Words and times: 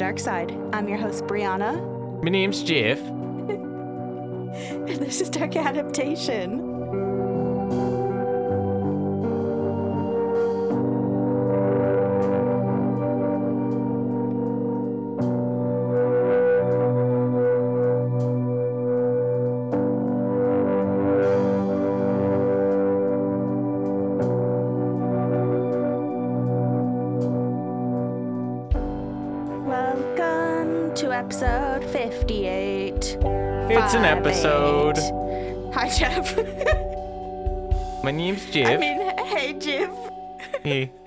Dark 0.00 0.18
Side. 0.18 0.56
I'm 0.72 0.88
your 0.88 0.96
host, 0.96 1.24
Brianna, 1.24 1.76
My 2.22 2.30
name's 2.30 2.62
Jeff. 2.62 2.98
and 3.50 4.88
this 4.88 5.20
is 5.20 5.28
Dark 5.28 5.54
Adaptation. 5.56 6.69
Episode. 34.20 34.98
Hi, 35.72 35.88
Jeff. 35.88 36.36
My 38.04 38.10
name's 38.10 38.44
Jeff. 38.50 38.68
I 38.68 38.76
mean, 38.76 39.16
hey, 39.26 39.54
Jeff. 39.54 39.90
hey. 40.62 40.92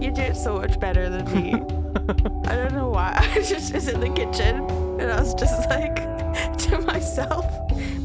You 0.00 0.12
do 0.12 0.22
it 0.22 0.36
so 0.36 0.54
much 0.58 0.78
better 0.78 1.10
than 1.10 1.24
me. 1.34 1.54
I 2.46 2.54
don't 2.54 2.72
know 2.72 2.88
why. 2.88 3.12
I 3.18 3.42
just 3.42 3.74
was 3.74 3.88
in 3.88 3.98
the 3.98 4.10
kitchen 4.10 4.60
and 5.00 5.10
I 5.10 5.18
was 5.20 5.34
just 5.34 5.68
like 5.68 5.96
to 6.58 6.78
myself, 6.82 7.44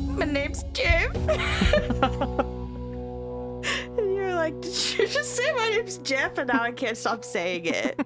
my 0.07 0.25
name's 0.25 0.63
Jeff. 0.73 1.15
and 3.97 4.15
you're 4.15 4.33
like, 4.33 4.59
did 4.61 4.73
you 4.97 5.07
just 5.07 5.35
say 5.35 5.53
my 5.53 5.69
name's 5.69 5.99
Jeff? 5.99 6.39
And 6.39 6.47
now 6.47 6.63
I 6.63 6.71
can't 6.71 6.97
stop 6.97 7.23
saying 7.23 7.65
it. 7.65 8.02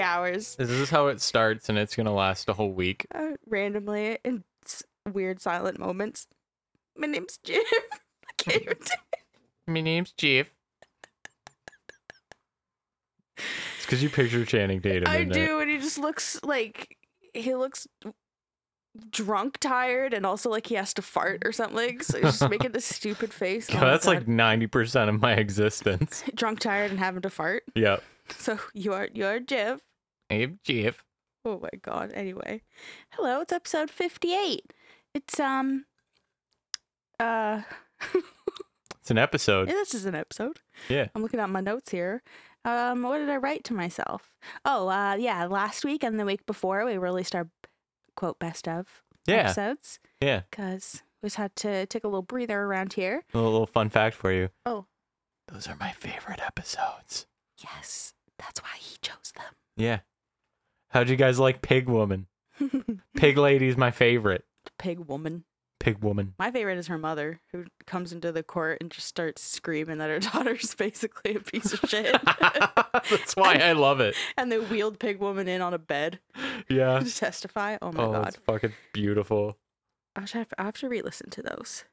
For 0.00 0.06
like 0.08 0.14
three 0.16 0.22
hours. 0.22 0.56
This 0.56 0.70
is 0.70 0.90
how 0.90 1.06
it 1.08 1.20
starts, 1.20 1.68
and 1.68 1.78
it's 1.78 1.94
gonna 1.96 2.14
last 2.14 2.48
a 2.48 2.52
whole 2.52 2.72
week. 2.72 3.06
Uh, 3.14 3.32
randomly 3.46 4.18
in 4.24 4.44
s- 4.64 4.82
weird 5.12 5.40
silent 5.40 5.78
moments. 5.78 6.26
My 6.96 7.06
name's 7.06 7.38
Jeff. 7.44 7.64
I 7.92 8.32
can't 8.36 8.62
even 8.62 8.76
do 8.84 8.92
My 9.72 9.80
name's 9.80 10.12
Jeff. 10.12 10.48
It's 13.36 13.86
because 13.86 14.02
you 14.02 14.10
picture 14.10 14.44
Channing 14.44 14.80
Tatum. 14.82 15.08
I 15.08 15.18
in 15.18 15.30
it. 15.30 15.34
do, 15.34 15.60
and 15.60 15.70
he 15.70 15.78
just 15.78 15.98
looks 15.98 16.40
like 16.42 16.96
he 17.32 17.54
looks 17.54 17.86
drunk, 19.10 19.58
tired, 19.60 20.12
and 20.12 20.26
also 20.26 20.50
like 20.50 20.66
he 20.66 20.74
has 20.74 20.92
to 20.94 21.02
fart 21.02 21.42
or 21.44 21.52
something. 21.52 22.00
So 22.02 22.18
he's 22.20 22.38
just 22.38 22.50
making 22.50 22.72
this 22.72 22.84
stupid 22.84 23.32
face. 23.32 23.68
Oh 23.70 23.74
God, 23.74 23.80
my 23.82 23.90
that's 23.90 24.06
like 24.06 24.18
God. 24.20 24.28
ninety 24.28 24.66
percent 24.66 25.08
of 25.10 25.20
my 25.20 25.32
existence. 25.34 26.22
drunk, 26.34 26.60
tired, 26.60 26.90
and 26.90 26.98
having 27.00 27.22
to 27.22 27.30
fart. 27.30 27.64
Yep. 27.74 28.02
So 28.36 28.58
you 28.74 28.92
are 28.92 29.08
you 29.14 29.24
are 29.26 29.40
Jeff. 29.40 29.80
Hey, 30.30 30.46
Jeff. 30.64 31.04
Oh 31.44 31.58
my 31.60 31.70
god. 31.82 32.12
Anyway, 32.14 32.62
hello. 33.10 33.40
It's 33.40 33.52
episode 33.52 33.90
fifty-eight. 33.90 34.72
It's 35.12 35.40
um, 35.40 35.86
uh, 37.18 37.62
It's 39.00 39.10
an 39.10 39.18
episode. 39.18 39.66
yeah, 39.68 39.74
this 39.74 39.92
is 39.94 40.04
an 40.04 40.14
episode. 40.14 40.60
Yeah. 40.88 41.08
I'm 41.14 41.22
looking 41.22 41.40
at 41.40 41.50
my 41.50 41.60
notes 41.60 41.90
here. 41.90 42.22
Um, 42.64 43.02
what 43.02 43.18
did 43.18 43.28
I 43.30 43.38
write 43.38 43.64
to 43.64 43.74
myself? 43.74 44.30
Oh, 44.64 44.86
uh, 44.88 45.16
yeah, 45.18 45.46
last 45.46 45.84
week 45.84 46.04
and 46.04 46.20
the 46.20 46.24
week 46.24 46.46
before 46.46 46.84
we 46.84 46.96
released 46.96 47.34
our 47.34 47.48
quote 48.14 48.38
best 48.38 48.68
of 48.68 49.02
Yeah. 49.26 49.36
episodes 49.46 49.98
Yeah. 50.20 50.42
because 50.50 51.02
we 51.22 51.26
just 51.26 51.36
had 51.36 51.56
to 51.56 51.86
take 51.86 52.04
a 52.04 52.08
little 52.08 52.22
breather 52.22 52.60
around 52.62 52.92
here. 52.92 53.24
A 53.34 53.38
little 53.38 53.66
fun 53.66 53.88
fact 53.88 54.14
for 54.14 54.30
you. 54.30 54.50
Oh. 54.64 54.86
Those 55.48 55.66
are 55.66 55.76
my 55.80 55.90
favorite 55.92 56.40
episodes. 56.40 57.26
Yes, 57.64 58.12
that's 58.38 58.62
why 58.62 58.76
he 58.78 58.96
chose 59.02 59.32
them. 59.34 59.54
Yeah. 59.76 60.00
How'd 60.90 61.08
you 61.08 61.16
guys 61.16 61.38
like 61.38 61.62
Pig 61.62 61.88
Woman? 61.88 62.26
Pig 63.16 63.36
Lady's 63.38 63.76
my 63.76 63.90
favorite. 63.90 64.44
Pig 64.78 64.98
woman. 65.00 65.44
Pig 65.78 66.02
Woman. 66.04 66.34
My 66.38 66.50
favorite 66.50 66.76
is 66.76 66.88
her 66.88 66.98
mother, 66.98 67.40
who 67.52 67.64
comes 67.86 68.12
into 68.12 68.32
the 68.32 68.42
court 68.42 68.78
and 68.82 68.90
just 68.90 69.06
starts 69.06 69.40
screaming 69.42 69.96
that 69.98 70.10
her 70.10 70.18
daughter's 70.32 70.74
basically 70.74 71.36
a 71.36 71.40
piece 71.40 71.72
of 71.72 71.80
shit. 71.88 72.14
That's 73.10 73.34
why 73.34 73.54
I 73.54 73.72
love 73.72 74.00
it. 74.00 74.14
and 74.36 74.52
they 74.52 74.58
wheeled 74.58 74.98
Pig 74.98 75.20
Woman 75.20 75.48
in 75.48 75.62
on 75.62 75.72
a 75.72 75.78
bed 75.78 76.18
Yeah. 76.68 76.98
to 77.00 77.14
testify. 77.14 77.78
Oh 77.80 77.92
my 77.92 78.02
oh, 78.04 78.12
god. 78.12 78.28
it's 78.28 78.36
fucking 78.44 78.74
beautiful. 78.92 79.56
I 80.16 80.24
should 80.26 80.38
have, 80.38 80.48
I 80.58 80.64
have 80.64 80.76
to 80.78 80.88
re-listen 80.88 81.30
to 81.30 81.42
those. 81.42 81.84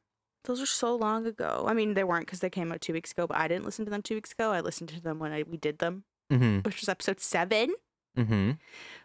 Those 0.45 0.61
are 0.61 0.65
so 0.65 0.95
long 0.95 1.25
ago. 1.25 1.65
I 1.67 1.73
mean, 1.73 1.93
they 1.93 2.03
weren't 2.03 2.25
because 2.25 2.39
they 2.39 2.49
came 2.49 2.71
out 2.71 2.81
two 2.81 2.93
weeks 2.93 3.11
ago, 3.11 3.27
but 3.27 3.37
I 3.37 3.47
didn't 3.47 3.65
listen 3.65 3.85
to 3.85 3.91
them 3.91 4.01
two 4.01 4.15
weeks 4.15 4.31
ago. 4.33 4.51
I 4.51 4.59
listened 4.61 4.89
to 4.89 5.01
them 5.01 5.19
when 5.19 5.31
I, 5.31 5.43
we 5.43 5.55
did 5.57 5.79
them, 5.79 6.03
Mm-hmm. 6.31 6.59
which 6.59 6.81
was 6.81 6.89
episode 6.89 7.21
seven. 7.21 7.73
Mm-hmm. 8.17 8.51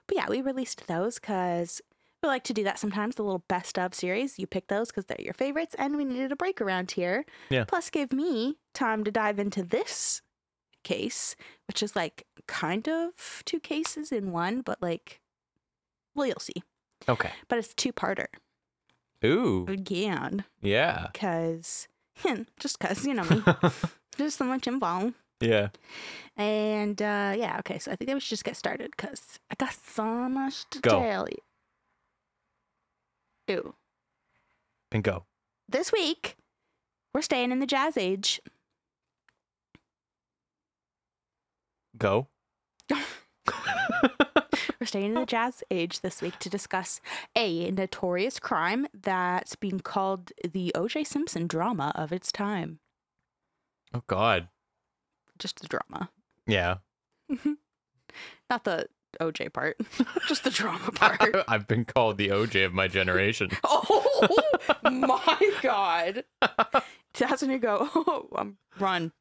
But 0.07 0.17
yeah, 0.17 0.27
we 0.29 0.41
released 0.41 0.87
those 0.87 1.19
because 1.19 1.81
we 2.23 2.29
like 2.29 2.45
to 2.45 2.55
do 2.55 2.65
that 2.65 2.79
sometimes. 2.79 3.17
The 3.17 3.23
little 3.23 3.45
best 3.49 3.79
of 3.79 3.95
series, 3.95 4.39
you 4.39 4.47
pick 4.47 4.69
those 4.69 4.89
because 4.89 5.07
they're 5.07 5.21
your 5.21 5.35
favorites, 5.35 5.75
and 5.79 5.97
we 5.97 6.05
needed 6.05 6.33
a 6.33 6.37
break 6.37 6.61
around 6.61 6.93
here. 6.93 7.25
Yeah. 7.51 7.65
Plus, 7.65 7.91
gave 7.91 8.13
me 8.13 8.57
time 8.75 9.05
to 9.05 9.11
dive 9.11 9.39
into 9.39 9.63
this 9.63 10.23
case, 10.83 11.37
which 11.69 11.83
is 11.83 11.95
like 11.97 12.27
kind 12.47 12.89
of 12.89 13.43
two 13.45 13.61
cases 13.61 14.13
in 14.13 14.33
one, 14.33 14.61
but 14.63 14.81
like, 14.83 15.21
well, 16.15 16.27
you'll 16.27 16.41
see. 16.41 16.63
Okay. 17.09 17.31
But 17.49 17.59
it's 17.59 17.75
two 17.75 17.93
parter 17.93 18.27
Ooh. 19.25 19.67
again. 19.69 20.45
Yeah. 20.61 21.09
because 21.13 21.89
just 22.59 22.79
because 22.79 23.07
you 23.07 23.15
know 23.15 23.25
me 23.25 23.43
there's 24.17 24.35
so 24.35 24.45
much 24.45 24.67
involved 24.67 25.15
Yeah. 25.43 25.69
and 26.37 27.01
uh 27.03 27.35
yeah 27.37 27.57
okay 27.59 27.79
so 27.79 27.91
i 27.93 27.97
think 27.97 28.09
that 28.09 28.15
we 28.15 28.21
should 28.21 28.31
just 28.31 28.45
get 28.45 28.57
started 28.57 28.91
because 28.93 29.39
i 29.51 29.55
got 29.57 29.73
so 29.75 30.05
much 30.29 30.65
to 30.71 30.81
Go. 30.81 30.91
tell 31.01 31.27
you 31.29 31.39
Ew. 33.49 33.75
And 34.93 35.03
go. 35.03 35.25
this 35.69 35.93
week 35.93 36.37
we're 37.15 37.23
staying 37.23 37.51
in 37.53 37.59
the 37.59 37.67
jazz 37.67 37.97
age 37.97 38.41
Go. 41.99 42.29
we're 42.91 44.87
staying 44.87 45.07
in 45.07 45.15
the 45.15 45.27
jazz 45.37 45.63
age 45.71 46.01
this 46.01 46.23
week 46.23 46.39
to 46.39 46.49
discuss 46.49 47.01
a 47.37 47.71
notorious 47.71 48.39
crime 48.41 48.87
that's 48.99 49.55
being 49.57 49.81
called 49.81 50.33
the 50.53 50.73
oj 50.75 51.07
simpson 51.07 51.47
drama 51.47 51.93
of 51.95 52.13
its 52.13 52.33
time 52.33 52.79
oh 53.95 54.03
God. 54.07 54.49
Just 55.43 55.61
the 55.61 55.67
drama 55.69 56.09
Yeah. 56.47 56.77
not 58.51 58.65
the 58.65 58.87
oj 59.21 59.53
part 59.53 59.77
just 60.29 60.45
the 60.45 60.51
drama 60.51 60.91
part 60.95 61.35
I've 61.49 61.67
been 61.67 61.85
called 61.85 62.17
the 62.17 62.29
OJ 62.29 62.65
of 62.65 62.73
my 62.73 62.89
generation. 62.89 63.51
Oh 63.65 64.29
my 64.85 65.53
god. 65.61 66.25
That's 67.19 67.43
when 67.43 67.51
you 67.51 67.59
go, 67.59 67.91
oh, 67.95 68.29
um, 68.37 68.57
run. 68.79 69.13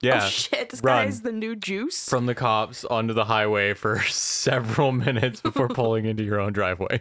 Yeah. 0.00 0.22
Oh 0.24 0.28
shit, 0.28 0.70
this 0.70 0.80
run. 0.82 1.04
guy 1.04 1.08
is 1.08 1.22
the 1.22 1.32
new 1.32 1.56
juice. 1.56 2.08
From 2.08 2.26
the 2.26 2.34
cops 2.34 2.84
onto 2.84 3.12
the 3.12 3.24
highway 3.26 3.74
for 3.74 4.02
several 4.04 4.92
minutes 4.92 5.40
before 5.40 5.68
pulling 5.68 6.06
into 6.06 6.22
your 6.22 6.40
own 6.40 6.52
driveway. 6.52 6.98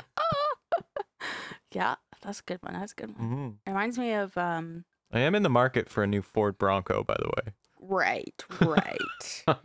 yeah, 1.71 1.95
that's 2.21 2.39
a 2.39 2.43
good 2.43 2.59
one. 2.63 2.73
That's 2.73 2.93
a 2.93 2.95
good 2.95 3.17
one. 3.17 3.27
Mm-hmm. 3.27 3.47
It 3.65 3.69
reminds 3.69 3.97
me 3.97 4.13
of 4.13 4.37
um 4.37 4.85
I 5.11 5.19
am 5.19 5.35
in 5.35 5.43
the 5.43 5.49
market 5.49 5.89
for 5.89 6.03
a 6.03 6.07
new 6.07 6.21
Ford 6.21 6.57
Bronco, 6.57 7.03
by 7.03 7.15
the 7.19 7.27
way. 7.27 7.53
Right, 7.87 8.43
right. 8.61 9.43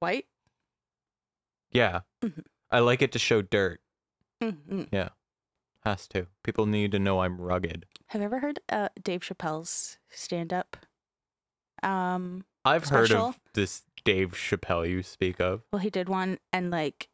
White? 0.00 0.26
Yeah. 1.70 2.00
Mhm. 2.22 2.44
I 2.70 2.80
like 2.80 3.02
it 3.02 3.12
to 3.12 3.18
show 3.18 3.42
dirt. 3.42 3.80
Mhm. 4.42 5.10
Has 5.84 6.06
to. 6.08 6.26
People 6.44 6.66
need 6.66 6.92
to 6.92 6.98
know 6.98 7.20
I'm 7.22 7.40
rugged. 7.40 7.86
Have 8.08 8.20
you 8.20 8.26
ever 8.26 8.38
heard 8.40 8.60
uh 8.68 8.88
Dave 9.02 9.20
Chappelle's 9.22 9.98
stand 10.10 10.52
up? 10.52 10.76
Um 11.82 12.44
I've 12.64 12.88
heard 12.88 13.10
of 13.12 13.40
this 13.54 13.82
Dave 14.04 14.32
Chappelle 14.32 14.88
you 14.88 15.02
speak 15.02 15.40
of. 15.40 15.62
well 15.72 15.80
he 15.80 15.90
did 15.90 16.08
one 16.08 16.38
and 16.52 16.70
like 16.70 17.08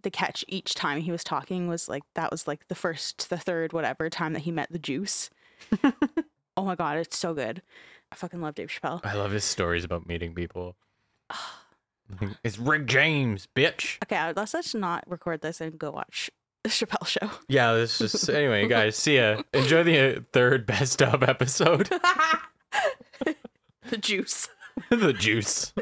the 0.00 0.10
catch 0.10 0.44
each 0.48 0.74
time 0.74 1.00
he 1.00 1.10
was 1.10 1.24
talking 1.24 1.66
was 1.68 1.88
like 1.88 2.02
that 2.14 2.30
was 2.30 2.46
like 2.46 2.66
the 2.68 2.74
first, 2.74 3.30
the 3.30 3.38
third, 3.38 3.72
whatever 3.72 4.10
time 4.10 4.32
that 4.34 4.42
he 4.42 4.50
met 4.50 4.70
the 4.70 4.78
juice. 4.78 5.30
oh 6.56 6.64
my 6.64 6.74
god, 6.74 6.98
it's 6.98 7.16
so 7.16 7.32
good. 7.32 7.62
I 8.14 8.16
fucking 8.16 8.40
love 8.40 8.54
Dave 8.54 8.68
Chappelle. 8.68 9.00
I 9.04 9.14
love 9.14 9.32
his 9.32 9.42
stories 9.42 9.82
about 9.82 10.06
meeting 10.06 10.34
people. 10.34 10.76
It's 12.44 12.58
Rick 12.58 12.84
James, 12.84 13.48
bitch. 13.56 13.96
Okay, 14.04 14.16
uh, 14.16 14.34
let's 14.36 14.52
let's 14.52 14.74
not 14.74 15.04
record 15.08 15.40
this 15.40 15.58
and 15.62 15.78
go 15.78 15.90
watch 15.90 16.30
the 16.62 16.68
Chappelle 16.68 17.06
show. 17.06 17.30
Yeah, 17.48 17.72
this 17.72 17.98
is 18.02 18.28
anyway, 18.28 18.68
guys. 18.68 18.94
See 18.94 19.16
ya. 19.16 19.40
Enjoy 19.54 19.82
the 19.82 20.18
uh, 20.18 20.20
third 20.34 20.66
best 20.66 21.00
of 21.00 21.22
episode. 21.22 21.88
the 23.88 23.96
juice. 23.98 24.48
the 24.90 25.14
juice. 25.14 25.72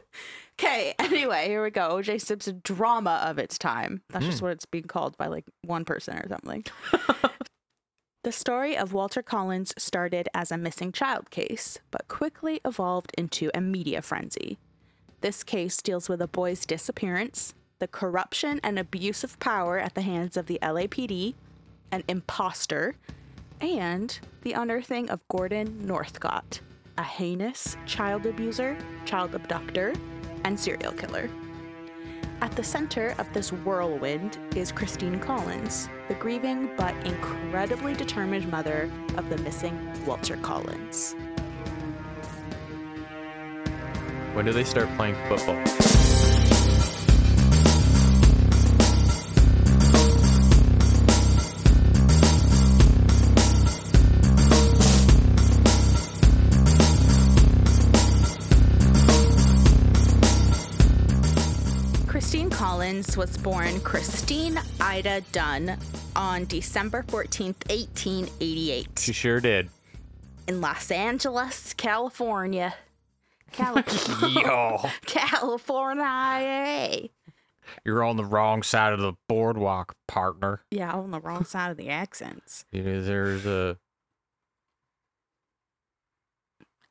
Okay, 0.59 0.95
anyway, 1.01 1.49
here 1.49 1.63
we 1.63 1.71
go. 1.71 1.97
OJ 1.97 2.21
Simpson 2.21 2.61
drama 2.63 3.21
of 3.27 3.39
its 3.39 3.59
time. 3.59 4.01
That's 4.11 4.25
just 4.25 4.39
Mm. 4.39 4.43
what 4.43 4.53
it's 4.53 4.65
being 4.67 4.85
called 4.85 5.19
by 5.19 5.27
like 5.27 5.45
one 5.63 5.85
person 5.85 6.17
or 6.17 6.29
something. 6.29 6.65
The 8.23 8.33
story 8.33 8.77
of 8.77 8.93
Walter 8.93 9.21
Collins 9.21 9.75
started 9.77 10.29
as 10.33 10.53
a 10.53 10.59
missing 10.59 10.93
child 10.93 11.31
case, 11.31 11.81
but 11.91 12.07
quickly 12.07 12.61
evolved 12.65 13.13
into 13.19 13.51
a 13.53 13.61
media 13.61 14.01
frenzy. 14.01 14.59
This 15.23 15.43
case 15.43 15.83
deals 15.83 16.09
with 16.09 16.23
a 16.23 16.29
boy's 16.29 16.65
disappearance, 16.65 17.55
the 17.81 17.89
corruption 17.89 18.61
and 18.63 18.79
abuse 18.79 19.25
of 19.25 19.41
power 19.41 19.77
at 19.79 19.95
the 19.95 20.03
hands 20.03 20.37
of 20.37 20.47
the 20.47 20.61
LAPD, 20.63 21.35
an 21.91 22.05
imposter, 22.07 22.95
and 23.61 24.21
the 24.43 24.53
unearthing 24.53 25.11
of 25.11 25.27
Gordon 25.29 25.85
Northcott, 25.85 26.61
a 26.99 27.03
heinous 27.03 27.77
child 27.87 28.27
abuser, 28.27 28.79
child 29.05 29.35
abductor, 29.35 29.95
and 30.45 30.59
serial 30.59 30.93
killer. 30.93 31.29
At 32.43 32.51
the 32.57 32.65
center 32.65 33.15
of 33.19 33.33
this 33.33 33.53
whirlwind 33.53 34.37
is 34.57 34.73
Christine 34.73 35.21
Collins, 35.21 35.89
the 36.09 36.15
grieving 36.15 36.71
but 36.77 36.93
incredibly 37.07 37.95
determined 37.95 38.51
mother 38.51 38.91
of 39.17 39.29
the 39.29 39.39
missing 39.39 39.79
Walter 40.05 40.37
Collins. 40.39 41.15
When 44.33 44.45
do 44.45 44.53
they 44.53 44.65
start 44.65 44.89
playing 44.97 45.15
football? 45.29 46.02
Collins 62.93 63.17
was 63.17 63.39
born 63.39 63.81
Christine 63.81 64.61
Ida 64.79 65.23
Dunn 65.33 65.79
on 66.15 66.45
December 66.45 67.03
14th, 67.05 67.67
1888, 67.71 68.99
She 68.99 69.15
sure 69.15 69.41
did. 69.41 69.71
in 70.47 70.61
Los 70.61 70.91
Angeles, 70.91 71.73
California. 71.73 72.75
Cali- 73.51 73.83
Yo, 74.35 74.79
California. 75.07 77.09
you're 77.83 78.05
on 78.05 78.19
the 78.19 78.27
wrong 78.27 78.63
side 78.63 78.93
of 78.93 79.01
the 79.01 79.15
boardwalk, 79.27 79.95
partner. 80.07 80.61
Yeah, 80.71 80.93
on 80.93 81.13
the 81.13 81.21
wrong 81.21 81.47
side 81.47 81.71
of 81.71 81.79
the 81.79 81.89
accents. 81.89 82.67
You 82.73 82.83
know, 82.83 83.01
There's 83.01 83.47
a 83.47 83.79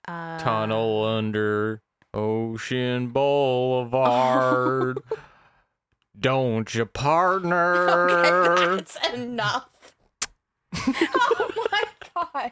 Uh, 0.07 0.39
tunnel 0.39 1.06
under 1.06 1.83
Ocean 2.12 3.09
Boulevard. 3.09 5.00
Don't 6.21 6.73
you, 6.73 6.85
partner? 6.85 8.07
Okay, 8.51 8.75
that's 8.75 8.97
enough. 9.13 9.68
oh 10.75 11.68
my 11.71 11.83
god. 12.15 12.51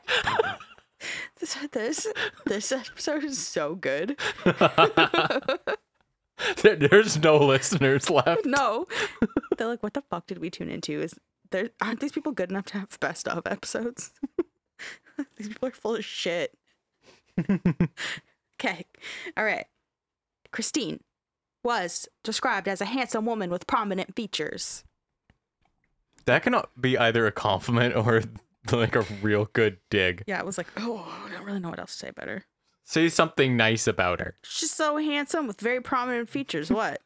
This, 1.40 1.56
this 1.72 2.08
this 2.46 2.72
episode 2.74 3.24
is 3.24 3.38
so 3.48 3.76
good. 3.76 4.20
There- 6.64 6.76
There's 6.78 7.20
no 7.22 7.38
listeners 7.38 8.10
left. 8.10 8.46
No, 8.46 8.88
they're 9.58 9.68
like, 9.68 9.84
"What 9.84 9.94
the 9.94 10.04
fuck 10.10 10.26
did 10.28 10.38
we 10.40 10.50
tune 10.50 10.70
into?" 10.70 11.02
Is 11.02 11.14
there 11.52 11.70
aren't 11.82 12.00
these 12.00 12.14
people 12.14 12.32
good 12.32 12.50
enough 12.50 12.66
to 12.68 12.78
have 12.80 12.98
best 13.02 13.28
of 13.28 13.46
episodes? 13.46 14.12
these 15.38 15.50
people 15.50 15.68
are 15.68 15.72
full 15.74 15.96
of 15.98 16.06
shit. 16.06 16.58
okay, 18.58 18.86
all 19.36 19.44
right. 19.44 19.66
Christine 20.52 21.02
was 21.64 22.08
described 22.24 22.68
as 22.68 22.82
a 22.82 22.86
handsome 22.86 23.26
woman 23.26 23.50
with 23.50 23.68
prominent 23.68 24.16
features. 24.16 24.84
That 26.26 26.44
cannot 26.44 26.70
be 26.80 26.98
either 26.98 27.26
a 27.28 27.32
compliment 27.32 27.96
or 27.96 28.24
like 28.72 28.96
a 28.96 29.02
real 29.22 29.50
good 29.54 29.78
dig. 29.90 30.24
Yeah, 30.28 30.40
it 30.40 30.46
was 30.46 30.58
like, 30.58 30.68
oh, 30.78 31.06
I 31.28 31.32
don't 31.34 31.46
really 31.46 31.60
know 31.60 31.70
what 31.70 31.80
else 31.80 31.94
to 31.94 31.98
say 32.08 32.12
better. 32.12 32.46
Say 32.86 33.10
something 33.10 33.56
nice 33.56 33.88
about 33.88 34.20
her. 34.20 34.36
She's 34.44 34.72
so 34.72 34.98
handsome 34.98 35.48
with 35.48 35.60
very 35.62 35.82
prominent 35.82 36.30
features. 36.30 36.72
What? 36.72 37.02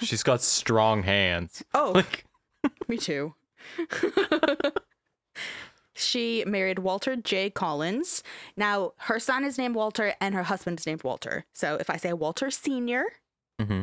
She's 0.00 0.22
got 0.22 0.42
strong 0.42 1.02
hands. 1.02 1.64
Oh, 1.74 1.92
Like, 1.94 2.24
me 2.88 2.98
too. 2.98 3.34
she 5.96 6.44
married 6.46 6.78
Walter 6.80 7.16
J. 7.16 7.50
Collins. 7.50 8.22
Now, 8.56 8.92
her 8.98 9.18
son 9.18 9.44
is 9.44 9.58
named 9.58 9.74
Walter 9.74 10.14
and 10.20 10.34
her 10.34 10.44
husband 10.44 10.78
is 10.80 10.86
named 10.86 11.02
Walter. 11.04 11.44
So 11.54 11.76
if 11.80 11.88
I 11.90 11.96
say 11.96 12.12
Walter 12.12 12.50
Sr., 12.50 13.04
hmm 13.60 13.82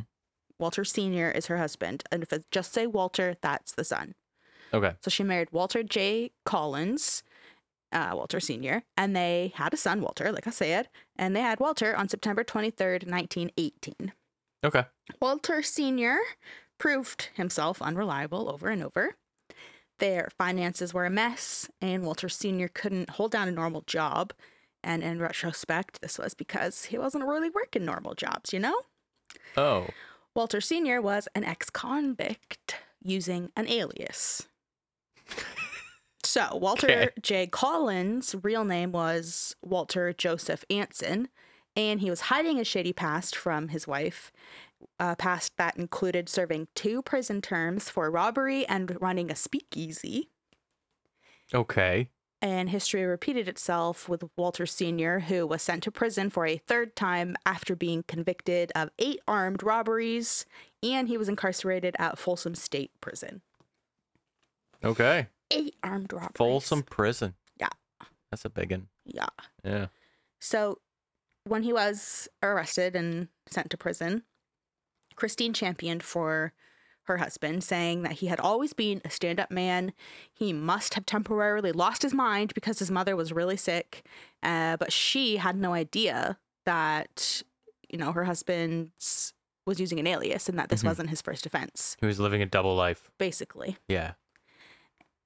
Walter 0.59 0.85
Sr. 0.85 1.31
is 1.31 1.47
her 1.47 1.57
husband. 1.57 2.03
And 2.11 2.23
if 2.23 2.31
I 2.31 2.39
just 2.51 2.71
say 2.73 2.87
Walter, 2.87 3.35
that's 3.41 3.73
the 3.73 3.83
son. 3.83 4.13
okay. 4.73 4.93
So 5.01 5.09
she 5.09 5.23
married 5.23 5.49
Walter 5.51 5.81
J. 5.83 6.31
Collins, 6.45 7.23
uh, 7.91 8.11
Walter 8.13 8.39
Sr., 8.39 8.83
and 8.95 9.15
they 9.15 9.51
had 9.55 9.73
a 9.73 9.77
son, 9.77 9.99
Walter, 10.01 10.31
like 10.31 10.47
I 10.47 10.51
said, 10.51 10.89
and 11.17 11.35
they 11.35 11.41
had 11.41 11.59
Walter 11.59 11.95
on 11.95 12.07
September 12.07 12.43
23rd, 12.43 13.09
1918. 13.09 14.13
Okay. 14.63 14.85
Walter 15.21 15.61
Sr. 15.63 16.19
proved 16.77 17.29
himself 17.33 17.81
unreliable 17.81 18.49
over 18.49 18.69
and 18.69 18.83
over. 18.83 19.15
Their 19.99 20.29
finances 20.37 20.93
were 20.93 21.05
a 21.05 21.09
mess, 21.09 21.69
and 21.81 22.03
Walter 22.03 22.29
Sr. 22.29 22.67
couldn't 22.67 23.11
hold 23.11 23.31
down 23.31 23.47
a 23.47 23.51
normal 23.51 23.81
job. 23.81 24.33
And 24.83 25.01
in 25.03 25.19
retrospect, 25.19 26.01
this 26.01 26.17
was 26.17 26.33
because 26.33 26.85
he 26.85 26.97
wasn't 26.97 27.25
really 27.25 27.49
working 27.49 27.85
normal 27.85 28.15
jobs, 28.15 28.51
you 28.51 28.59
know? 28.59 28.81
Oh. 29.55 29.87
Walter 30.35 30.59
Sr. 30.59 31.01
was 31.01 31.27
an 31.35 31.43
ex 31.43 31.69
convict 31.69 32.75
using 33.01 33.51
an 33.55 33.67
alias. 33.67 34.47
So, 36.23 36.55
Walter 36.55 36.87
Okay. 36.87 37.09
J. 37.21 37.47
Collins' 37.47 38.35
real 38.41 38.63
name 38.65 38.91
was 38.91 39.55
Walter 39.61 40.13
Joseph 40.13 40.63
Anson, 40.69 41.27
and 41.75 41.99
he 42.01 42.09
was 42.09 42.21
hiding 42.21 42.57
his 42.57 42.67
shady 42.67 42.93
past 42.93 43.35
from 43.35 43.67
his 43.67 43.87
wife. 43.87 44.31
A 44.99 45.15
past 45.15 45.53
that 45.57 45.77
included 45.77 46.29
serving 46.29 46.67
two 46.75 47.01
prison 47.01 47.41
terms 47.41 47.89
for 47.89 48.09
robbery 48.09 48.65
and 48.67 48.97
running 49.01 49.31
a 49.31 49.35
speakeasy. 49.35 50.29
Okay. 51.53 52.09
And 52.41 52.69
history 52.69 53.05
repeated 53.05 53.47
itself 53.47 54.09
with 54.09 54.23
Walter 54.35 54.65
Sr., 54.65 55.21
who 55.21 55.47
was 55.47 55.61
sent 55.61 55.83
to 55.83 55.91
prison 55.91 56.29
for 56.29 56.45
a 56.45 56.57
third 56.57 56.95
time 56.95 57.37
after 57.45 57.75
being 57.75 58.03
convicted 58.05 58.71
of 58.75 58.89
eight 58.99 59.21
armed 59.27 59.63
robberies, 59.63 60.45
and 60.81 61.07
he 61.07 61.17
was 61.17 61.29
incarcerated 61.29 61.95
at 61.99 62.17
Folsom 62.17 62.53
State 62.53 62.91
Prison. 62.99 63.41
Okay. 64.83 65.27
Eight 65.51 65.75
armed 65.83 66.11
robberies. 66.11 66.35
Folsom 66.35 66.83
Prison. 66.83 67.35
Yeah. 67.57 67.69
That's 68.29 68.43
a 68.43 68.49
big 68.49 68.71
one. 68.71 68.87
Yeah. 69.05 69.27
Yeah. 69.63 69.87
So 70.41 70.79
when 71.45 71.63
he 71.63 71.71
was 71.71 72.27
arrested 72.41 72.95
and 72.95 73.29
sent 73.47 73.69
to 73.69 73.77
prison, 73.77 74.23
Christine 75.15 75.53
championed 75.53 76.03
for 76.03 76.53
her 77.05 77.17
husband, 77.17 77.63
saying 77.63 78.03
that 78.03 78.13
he 78.13 78.27
had 78.27 78.39
always 78.39 78.71
been 78.73 79.01
a 79.03 79.09
stand 79.09 79.39
up 79.39 79.51
man. 79.51 79.91
He 80.33 80.53
must 80.53 80.93
have 80.93 81.05
temporarily 81.05 81.71
lost 81.73 82.01
his 82.01 82.13
mind 82.13 82.53
because 82.53 82.79
his 82.79 82.89
mother 82.89 83.15
was 83.15 83.33
really 83.33 83.57
sick. 83.57 84.05
Uh, 84.41 84.77
but 84.77 84.93
she 84.93 85.35
had 85.37 85.57
no 85.57 85.73
idea 85.73 86.37
that, 86.65 87.43
you 87.89 87.97
know, 87.97 88.13
her 88.13 88.23
husband 88.23 88.91
was 89.65 89.79
using 89.81 89.99
an 89.99 90.07
alias 90.07 90.47
and 90.47 90.57
that 90.57 90.69
this 90.69 90.81
Mhm. 90.81 90.87
wasn't 90.87 91.09
his 91.09 91.21
first 91.21 91.45
offense, 91.45 91.97
He 91.99 92.05
was 92.05 92.19
living 92.21 92.41
a 92.41 92.45
double 92.45 92.75
life. 92.75 93.11
basically. 93.17 93.77
Yeah. 93.89 94.13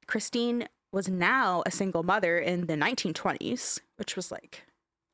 Christine 0.07 0.67
was 0.91 1.07
now 1.09 1.63
a 1.65 1.71
single 1.71 2.03
mother 2.03 2.37
in 2.39 2.65
the 2.67 2.75
1920s, 2.77 3.81
which 3.97 4.15
was 4.15 4.31
like 4.31 4.63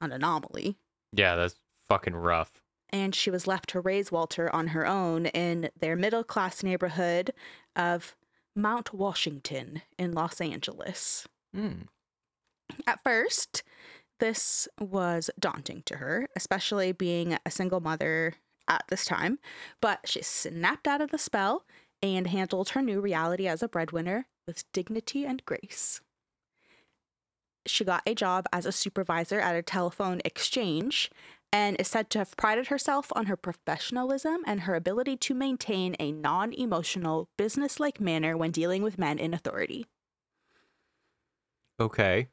an 0.01 0.11
anomaly. 0.11 0.77
Yeah, 1.11 1.35
that's 1.35 1.55
fucking 1.89 2.15
rough. 2.15 2.62
And 2.93 3.15
she 3.15 3.31
was 3.31 3.47
left 3.47 3.69
to 3.69 3.79
raise 3.81 4.11
Walter 4.11 4.55
on 4.55 4.67
her 4.67 4.85
own 4.85 5.25
in 5.25 5.71
their 5.77 5.95
middle 5.95 6.23
class 6.23 6.61
neighborhood 6.61 7.33
of 7.75 8.15
Mount 8.55 8.93
Washington 8.93 9.81
in 9.97 10.13
Los 10.13 10.39
Angeles. 10.39 11.27
Mm. 11.55 11.87
At 12.85 13.03
first, 13.03 13.63
this 14.19 14.67
was 14.79 15.31
daunting 15.39 15.81
to 15.87 15.97
her, 15.97 16.27
especially 16.35 16.91
being 16.91 17.37
a 17.43 17.51
single 17.51 17.79
mother 17.79 18.35
at 18.67 18.85
this 18.89 19.05
time, 19.05 19.39
but 19.81 20.01
she 20.05 20.21
snapped 20.21 20.87
out 20.87 21.01
of 21.01 21.09
the 21.09 21.17
spell 21.17 21.65
and 22.03 22.27
handled 22.27 22.69
her 22.69 22.81
new 22.81 23.01
reality 23.01 23.47
as 23.47 23.63
a 23.63 23.67
breadwinner 23.67 24.27
with 24.45 24.71
dignity 24.71 25.25
and 25.25 25.43
grace. 25.45 25.99
She 27.65 27.83
got 27.83 28.03
a 28.05 28.13
job 28.13 28.45
as 28.53 28.65
a 28.65 28.71
supervisor 28.71 29.39
at 29.39 29.55
a 29.55 29.63
telephone 29.63 30.21
exchange 30.23 31.09
and 31.53 31.79
is 31.79 31.87
said 31.87 32.09
to 32.09 32.17
have 32.17 32.35
prided 32.35 32.67
herself 32.67 33.11
on 33.15 33.27
her 33.27 33.37
professionalism 33.37 34.41
and 34.47 34.61
her 34.61 34.73
ability 34.73 35.15
to 35.17 35.35
maintain 35.35 35.95
a 35.99 36.11
non 36.11 36.51
emotional, 36.51 37.29
business 37.37 37.79
like 37.79 38.01
manner 38.01 38.35
when 38.35 38.49
dealing 38.49 38.81
with 38.81 38.97
men 38.97 39.19
in 39.19 39.33
authority. 39.35 39.85
Okay. 41.79 42.27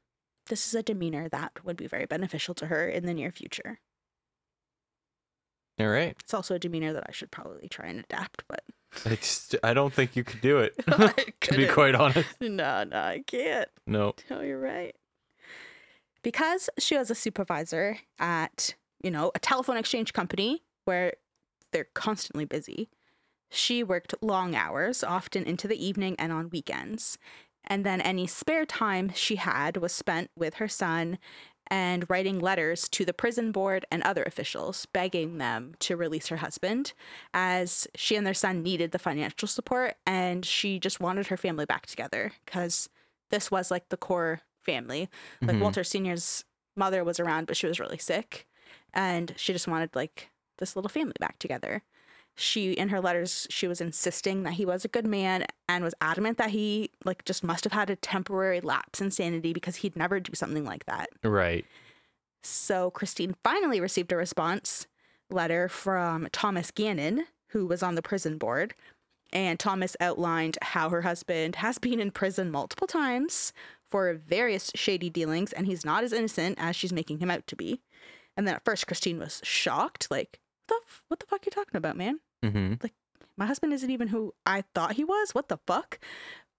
This 0.48 0.66
is 0.66 0.74
a 0.74 0.82
demeanor 0.82 1.28
that 1.28 1.64
would 1.64 1.76
be 1.76 1.86
very 1.86 2.06
beneficial 2.06 2.54
to 2.54 2.66
her 2.66 2.88
in 2.88 3.04
the 3.04 3.14
near 3.14 3.30
future. 3.30 3.78
All 5.78 5.88
right. 5.88 6.16
It's 6.20 6.34
also 6.34 6.54
a 6.54 6.58
demeanor 6.58 6.92
that 6.94 7.04
I 7.06 7.12
should 7.12 7.30
probably 7.30 7.68
try 7.68 7.86
and 7.86 8.00
adapt, 8.00 8.44
but 8.48 8.64
It's, 9.04 9.54
I 9.62 9.74
don't 9.74 9.92
think 9.92 10.16
you 10.16 10.24
could 10.24 10.40
do 10.40 10.58
it. 10.58 10.74
I 10.88 11.08
to 11.42 11.56
be 11.56 11.66
quite 11.68 11.94
honest. 11.94 12.28
no, 12.40 12.84
no, 12.84 12.96
I 12.96 13.22
can't. 13.26 13.68
No. 13.86 14.14
No, 14.30 14.40
you're 14.40 14.58
right. 14.58 14.96
Because 16.22 16.68
she 16.78 16.96
was 16.96 17.10
a 17.10 17.14
supervisor 17.14 17.98
at 18.18 18.74
you 19.02 19.10
know, 19.10 19.30
a 19.34 19.38
telephone 19.38 19.76
exchange 19.76 20.12
company 20.12 20.62
where 20.84 21.14
they're 21.72 21.88
constantly 21.94 22.44
busy. 22.44 22.88
She 23.50 23.82
worked 23.82 24.14
long 24.20 24.54
hours, 24.54 25.02
often 25.02 25.44
into 25.44 25.66
the 25.68 25.84
evening 25.84 26.16
and 26.18 26.32
on 26.32 26.50
weekends. 26.50 27.18
And 27.64 27.84
then 27.84 28.00
any 28.00 28.26
spare 28.26 28.64
time 28.66 29.12
she 29.14 29.36
had 29.36 29.76
was 29.76 29.92
spent 29.92 30.30
with 30.36 30.54
her 30.54 30.68
son 30.68 31.18
and 31.72 32.08
writing 32.10 32.38
letters 32.40 32.88
to 32.88 33.04
the 33.04 33.12
prison 33.12 33.52
board 33.52 33.84
and 33.92 34.02
other 34.02 34.24
officials, 34.24 34.86
begging 34.86 35.38
them 35.38 35.74
to 35.80 35.96
release 35.96 36.28
her 36.28 36.38
husband, 36.38 36.92
as 37.32 37.86
she 37.94 38.16
and 38.16 38.26
their 38.26 38.34
son 38.34 38.62
needed 38.62 38.90
the 38.90 38.98
financial 38.98 39.46
support 39.46 39.94
and 40.06 40.44
she 40.44 40.78
just 40.80 40.98
wanted 41.00 41.28
her 41.28 41.36
family 41.36 41.64
back 41.66 41.86
together 41.86 42.32
because 42.44 42.88
this 43.30 43.50
was 43.50 43.70
like 43.70 43.88
the 43.88 43.96
core 43.96 44.40
family. 44.62 45.08
Like 45.46 45.56
Mhm. 45.56 45.60
Walter 45.60 45.84
Sr.'s 45.84 46.44
mother 46.76 47.04
was 47.04 47.20
around, 47.20 47.46
but 47.46 47.56
she 47.56 47.66
was 47.66 47.78
really 47.78 47.98
sick 47.98 48.46
and 48.94 49.32
she 49.36 49.52
just 49.52 49.68
wanted 49.68 49.94
like 49.94 50.30
this 50.58 50.76
little 50.76 50.88
family 50.88 51.14
back 51.18 51.38
together. 51.38 51.82
She 52.36 52.72
in 52.72 52.88
her 52.88 53.00
letters 53.00 53.46
she 53.50 53.66
was 53.66 53.80
insisting 53.80 54.44
that 54.44 54.54
he 54.54 54.64
was 54.64 54.84
a 54.84 54.88
good 54.88 55.06
man 55.06 55.44
and 55.68 55.84
was 55.84 55.94
adamant 56.00 56.38
that 56.38 56.50
he 56.50 56.90
like 57.04 57.24
just 57.24 57.42
must 57.44 57.64
have 57.64 57.72
had 57.72 57.90
a 57.90 57.96
temporary 57.96 58.60
lapse 58.60 59.00
in 59.00 59.10
sanity 59.10 59.52
because 59.52 59.76
he'd 59.76 59.96
never 59.96 60.20
do 60.20 60.34
something 60.34 60.64
like 60.64 60.86
that. 60.86 61.08
Right. 61.22 61.66
So 62.42 62.90
Christine 62.90 63.34
finally 63.44 63.80
received 63.80 64.12
a 64.12 64.16
response 64.16 64.86
letter 65.30 65.68
from 65.68 66.28
Thomas 66.32 66.70
Gannon, 66.70 67.26
who 67.48 67.66
was 67.66 67.82
on 67.82 67.94
the 67.94 68.02
prison 68.02 68.38
board. 68.38 68.74
And 69.32 69.60
Thomas 69.60 69.96
outlined 70.00 70.58
how 70.60 70.88
her 70.88 71.02
husband 71.02 71.56
has 71.56 71.78
been 71.78 72.00
in 72.00 72.10
prison 72.10 72.50
multiple 72.50 72.88
times 72.88 73.52
for 73.88 74.14
various 74.14 74.70
shady 74.74 75.10
dealings, 75.10 75.52
and 75.52 75.66
he's 75.66 75.84
not 75.84 76.04
as 76.04 76.12
innocent 76.12 76.58
as 76.60 76.74
she's 76.74 76.92
making 76.92 77.18
him 77.18 77.30
out 77.30 77.46
to 77.48 77.56
be. 77.56 77.80
And 78.40 78.48
then 78.48 78.54
at 78.54 78.64
first, 78.64 78.86
Christine 78.86 79.18
was 79.18 79.42
shocked, 79.44 80.10
like, 80.10 80.40
what 80.66 80.80
"The 80.80 80.86
f- 80.86 81.02
what 81.08 81.20
the 81.20 81.26
fuck 81.26 81.44
you 81.44 81.52
talking 81.52 81.76
about, 81.76 81.94
man? 81.94 82.20
Mm-hmm. 82.42 82.86
My 83.36 83.44
husband 83.44 83.74
isn't 83.74 83.90
even 83.90 84.08
who 84.08 84.32
I 84.46 84.64
thought 84.74 84.94
he 84.94 85.04
was. 85.04 85.34
What 85.34 85.48
the 85.50 85.58
fuck?" 85.66 85.98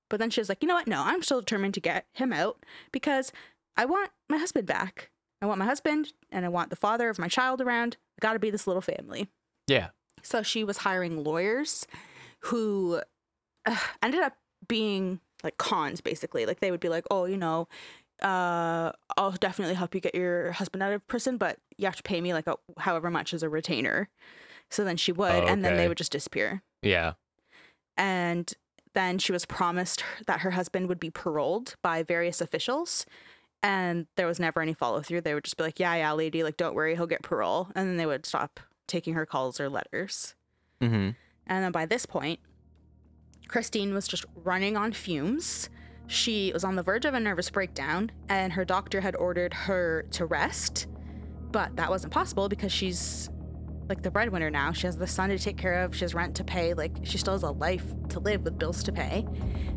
But 0.07 0.19
then 0.19 0.29
she 0.29 0.39
was 0.41 0.47
like, 0.47 0.61
"You 0.61 0.67
know 0.67 0.75
what? 0.75 0.85
No, 0.85 1.01
I'm 1.01 1.23
still 1.23 1.39
determined 1.39 1.73
to 1.73 1.79
get 1.79 2.05
him 2.13 2.31
out 2.31 2.63
because 2.91 3.31
I 3.75 3.85
want 3.85 4.11
my 4.29 4.38
husband 4.38 4.67
back. 4.67 5.09
I 5.41 5.47
want 5.47 5.57
my 5.57 5.65
husband 5.65 6.13
and 6.29 6.45
I 6.45 6.50
want 6.50 6.69
the 6.69 6.75
father 6.75 7.09
of 7.09 7.17
my 7.17 7.27
child 7.27 7.61
around. 7.61 7.97
I 8.15 8.21
got 8.21 8.33
to 8.33 8.39
be 8.39 8.51
this 8.51 8.67
little 8.67 8.83
family." 8.83 9.27
Yeah. 9.65 9.88
So 10.21 10.43
she 10.43 10.63
was 10.63 10.77
hiring 10.77 11.23
lawyers 11.23 11.88
who 12.41 13.01
uh, 13.65 13.75
ended 14.03 14.21
up 14.21 14.38
being 14.67 15.19
like 15.43 15.57
cons, 15.57 16.00
basically. 16.00 16.45
Like 16.45 16.59
they 16.59 16.69
would 16.69 16.79
be 16.79 16.89
like, 16.89 17.05
oh, 17.09 17.25
you 17.25 17.38
know, 17.38 17.67
uh, 18.21 18.91
I'll 19.17 19.31
definitely 19.39 19.75
help 19.75 19.95
you 19.95 20.01
get 20.01 20.15
your 20.15 20.51
husband 20.51 20.83
out 20.83 20.93
of 20.93 21.05
prison, 21.07 21.37
but 21.37 21.57
you 21.77 21.85
have 21.85 21.95
to 21.95 22.03
pay 22.03 22.21
me 22.21 22.33
like 22.33 22.47
a, 22.47 22.55
however 22.77 23.09
much 23.09 23.33
as 23.33 23.43
a 23.43 23.49
retainer. 23.49 24.09
So 24.69 24.83
then 24.83 24.97
she 24.97 25.11
would, 25.11 25.43
and 25.43 25.65
then 25.65 25.75
they 25.75 25.87
would 25.87 25.97
just 25.97 26.11
disappear. 26.11 26.61
Yeah. 26.81 27.13
And 27.97 28.53
then 28.93 29.17
she 29.17 29.31
was 29.31 29.45
promised 29.45 30.03
that 30.27 30.41
her 30.41 30.51
husband 30.51 30.87
would 30.87 30.99
be 30.99 31.09
paroled 31.09 31.75
by 31.81 32.03
various 32.03 32.41
officials. 32.41 33.05
And 33.63 34.07
there 34.15 34.27
was 34.27 34.39
never 34.39 34.61
any 34.61 34.73
follow 34.73 35.01
through. 35.01 35.21
They 35.21 35.33
would 35.33 35.43
just 35.43 35.57
be 35.57 35.63
like, 35.63 35.79
yeah, 35.79 35.93
yeah, 35.95 36.13
lady, 36.13 36.43
like, 36.43 36.57
don't 36.57 36.73
worry, 36.73 36.95
he'll 36.95 37.05
get 37.05 37.21
parole. 37.21 37.67
And 37.75 37.87
then 37.87 37.97
they 37.97 38.05
would 38.05 38.25
stop 38.25 38.59
taking 38.87 39.13
her 39.13 39.25
calls 39.25 39.59
or 39.59 39.69
letters. 39.69 40.35
Mm-hmm. 40.81 41.11
And 41.47 41.63
then 41.63 41.71
by 41.71 41.85
this 41.85 42.05
point, 42.05 42.39
Christine 43.47 43.93
was 43.93 44.07
just 44.07 44.25
running 44.35 44.77
on 44.77 44.93
fumes. 44.93 45.69
She 46.12 46.51
was 46.51 46.65
on 46.65 46.75
the 46.75 46.84
verge 46.84 47.06
of 47.06 47.13
a 47.13 47.22
nervous 47.22 47.50
breakdown, 47.50 48.12
and 48.27 48.51
her 48.51 48.65
doctor 48.65 49.00
had 49.00 49.15
ordered 49.15 49.53
her 49.53 50.03
to 50.12 50.25
rest. 50.25 50.88
But 51.53 51.77
that 51.77 51.89
wasn't 51.89 52.12
possible 52.12 52.50
because 52.50 52.70
she's 52.70 53.30
like 53.88 54.01
the 54.01 54.12
breadwinner 54.12 54.50
now. 54.50 54.74
She 54.74 54.88
has 54.88 54.98
the 54.98 55.08
son 55.08 55.30
to 55.30 55.39
take 55.39 55.56
care 55.56 55.84
of, 55.84 55.96
she 55.96 56.01
has 56.01 56.13
rent 56.13 56.36
to 56.36 56.44
pay. 56.44 56.74
Like, 56.74 56.98
she 57.03 57.18
still 57.18 57.32
has 57.32 57.44
a 57.44 57.51
life 57.51 57.86
to 58.10 58.20
live 58.20 58.44
with 58.44 58.60
bills 58.60 58.84
to 58.84 58.91
pay. 58.91 59.25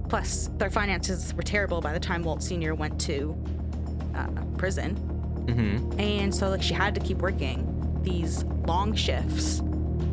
Plus, 0.09 0.51
their 0.57 0.71
finances 0.71 1.33
were 1.35 1.43
terrible 1.43 1.81
by 1.81 1.93
the 1.93 2.01
time 2.01 2.25
Walt 2.25 2.43
Sr. 2.43 2.75
went 2.75 3.01
to 3.03 3.41
uh, 4.17 4.27
prison. 4.59 4.97
Mm-hmm. 5.47 6.01
And 6.01 6.35
so, 6.35 6.49
like, 6.49 6.63
she 6.63 6.75
had 6.75 6.97
to 6.97 7.01
keep 7.01 7.19
working 7.19 8.01
these 8.03 8.43
long 8.67 8.97
shifts 8.97 9.63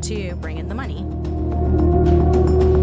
to 0.02 0.36
bring 0.36 0.58
in 0.58 0.68
the 0.68 0.74
money. 0.76 2.81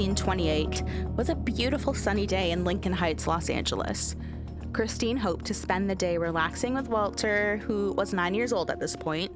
1928, 0.00 0.82
was 1.14 1.28
a 1.28 1.34
beautiful 1.34 1.92
sunny 1.92 2.26
day 2.26 2.52
in 2.52 2.64
Lincoln 2.64 2.92
Heights, 2.94 3.26
Los 3.26 3.50
Angeles. 3.50 4.16
Christine 4.72 5.18
hoped 5.18 5.44
to 5.44 5.52
spend 5.52 5.90
the 5.90 5.94
day 5.94 6.16
relaxing 6.16 6.72
with 6.72 6.88
Walter, 6.88 7.58
who 7.58 7.92
was 7.92 8.14
nine 8.14 8.32
years 8.32 8.50
old 8.50 8.70
at 8.70 8.80
this 8.80 8.96
point, 8.96 9.30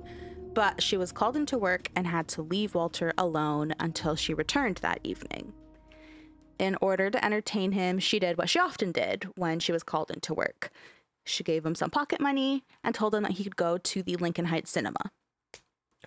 but 0.54 0.83
she 0.83 0.97
was 0.97 1.12
called 1.12 1.37
into 1.37 1.59
work 1.59 1.90
and 1.94 2.06
had 2.06 2.28
to 2.28 2.40
leave 2.40 2.75
Walter 2.75 3.12
alone 3.18 3.75
until 3.78 4.16
she 4.16 4.33
returned 4.33 4.78
that 4.78 5.00
evening. 5.04 5.52
In 6.59 6.78
order 6.80 7.11
to 7.11 7.23
entertain 7.23 7.73
him, 7.73 7.99
she 7.99 8.18
did 8.18 8.38
what 8.38 8.49
she 8.49 8.59
often 8.59 8.90
did 8.90 9.28
when 9.37 9.61
she 9.61 9.71
was 9.73 9.83
called 9.83 10.11
into 10.11 10.33
work. 10.33 10.71
She 11.26 11.44
gave 11.44 11.66
him 11.66 11.75
some 11.75 11.90
pocket 11.90 12.23
money 12.23 12.64
and 12.83 12.94
told 12.94 13.14
him 13.14 13.25
that 13.25 13.33
he 13.33 13.44
could 13.44 13.56
go 13.56 13.76
to 13.76 14.02
the 14.02 14.16
Lincoln 14.16 14.47
Heights 14.47 14.71
Cinema. 14.71 15.11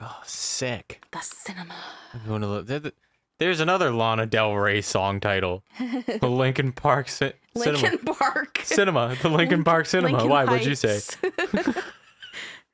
Oh, 0.01 0.21
sick. 0.25 1.03
The 1.11 1.19
cinema. 1.21 1.75
I'm 2.11 2.25
going 2.27 2.41
to 2.41 2.47
look. 2.47 2.65
there- 2.65 2.79
there- 2.79 2.91
There's 3.39 3.59
another 3.59 3.91
Lana 3.91 4.25
Del 4.25 4.53
Rey 4.55 4.81
song 4.81 5.19
title. 5.19 5.63
the 5.79 6.27
Lincoln 6.29 6.71
Park 6.71 7.07
Ci- 7.07 7.33
Cinema. 7.55 7.77
Lincoln 7.81 8.15
Park. 8.15 8.59
Cinema. 8.63 9.15
The 9.21 9.29
Lincoln 9.29 9.63
Park 9.63 9.85
Cinema. 9.85 10.13
Lincoln 10.13 10.29
Why 10.29 10.45
would 10.45 10.65
you 10.65 10.75
say? 10.75 10.99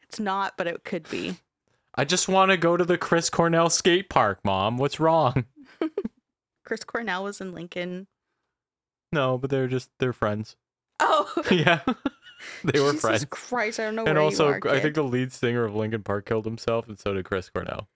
It's 0.04 0.20
not, 0.20 0.58
but 0.58 0.68
it 0.68 0.84
could 0.84 1.10
be. 1.10 1.38
I 1.96 2.06
just 2.06 2.30
want 2.30 2.52
to 2.52 2.58
go 2.58 2.78
to 2.78 2.86
the 2.86 3.00
Chris 3.00 3.32
Cornell 3.32 3.72
skate 3.72 4.10
park, 4.10 4.40
Mom. 4.44 4.78
What's 4.78 5.00
wrong? 5.00 5.46
Chris 6.64 6.84
Cornell 6.84 7.24
was 7.24 7.42
in 7.42 7.52
Lincoln. 7.52 8.06
No, 9.12 9.40
but 9.40 9.50
they're 9.50 9.68
just 9.68 9.90
they're 9.98 10.14
friends. 10.14 10.56
Oh, 11.00 11.34
yeah. 11.50 11.80
they 12.64 12.80
were 12.80 12.92
Jesus 12.92 13.02
friends. 13.02 13.26
Christ, 13.32 13.80
I 13.80 13.86
don't 13.86 13.96
know 13.96 14.06
And 14.06 14.14
where 14.14 14.24
also, 14.24 14.50
you 14.50 14.60
are, 14.66 14.70
I 14.70 14.80
think 14.82 14.94
the 14.94 15.04
lead 15.04 15.32
singer 15.32 15.66
of 15.66 15.74
Linkin 15.74 16.04
Park 16.04 16.28
killed 16.28 16.46
himself, 16.46 16.88
and 16.88 17.00
so 17.00 17.16
did 17.16 17.26
Chris 17.26 17.50
Cornell. 17.50 17.88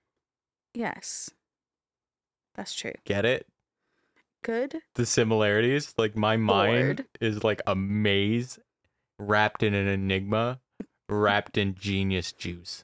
yes, 0.73 1.29
that's 2.57 2.73
true. 2.73 2.93
Get 3.05 3.23
it? 3.23 3.47
Good. 4.43 4.81
The 4.95 5.05
similarities? 5.05 5.93
Like, 5.97 6.17
my 6.17 6.35
mind 6.37 6.97
Bored. 6.97 7.05
is 7.21 7.43
like 7.43 7.61
a 7.67 7.75
maze 7.75 8.59
wrapped 9.19 9.63
in 9.63 9.73
an 9.73 9.87
enigma, 9.87 10.59
wrapped 11.07 11.57
in 11.57 11.75
genius 11.75 12.31
juice. 12.33 12.83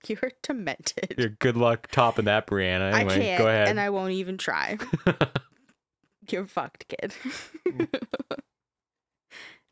You're 0.06 0.32
demented. 0.42 1.14
You're 1.18 1.28
good 1.28 1.56
luck 1.56 1.88
topping 1.90 2.26
that, 2.26 2.46
Brianna. 2.46 2.92
Anyway, 2.94 3.14
I 3.14 3.18
can't, 3.18 3.38
go 3.38 3.48
ahead. 3.48 3.68
and 3.68 3.80
I 3.80 3.90
won't 3.90 4.12
even 4.12 4.38
try. 4.38 4.78
You're 6.30 6.46
fucked, 6.46 6.86
kid. 6.88 7.14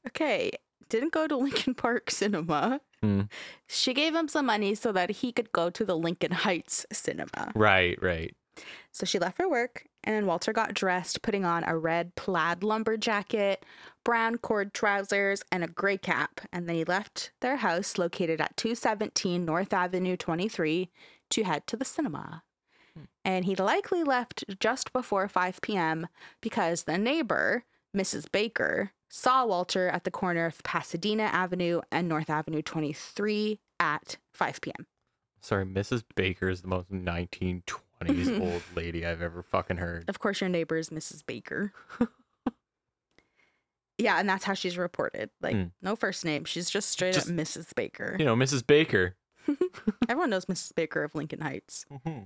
okay, 0.09 0.51
didn't 0.89 1.13
go 1.13 1.27
to 1.27 1.37
Lincoln 1.47 1.75
Park 1.75 2.11
Cinema. 2.11 2.81
Hmm. 3.03 3.23
She 3.67 3.95
gave 3.95 4.15
him 4.15 4.29
some 4.29 4.47
money 4.47 4.75
so 4.75 4.93
that 4.93 5.11
he 5.11 5.33
could 5.33 5.53
go 5.53 5.71
to 5.71 5.85
the 5.85 5.97
Lincoln 5.97 6.33
Heights 6.33 6.87
Cinema. 6.93 7.53
right, 7.55 8.01
right. 8.03 8.35
So 8.91 9.05
she 9.05 9.19
left 9.19 9.37
for 9.37 9.51
work, 9.51 9.85
and 10.03 10.27
Walter 10.27 10.55
got 10.55 10.73
dressed, 10.73 11.21
putting 11.21 11.45
on 11.45 11.63
a 11.65 11.77
red 11.77 12.15
plaid 12.15 12.63
lumber 12.63 12.97
jacket, 12.97 13.67
brown 14.03 14.39
cord 14.39 14.73
trousers, 14.73 15.43
and 15.53 15.63
a 15.63 15.67
gray 15.67 15.99
cap. 15.99 16.41
And 16.53 16.67
then 16.67 16.77
he 16.77 16.85
left 16.85 17.33
their 17.43 17.57
house 17.57 17.99
located 17.99 18.41
at 18.41 18.57
217 18.57 19.45
North 19.45 19.75
Avenue 19.75 20.17
23 20.17 20.91
to 21.29 21.43
head 21.43 21.67
to 21.67 21.77
the 21.77 21.85
cinema. 21.85 22.45
And 23.27 23.45
he 23.45 23.55
likely 23.57 24.05
left 24.05 24.45
just 24.61 24.93
before 24.93 25.29
5 25.29 25.61
p.m. 25.61 26.07
because 26.41 26.85
the 26.85 26.97
neighbor, 26.97 27.65
Mrs. 27.97 28.31
Baker, 28.31 28.93
saw 29.09 29.47
Walter 29.47 29.89
at 29.89 30.05
the 30.05 30.11
corner 30.11 30.47
of 30.47 30.63
Pasadena 30.63 31.25
Avenue 31.25 31.81
and 31.91 32.09
North 32.09 32.29
Avenue 32.31 32.63
23 32.63 33.59
at 33.81 34.19
5 34.35 34.61
p.m. 34.61 34.87
Sorry, 35.41 35.65
Mrs. 35.65 36.03
Baker 36.15 36.49
is 36.49 36.61
the 36.63 36.69
most 36.69 36.91
1920s 36.91 38.41
old 38.41 38.63
lady 38.75 39.07
I've 39.07 39.23
ever 39.23 39.43
fucking 39.43 39.77
heard. 39.79 40.09
Of 40.09 40.19
course, 40.19 40.41
your 40.41 40.51
neighbor 40.51 40.77
is 40.77 40.91
Mrs. 40.91 41.25
Baker. 41.25 41.73
yeah, 43.99 44.19
and 44.19 44.29
that's 44.29 44.45
how 44.45 44.55
she's 44.55 44.77
reported. 44.77 45.31
Like, 45.41 45.55
Hmm. 45.55 45.65
no 45.81 45.97
first 45.97 46.25
name. 46.25 46.45
She's 46.45 46.69
just 46.69 46.91
straight 46.91 47.15
Just- 47.15 47.29
up 47.31 47.35
Mrs. 47.35 47.75
Baker. 47.75 48.17
You 48.19 48.25
know, 48.25 48.37
Mrs. 48.37 48.67
Baker. 48.67 49.15
Everyone 50.09 50.31
knows 50.31 50.47
Mrs. 50.47 50.75
Baker 50.75 51.03
of 51.05 51.15
Lincoln 51.15 51.41
Heights. 51.41 51.87
Mm-hmm. 51.93 52.25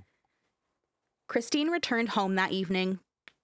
Christine 1.27 1.69
returned 1.69 2.09
home 2.09 2.35
that 2.35 2.51
evening, 2.51 2.99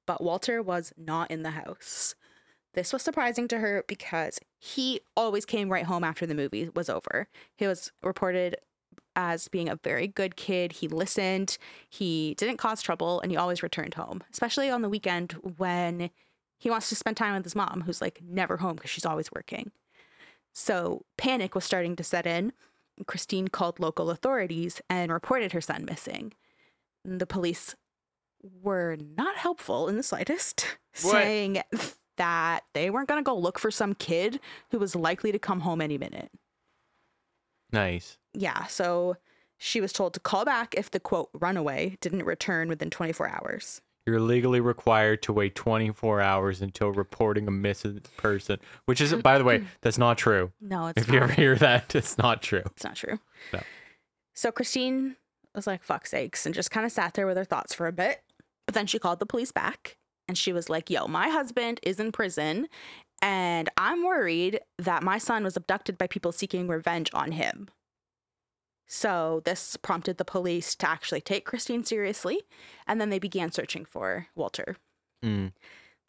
but 0.08 0.24
Walter 0.24 0.64
was 0.64 0.92
not 0.98 1.30
in 1.30 1.44
the 1.44 1.52
house. 1.52 2.16
This 2.74 2.92
was 2.92 3.04
surprising 3.04 3.48
to 3.50 3.60
her 3.60 3.84
because 3.88 4.40
he 4.60 5.02
always 5.16 5.46
came 5.46 5.70
right 5.70 5.86
home 5.86 6.04
after 6.04 6.26
the 6.26 6.36
movie 6.36 6.70
was 6.76 6.90
over. 6.90 7.28
He 7.56 7.68
was 7.68 7.92
reported 8.02 8.56
as 9.16 9.48
being 9.48 9.68
a 9.68 9.80
very 9.84 10.08
good 10.08 10.36
kid. 10.36 10.74
He 10.74 10.88
listened, 10.88 11.58
he 11.90 12.36
didn't 12.36 12.58
cause 12.58 12.82
trouble, 12.82 13.20
and 13.20 13.32
he 13.32 13.38
always 13.38 13.64
returned 13.64 13.96
home, 13.96 14.24
especially 14.32 14.70
on 14.70 14.84
the 14.84 14.90
weekend 14.90 15.34
when 15.58 16.12
he 16.60 16.70
wants 16.70 16.90
to 16.90 16.96
spend 16.96 17.18
time 17.18 17.36
with 17.36 17.44
his 17.44 17.56
mom, 17.56 17.84
who's 17.86 18.02
like 18.02 18.22
never 18.24 18.58
home 18.58 18.76
because 18.76 18.92
she's 18.92 19.06
always 19.06 19.32
working. 19.32 19.72
So 20.54 21.04
panic 21.18 21.56
was 21.56 21.66
starting 21.66 21.96
to 21.96 22.04
set 22.04 22.26
in. 22.26 22.54
Christine 23.06 23.48
called 23.48 23.80
local 23.80 24.10
authorities 24.10 24.82
and 24.90 25.12
reported 25.12 25.52
her 25.52 25.62
son 25.62 25.86
missing. 25.86 26.34
The 27.04 27.28
police 27.28 27.76
were 28.42 28.98
not 29.16 29.36
helpful 29.36 29.88
in 29.88 29.98
the 29.98 30.04
slightest, 30.04 30.78
What? 31.02 31.12
saying 31.12 31.62
that 32.18 32.64
they 32.74 32.90
weren't 32.90 33.08
going 33.08 33.24
to 33.24 33.28
go 33.28 33.38
look 33.38 33.60
for 33.60 33.72
some 33.72 33.94
kid 33.94 34.40
who 34.72 34.80
was 34.80 34.96
likely 34.96 35.32
to 35.32 35.40
come 35.40 35.62
home 35.62 35.82
any 35.82 35.98
minute. 35.98 36.32
Nice. 37.72 38.18
Yeah, 38.34 38.66
so 38.66 39.18
she 39.58 39.82
was 39.82 39.92
told 39.92 40.14
to 40.14 40.20
call 40.20 40.46
back 40.46 40.74
if 40.76 40.92
the 40.92 41.00
quote 41.00 41.30
runaway 41.34 41.98
didn't 42.02 42.24
return 42.24 42.70
within 42.70 42.90
24 42.90 43.28
hours. 43.30 43.82
You're 44.06 44.22
legally 44.22 44.62
required 44.62 45.22
to 45.24 45.34
wait 45.34 45.54
24 45.56 46.22
hours 46.22 46.62
until 46.62 46.92
reporting 46.94 47.46
a 47.48 47.52
missing 47.52 48.02
person, 48.16 48.58
which 48.86 49.02
is, 49.02 49.14
by 49.16 49.38
the 49.38 49.44
way, 49.44 49.66
that's 49.82 49.98
not 49.98 50.18
true. 50.18 50.52
No, 50.62 50.88
it's 50.88 51.02
If 51.02 51.12
you 51.12 51.20
ever 51.20 51.32
hear 51.34 51.56
that, 51.56 51.94
it's 51.96 52.18
not 52.18 52.42
true. 52.42 52.64
It's 52.68 52.86
not 52.86 52.96
true. 52.96 53.20
No. 53.52 53.60
So 54.34 54.52
Christine 54.52 55.18
was 55.54 55.68
like, 55.68 55.84
fuck 55.84 56.08
sakes, 56.08 56.46
and 56.46 56.56
just 56.56 56.72
kind 56.72 56.86
of 56.86 56.92
sat 56.92 57.16
there 57.16 57.28
with 57.28 57.36
her 57.36 57.44
thoughts 57.44 57.74
for 57.74 57.86
a 57.86 57.92
bit. 57.92 58.22
But 58.68 58.76
then 58.76 58.86
she 58.86 59.00
called 59.00 59.20
the 59.20 59.26
police 59.26 59.52
back 59.52 59.98
and 60.28 60.38
she 60.38 60.54
was 60.54 60.70
like, 60.70 60.90
yo, 60.90 61.08
my 61.08 61.30
husband 61.30 61.80
is 61.82 62.00
in 62.00 62.12
prison 62.12 62.68
and 63.22 63.70
I'm 63.78 64.04
worried 64.04 64.60
that 64.78 65.02
my 65.02 65.18
son 65.18 65.44
was 65.44 65.58
abducted 65.58 65.98
by 65.98 66.06
people 66.06 66.32
seeking 66.32 66.68
revenge 66.68 67.10
on 67.14 67.32
him. 67.32 67.70
So 68.86 69.42
this 69.46 69.76
prompted 69.78 70.18
the 70.18 70.26
police 70.26 70.76
to 70.76 70.90
actually 70.90 71.22
take 71.22 71.46
Christine 71.46 71.84
seriously 71.84 72.42
and 72.86 73.02
then 73.02 73.10
they 73.10 73.20
began 73.20 73.52
searching 73.52 73.86
for 73.86 74.28
Walter. 74.36 74.76
Mm. 75.24 75.54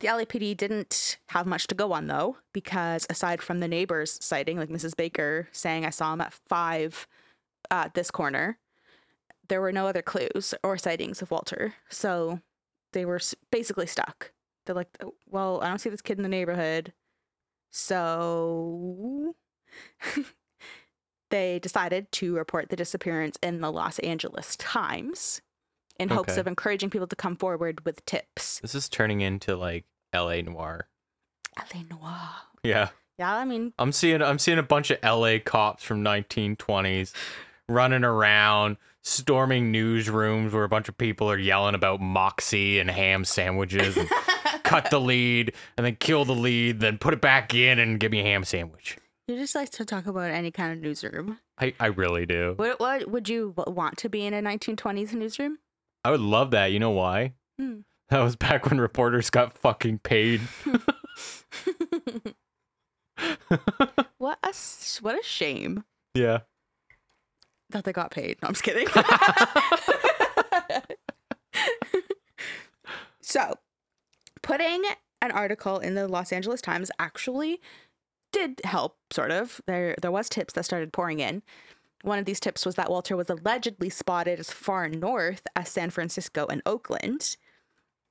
The 0.00 0.08
LAPD 0.08 0.56
didn't 0.56 1.18
have 1.30 1.46
much 1.46 1.66
to 1.68 1.74
go 1.74 1.92
on 1.92 2.06
though, 2.06 2.36
because 2.52 3.06
aside 3.10 3.42
from 3.42 3.58
the 3.58 3.66
neighbors 3.66 4.16
sighting, 4.20 4.56
like 4.56 4.68
Mrs. 4.68 4.96
Baker 4.96 5.48
saying, 5.50 5.84
I 5.84 5.90
saw 5.90 6.12
him 6.12 6.20
at 6.20 6.32
five 6.32 7.08
uh, 7.70 7.84
at 7.86 7.94
this 7.94 8.10
corner, 8.10 8.58
there 9.48 9.60
were 9.60 9.72
no 9.72 9.86
other 9.86 10.02
clues 10.02 10.54
or 10.62 10.78
sightings 10.78 11.20
of 11.20 11.30
Walter. 11.30 11.74
So 11.88 12.40
they 12.92 13.04
were 13.04 13.20
basically 13.50 13.86
stuck. 13.86 14.32
They're 14.66 14.74
like, 14.74 14.88
"Oh, 15.02 15.14
well, 15.28 15.60
I 15.62 15.68
don't 15.68 15.78
see 15.78 15.90
this 15.90 16.02
kid 16.02 16.18
in 16.18 16.22
the 16.22 16.28
neighborhood. 16.28 16.92
So 17.70 19.34
they 21.30 21.58
decided 21.58 22.10
to 22.12 22.36
report 22.36 22.70
the 22.70 22.76
disappearance 22.76 23.38
in 23.42 23.60
the 23.60 23.70
Los 23.70 23.98
Angeles 24.00 24.56
Times 24.56 25.42
in 25.98 26.08
hopes 26.08 26.36
of 26.36 26.46
encouraging 26.46 26.90
people 26.90 27.08
to 27.08 27.16
come 27.16 27.36
forward 27.36 27.84
with 27.84 28.04
tips. 28.06 28.60
This 28.60 28.74
is 28.74 28.88
turning 28.88 29.20
into 29.20 29.56
like 29.56 29.84
LA 30.14 30.40
noir. 30.42 30.88
LA 31.58 31.82
Noir. 31.90 32.28
Yeah. 32.62 32.88
Yeah, 33.18 33.34
I 33.34 33.44
mean, 33.44 33.72
I'm 33.80 33.90
seeing 33.90 34.22
I'm 34.22 34.38
seeing 34.38 34.58
a 34.58 34.62
bunch 34.62 34.92
of 34.92 35.02
LA 35.02 35.38
cops 35.44 35.82
from 35.82 36.04
1920s 36.04 37.12
running 37.68 38.04
around, 38.04 38.76
storming 39.02 39.72
newsrooms 39.72 40.52
where 40.52 40.64
a 40.64 40.68
bunch 40.68 40.88
of 40.88 40.98
people 40.98 41.30
are 41.30 41.38
yelling 41.38 41.74
about 41.74 42.00
moxie 42.00 42.78
and 42.78 42.90
ham 42.90 43.24
sandwiches 43.24 43.96
and 43.96 44.08
cut 44.64 44.90
the 44.90 45.00
lead 45.00 45.54
and 45.76 45.86
then 45.86 45.96
kill 45.96 46.24
the 46.24 46.34
lead, 46.34 46.80
then 46.80 46.98
put 46.98 47.14
it 47.14 47.20
back 47.20 47.54
in 47.54 47.78
and 47.78 48.00
give 48.00 48.12
me 48.12 48.20
a 48.20 48.24
ham 48.24 48.44
sandwich. 48.44 48.98
you 49.26 49.36
just 49.36 49.54
like 49.54 49.70
to 49.70 49.84
talk 49.84 50.06
about 50.06 50.30
any 50.30 50.50
kind 50.50 50.72
of 50.72 50.80
newsroom. 50.80 51.38
I, 51.58 51.74
I 51.80 51.86
really 51.86 52.26
do. 52.26 52.54
What, 52.56 52.80
what 52.80 53.10
would 53.10 53.28
you 53.28 53.54
want 53.56 53.98
to 53.98 54.08
be 54.08 54.24
in 54.26 54.34
a 54.34 54.42
1920s 54.42 55.12
newsroom? 55.14 55.58
I 56.04 56.10
would 56.10 56.20
love 56.20 56.50
that. 56.52 56.72
You 56.72 56.78
know 56.78 56.90
why? 56.90 57.34
Hmm. 57.58 57.80
That 58.10 58.20
was 58.20 58.36
back 58.36 58.66
when 58.66 58.80
reporters 58.80 59.28
got 59.30 59.52
fucking 59.52 59.98
paid. 59.98 60.40
What 64.18 64.38
a 64.42 64.52
what 65.00 65.18
a 65.18 65.22
shame 65.22 65.84
yeah. 66.14 66.40
That 67.70 67.84
they 67.84 67.92
got 67.92 68.10
paid. 68.10 68.38
No, 68.42 68.48
I'm 68.48 68.54
just 68.54 68.64
kidding. 68.64 68.88
so, 73.20 73.54
putting 74.42 74.84
an 75.20 75.30
article 75.30 75.78
in 75.78 75.94
the 75.94 76.08
Los 76.08 76.32
Angeles 76.32 76.60
Times 76.60 76.90
actually 76.98 77.60
did 78.32 78.60
help 78.64 78.96
sort 79.10 79.30
of. 79.30 79.60
There 79.66 79.94
there 80.00 80.10
was 80.10 80.28
tips 80.28 80.54
that 80.54 80.64
started 80.64 80.92
pouring 80.92 81.20
in. 81.20 81.42
One 82.02 82.18
of 82.18 82.24
these 82.24 82.40
tips 82.40 82.64
was 82.64 82.76
that 82.76 82.90
Walter 82.90 83.16
was 83.16 83.28
allegedly 83.28 83.90
spotted 83.90 84.38
as 84.38 84.50
far 84.50 84.88
north 84.88 85.46
as 85.56 85.68
San 85.68 85.90
Francisco 85.90 86.46
and 86.46 86.62
Oakland, 86.64 87.36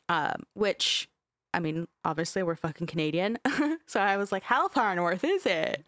um, 0.10 0.44
which, 0.56 1.10
I 1.54 1.62
mean, 1.62 1.88
obviously 2.04 2.44
we're 2.44 2.56
fucking 2.56 2.88
Canadian. 2.88 3.40
so 3.86 4.02
I 4.02 4.18
was 4.18 4.34
like, 4.34 4.44
how 4.44 4.68
far 4.68 4.94
north 4.94 5.24
is 5.24 5.46
it? 5.46 5.86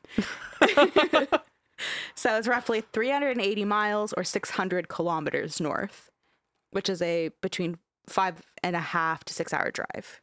so 2.15 2.36
it's 2.38 2.48
roughly 2.48 2.82
380 2.94 3.65
miles 3.65 4.13
or 4.13 4.24
600 4.24 4.88
kilometers 4.89 5.60
north, 5.60 6.10
which 6.72 6.89
is 6.89 7.02
a 7.02 7.30
between 7.42 7.78
five 8.08 8.42
and 8.63 8.76
a 8.76 8.80
half 8.80 9.24
to 9.26 9.34
six 9.34 9.54
hour 9.54 9.72
drive. 9.72 10.22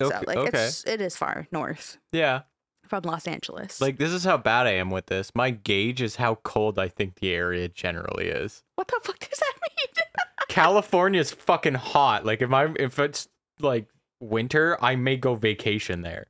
Okay. 0.00 0.14
So 0.16 0.24
like 0.26 0.36
okay. 0.36 0.64
it's 0.66 0.84
it 0.86 1.00
is 1.00 1.16
far 1.16 1.46
north 1.52 1.98
Yeah. 2.12 2.42
from 2.86 3.02
Los 3.04 3.26
Angeles. 3.26 3.80
Like 3.80 3.98
this 3.98 4.12
is 4.12 4.24
how 4.24 4.36
bad 4.36 4.66
I 4.66 4.72
am 4.72 4.90
with 4.90 5.06
this. 5.06 5.30
My 5.34 5.50
gauge 5.50 6.02
is 6.02 6.16
how 6.16 6.36
cold 6.36 6.78
I 6.78 6.88
think 6.88 7.16
the 7.16 7.32
area 7.32 7.68
generally 7.68 8.26
is. 8.28 8.62
what 8.74 8.88
the 8.88 9.00
fuck 9.02 9.18
does 9.20 9.38
that 9.38 9.54
mean? 9.62 10.04
California's 10.48 11.32
fucking 11.32 11.74
hot. 11.74 12.24
Like 12.26 12.42
if 12.42 12.52
I 12.52 12.66
if 12.78 12.98
it's 12.98 13.28
like 13.60 13.88
winter, 14.20 14.76
I 14.82 14.96
may 14.96 15.16
go 15.16 15.34
vacation 15.34 16.02
there. 16.02 16.26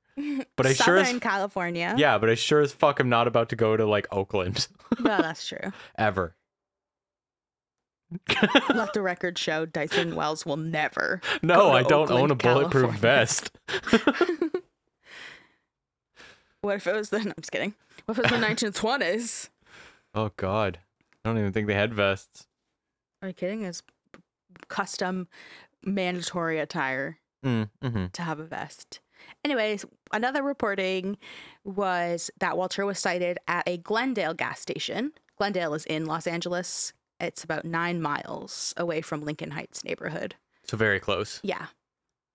But 0.57 0.67
I 0.67 0.73
sure 0.73 0.97
Southern 1.03 1.17
as 1.17 1.21
California. 1.21 1.95
yeah, 1.99 2.17
but 2.19 2.31
I 2.31 2.35
sure 2.35 2.61
as 2.61 2.73
fuck 2.73 3.01
am 3.01 3.09
not 3.09 3.27
about 3.29 3.51
to 3.51 3.57
go 3.57 3.77
to 3.77 3.85
like 3.87 4.07
Oakland 4.11 4.67
No, 4.99 5.21
that's 5.21 5.47
true. 5.47 5.73
ever. 5.99 6.35
Let 8.73 8.93
the 8.95 9.03
record 9.03 9.37
show 9.37 9.67
Dyson 9.67 10.15
Wells 10.15 10.47
will 10.47 10.57
never. 10.57 11.21
No, 11.43 11.73
I 11.73 11.83
don't 11.83 12.11
own 12.11 12.31
a 12.31 12.35
bulletproof 12.35 13.01
California. 13.01 13.01
vest. 13.01 13.51
What 16.63 16.77
if 16.77 16.87
it 16.87 16.95
was 16.95 17.11
the? 17.11 17.19
No, 17.21 17.31
I'm 17.31 17.35
just 17.41 17.53
kidding. 17.53 17.75
What 18.07 18.19
if 18.19 18.25
it 18.25 18.31
was 18.33 18.41
the 18.41 18.47
1920s? 18.47 19.49
Oh 20.15 20.33
god. 20.37 20.79
I 21.25 21.29
don't 21.29 21.39
even 21.39 21.53
think 21.53 21.67
they 21.67 21.75
had 21.75 21.95
vests. 21.95 22.47
Are 23.23 23.29
you 23.29 23.35
kidding? 23.35 23.63
It's 23.63 23.83
custom 24.69 25.29
mandatory 25.85 26.59
attire 26.59 27.19
Mm, 27.45 27.69
hmm 27.83 28.07
to 28.15 28.23
have 28.23 28.41
a 28.41 28.45
vest. 28.45 28.99
Anyways, 29.45 29.85
another 30.13 30.43
reporting 30.43 31.17
was 31.65 32.31
that 32.39 32.57
Walter 32.57 32.85
was 32.87 32.99
sighted 32.99 33.39
at 33.49 33.67
a 33.69 33.79
Glendale 33.79 34.35
gas 34.35 34.61
station. 34.61 35.13
Glendale 35.37 35.75
is 35.75 35.85
in 35.87 36.07
Los 36.07 36.27
Angeles. 36.27 36.93
It's 37.21 37.45
about 37.45 37.65
nine 37.65 38.01
miles 38.03 38.75
away 38.77 39.01
from 39.01 39.23
Lincoln 39.25 39.53
Heights 39.53 39.85
neighborhood. 39.85 40.35
So 40.65 40.77
very 40.77 41.01
close. 41.01 41.41
Yeah. 41.43 41.67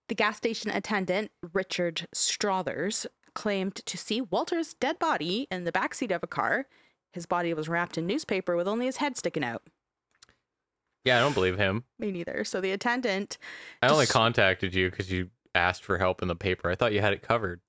The 0.07 0.15
gas 0.15 0.37
station 0.37 0.71
attendant, 0.71 1.31
Richard 1.53 2.07
Strothers, 2.13 3.05
claimed 3.33 3.75
to 3.75 3.97
see 3.97 4.19
Walter's 4.21 4.73
dead 4.73 4.99
body 4.99 5.47
in 5.51 5.63
the 5.63 5.71
backseat 5.71 6.13
of 6.13 6.23
a 6.23 6.27
car. 6.27 6.65
His 7.13 7.25
body 7.25 7.53
was 7.53 7.69
wrapped 7.69 7.97
in 7.97 8.07
newspaper 8.07 8.55
with 8.55 8.67
only 8.67 8.85
his 8.87 8.97
head 8.97 9.17
sticking 9.17 9.43
out. 9.43 9.63
Yeah, 11.03 11.17
I 11.17 11.21
don't 11.21 11.33
believe 11.33 11.57
him. 11.57 11.83
Me 11.97 12.11
neither. 12.11 12.43
So 12.43 12.61
the 12.61 12.71
attendant 12.71 13.37
I 13.81 13.87
only 13.87 14.03
Just- 14.05 14.13
contacted 14.13 14.75
you 14.75 14.89
because 14.89 15.11
you 15.11 15.29
asked 15.55 15.83
for 15.83 15.97
help 15.97 16.21
in 16.21 16.27
the 16.27 16.35
paper. 16.35 16.69
I 16.69 16.75
thought 16.75 16.93
you 16.93 17.01
had 17.01 17.13
it 17.13 17.21
covered. 17.21 17.61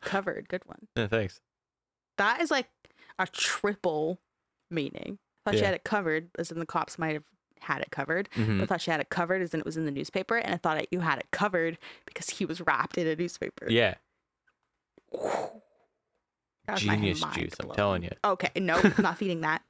covered. 0.00 0.48
Good 0.48 0.62
one. 0.66 0.86
Yeah, 0.96 1.06
thanks. 1.08 1.40
That 2.18 2.40
is 2.40 2.50
like 2.50 2.68
a 3.18 3.26
triple 3.26 4.20
meaning. 4.70 5.18
I 5.46 5.50
Thought 5.50 5.58
she 5.58 5.64
had 5.64 5.74
it 5.74 5.84
covered, 5.84 6.30
as 6.38 6.50
in 6.50 6.58
the 6.58 6.66
cops 6.66 6.98
might 6.98 7.12
have 7.14 7.24
had 7.60 7.80
it 7.82 7.90
covered. 7.90 8.28
Mhm. 8.34 8.58
But 8.58 8.64
I 8.64 8.66
thought 8.66 8.80
she 8.80 8.90
had 8.90 9.00
it 9.00 9.10
covered, 9.10 9.42
as 9.42 9.52
in 9.54 9.60
it 9.60 9.66
was 9.66 9.76
in 9.76 9.84
the 9.84 9.90
newspaper. 9.90 10.36
And 10.36 10.54
I 10.54 10.56
thought 10.56 10.76
that 10.78 10.88
you 10.90 11.00
had 11.00 11.18
it 11.18 11.26
covered 11.32 11.78
because 12.06 12.30
he 12.30 12.44
was 12.46 12.60
wrapped 12.60 12.96
in 12.98 13.06
a 13.06 13.14
newspaper. 13.16 13.66
Yeah, 13.68 13.94
That 15.12 16.72
was 16.76 16.84
my 16.86 16.94
genius 16.96 17.22
juice. 17.34 17.54
I'm 17.60 17.70
telling 17.72 18.04
you. 18.04 18.10
Okay, 18.24 18.48
no, 18.58 18.80
not 18.98 19.18
feeding 19.18 19.42
that. 19.42 19.62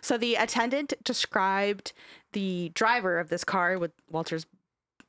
So 0.00 0.18
the 0.18 0.34
attendant 0.34 0.94
described 1.04 1.92
the 2.32 2.70
driver 2.74 3.20
of 3.20 3.28
this 3.28 3.44
car 3.44 3.78
with 3.78 3.92
Walter's, 4.08 4.46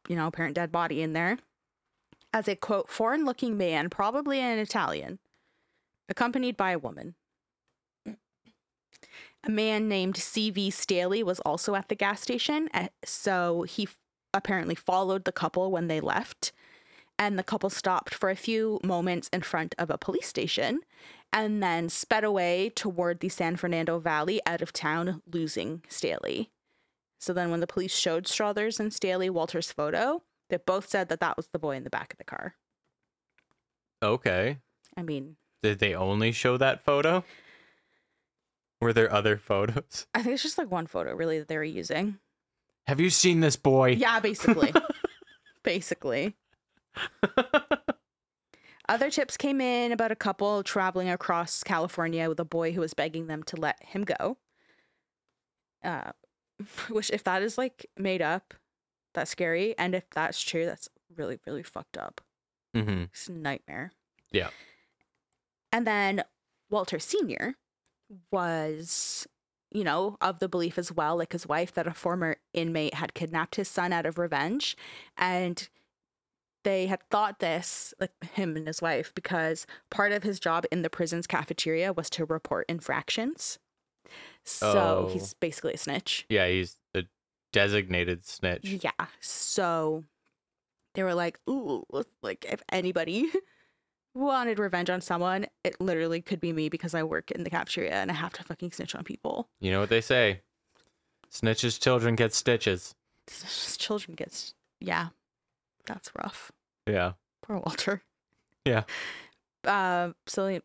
you 0.07 0.15
know, 0.15 0.27
apparent 0.27 0.55
dead 0.55 0.71
body 0.71 1.01
in 1.01 1.13
there 1.13 1.37
as 2.33 2.47
a 2.47 2.55
quote 2.55 2.89
foreign 2.89 3.25
looking 3.25 3.57
man, 3.57 3.89
probably 3.89 4.39
an 4.39 4.57
Italian, 4.59 5.19
accompanied 6.09 6.55
by 6.57 6.71
a 6.71 6.79
woman. 6.79 7.15
A 9.43 9.49
man 9.49 9.87
named 9.89 10.17
C.V. 10.17 10.69
Staley 10.69 11.23
was 11.23 11.39
also 11.41 11.73
at 11.75 11.89
the 11.89 11.95
gas 11.95 12.21
station, 12.21 12.69
uh, 12.73 12.89
so 13.03 13.63
he 13.63 13.83
f- 13.83 13.97
apparently 14.33 14.75
followed 14.75 15.25
the 15.25 15.31
couple 15.31 15.71
when 15.71 15.87
they 15.87 15.99
left. 15.99 16.51
and 17.19 17.37
the 17.37 17.43
couple 17.43 17.69
stopped 17.69 18.15
for 18.15 18.29
a 18.31 18.35
few 18.35 18.79
moments 18.83 19.29
in 19.31 19.41
front 19.41 19.75
of 19.77 19.91
a 19.91 19.97
police 19.97 20.27
station 20.27 20.79
and 21.31 21.61
then 21.61 21.87
sped 21.87 22.23
away 22.23 22.71
toward 22.73 23.19
the 23.19 23.29
San 23.29 23.55
Fernando 23.55 23.99
Valley 23.99 24.41
out 24.47 24.61
of 24.61 24.73
town, 24.73 25.21
losing 25.31 25.83
Staley. 25.87 26.49
So 27.21 27.34
then, 27.34 27.51
when 27.51 27.60
the 27.60 27.67
police 27.67 27.95
showed 27.95 28.27
Struthers 28.27 28.79
and 28.79 28.91
Staley 28.91 29.29
Walter's 29.29 29.71
photo, 29.71 30.23
they 30.49 30.57
both 30.57 30.89
said 30.89 31.07
that 31.10 31.19
that 31.19 31.38
was 31.38 31.47
the 31.53 31.60
boy 31.60 31.75
in 31.75 31.84
the 31.84 31.91
back 31.91 32.12
of 32.12 32.17
the 32.17 32.23
car. 32.23 32.55
Okay. 34.01 34.57
I 34.97 35.03
mean, 35.03 35.38
Did 35.62 35.77
they 35.77 35.93
only 35.93 36.31
show 36.31 36.57
that 36.57 36.84
photo? 36.84 37.23
Were 38.81 38.91
there 38.91 39.13
other 39.13 39.38
photos? 39.38 40.07
I 40.15 40.23
think 40.23 40.34
it's 40.34 40.43
just 40.43 40.57
like 40.57 40.71
one 40.71 40.88
photo 40.88 41.13
really 41.13 41.38
that 41.38 41.47
they 41.47 41.57
were 41.57 41.63
using. 41.63 42.17
Have 42.88 42.99
you 42.99 43.12
seen 43.12 43.39
this 43.39 43.55
boy? 43.55 43.91
Yeah, 43.91 44.19
basically. 44.19 44.73
basically. 45.63 46.36
Other 48.89 49.12
tips 49.12 49.38
came 49.38 49.62
in 49.62 49.91
about 49.91 50.12
a 50.12 50.15
couple 50.15 50.63
traveling 50.63 51.10
across 51.10 51.63
California 51.63 52.27
with 52.27 52.39
a 52.39 52.45
boy 52.45 52.71
who 52.71 52.81
was 52.81 52.95
begging 52.95 53.27
them 53.27 53.43
to 53.43 53.55
let 53.55 53.81
him 53.84 54.03
go. 54.03 54.38
Uh, 55.84 56.12
which, 56.89 57.10
if 57.12 57.24
that 57.24 57.41
is 57.41 57.58
like 57.58 57.86
made 57.97 58.21
up, 58.21 58.54
that's 59.13 59.32
scary. 59.32 59.78
And 59.78 59.95
if 59.95 60.10
that's 60.12 60.41
true, 60.41 60.65
that's 60.65 60.89
really, 61.15 61.39
really 61.45 61.63
fucked 61.63 61.97
up. 61.97 62.21
Mm-hmm. 62.76 63.04
It's 63.12 63.28
a 63.28 63.34
nightmare. 63.34 63.91
Yeah. 64.32 64.50
And 65.71 65.86
then 65.88 66.24
Walter 66.69 67.00
Sr. 67.00 67.56
was, 68.32 69.28
you 69.71 69.84
know, 69.84 70.17
of 70.21 70.39
the 70.39 70.50
belief 70.50 70.78
as 70.78 70.91
well, 70.91 71.17
like 71.17 71.32
his 71.32 71.47
wife, 71.47 71.74
that 71.74 71.88
a 71.88 71.93
former 71.93 72.38
inmate 72.54 72.95
had 72.95 73.13
kidnapped 73.13 73.56
his 73.56 73.67
son 73.67 73.93
out 73.93 74.06
of 74.06 74.17
revenge. 74.17 74.76
And 75.17 75.67
they 76.63 76.88
had 76.88 77.02
thought 77.10 77.39
this, 77.39 77.93
like 78.00 78.12
him 78.34 78.56
and 78.56 78.67
his 78.67 78.82
wife, 78.82 79.13
because 79.15 79.65
part 79.89 80.12
of 80.12 80.24
his 80.24 80.39
job 80.39 80.65
in 80.71 80.82
the 80.82 80.89
prison's 80.89 81.28
cafeteria 81.28 81.91
was 81.93 82.10
to 82.12 82.26
report 82.26 82.65
infractions. 82.69 83.60
So 84.43 85.06
Oh. 85.08 85.10
he's 85.13 85.34
basically 85.36 85.74
a 85.74 85.78
snitch. 85.78 86.26
Yeah, 86.30 86.47
he's 86.47 86.78
the 86.93 87.08
designated 87.54 88.26
snitch. 88.26 88.65
Yeah. 88.65 88.91
So 89.19 90.04
they 90.93 91.04
were 91.04 91.13
like, 91.15 91.39
ooh, 91.50 91.86
like 92.21 92.45
if 92.50 92.62
anybody 92.71 93.30
wanted 94.13 94.60
revenge 94.60 94.89
on 94.89 95.02
someone, 95.02 95.45
it 95.63 95.80
literally 95.80 96.21
could 96.21 96.39
be 96.41 96.52
me 96.54 96.69
because 96.69 96.93
I 96.93 97.04
work 97.04 97.32
in 97.32 97.43
the 97.43 97.50
cafeteria 97.50 97.91
and 97.93 98.12
I 98.12 98.15
have 98.15 98.34
to 98.34 98.43
fucking 98.43 98.71
snitch 98.71 98.95
on 98.95 99.04
people. 99.04 99.50
You 99.60 99.71
know 99.71 99.80
what 99.80 99.89
they 99.89 100.02
say? 100.02 100.41
Snitches' 101.32 101.80
children 101.80 102.15
get 102.15 102.34
stitches. 102.34 102.93
Snitches 103.28 103.78
Children 103.80 104.15
gets, 104.15 104.54
yeah, 104.82 105.10
that's 105.86 106.12
rough. 106.21 106.52
Yeah. 106.88 107.13
Poor 107.41 107.58
Walter. 107.58 108.02
Yeah. 108.65 108.84
Uh, 109.63 110.12
so 110.28 110.60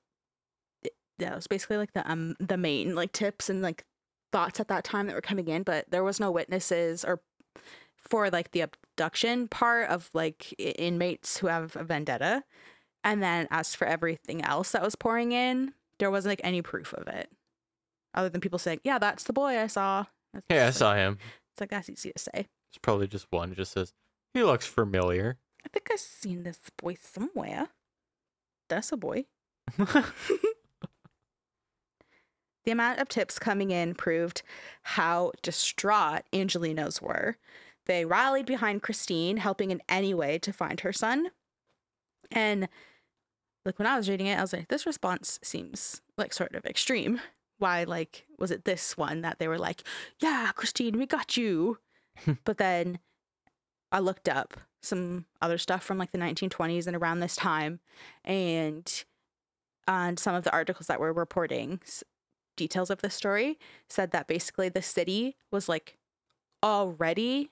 like, 1.18 1.26
it- 1.26 1.30
that 1.30 1.36
was 1.36 1.46
basically 1.46 1.76
like 1.78 1.92
the 1.92 2.08
um 2.10 2.34
the 2.40 2.56
main 2.56 2.94
like 2.94 3.12
tips 3.12 3.48
and 3.50 3.62
like 3.62 3.84
thoughts 4.32 4.60
at 4.60 4.68
that 4.68 4.84
time 4.84 5.06
that 5.06 5.14
were 5.14 5.20
coming 5.20 5.48
in, 5.48 5.62
but 5.62 5.90
there 5.90 6.04
was 6.04 6.18
no 6.20 6.30
witnesses 6.30 7.04
or 7.04 7.20
for 7.96 8.30
like 8.30 8.50
the 8.52 8.60
abduction 8.60 9.48
part 9.48 9.88
of 9.90 10.10
like 10.14 10.54
inmates 10.58 11.38
who 11.38 11.46
have 11.48 11.74
a 11.76 11.84
vendetta. 11.84 12.44
And 13.04 13.22
then 13.22 13.46
as 13.50 13.74
for 13.74 13.86
everything 13.86 14.42
else 14.44 14.72
that 14.72 14.82
was 14.82 14.94
pouring 14.96 15.32
in, 15.32 15.72
there 15.98 16.10
wasn't 16.10 16.32
like 16.32 16.40
any 16.44 16.60
proof 16.62 16.92
of 16.92 17.06
it, 17.08 17.30
other 18.14 18.28
than 18.28 18.40
people 18.40 18.58
saying, 18.58 18.80
"Yeah, 18.84 18.98
that's 18.98 19.24
the 19.24 19.32
boy 19.32 19.58
I 19.58 19.66
saw." 19.68 20.06
It's 20.34 20.44
Yeah, 20.50 20.62
I 20.62 20.64
like- 20.66 20.74
saw 20.74 20.94
him. 20.94 21.18
It's 21.52 21.60
like 21.60 21.70
that's 21.70 21.88
easy 21.88 22.12
to 22.12 22.18
say. 22.18 22.48
It's 22.70 22.78
probably 22.82 23.06
just 23.06 23.26
one. 23.30 23.54
Just 23.54 23.72
says 23.72 23.92
he 24.34 24.42
looks 24.42 24.66
familiar. 24.66 25.38
I 25.64 25.68
think 25.68 25.88
I've 25.90 25.98
seen 26.00 26.42
this 26.42 26.60
boy 26.76 26.96
somewhere. 27.00 27.68
That's 28.68 28.90
a 28.92 28.96
boy. 28.96 29.24
The 32.66 32.72
amount 32.72 32.98
of 32.98 33.08
tips 33.08 33.38
coming 33.38 33.70
in 33.70 33.94
proved 33.94 34.42
how 34.82 35.32
distraught 35.40 36.22
Angelenos 36.32 37.00
were. 37.00 37.36
They 37.86 38.04
rallied 38.04 38.46
behind 38.46 38.82
Christine, 38.82 39.36
helping 39.36 39.70
in 39.70 39.80
any 39.88 40.12
way 40.12 40.38
to 40.40 40.52
find 40.52 40.80
her 40.80 40.92
son. 40.92 41.28
And 42.32 42.68
like 43.64 43.78
when 43.78 43.86
I 43.86 43.96
was 43.96 44.08
reading 44.10 44.26
it, 44.26 44.36
I 44.36 44.42
was 44.42 44.52
like, 44.52 44.66
this 44.66 44.84
response 44.84 45.38
seems 45.42 46.02
like 46.18 46.34
sort 46.34 46.56
of 46.56 46.66
extreme. 46.66 47.20
Why, 47.58 47.84
like, 47.84 48.26
was 48.36 48.50
it 48.50 48.64
this 48.64 48.96
one 48.96 49.20
that 49.22 49.38
they 49.38 49.46
were 49.46 49.58
like, 49.58 49.84
yeah, 50.18 50.50
Christine, 50.54 50.98
we 50.98 51.06
got 51.06 51.36
you? 51.36 51.78
but 52.44 52.58
then 52.58 52.98
I 53.92 54.00
looked 54.00 54.28
up 54.28 54.54
some 54.82 55.26
other 55.40 55.56
stuff 55.56 55.84
from 55.84 55.98
like 55.98 56.10
the 56.10 56.18
1920s 56.18 56.88
and 56.88 56.96
around 56.96 57.20
this 57.20 57.36
time, 57.36 57.78
and 58.24 59.04
on 59.86 60.16
some 60.16 60.34
of 60.34 60.42
the 60.42 60.52
articles 60.52 60.88
that 60.88 60.98
were 60.98 61.12
reporting 61.12 61.80
details 62.56 62.90
of 62.90 63.02
this 63.02 63.14
story 63.14 63.58
said 63.88 64.10
that 64.10 64.26
basically 64.26 64.68
the 64.68 64.82
city 64.82 65.36
was 65.50 65.68
like 65.68 65.96
already 66.62 67.50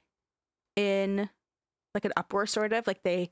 in 0.76 1.28
like 1.94 2.04
an 2.04 2.12
uproar 2.16 2.46
sort 2.46 2.72
of 2.72 2.86
like 2.86 3.02
they 3.02 3.30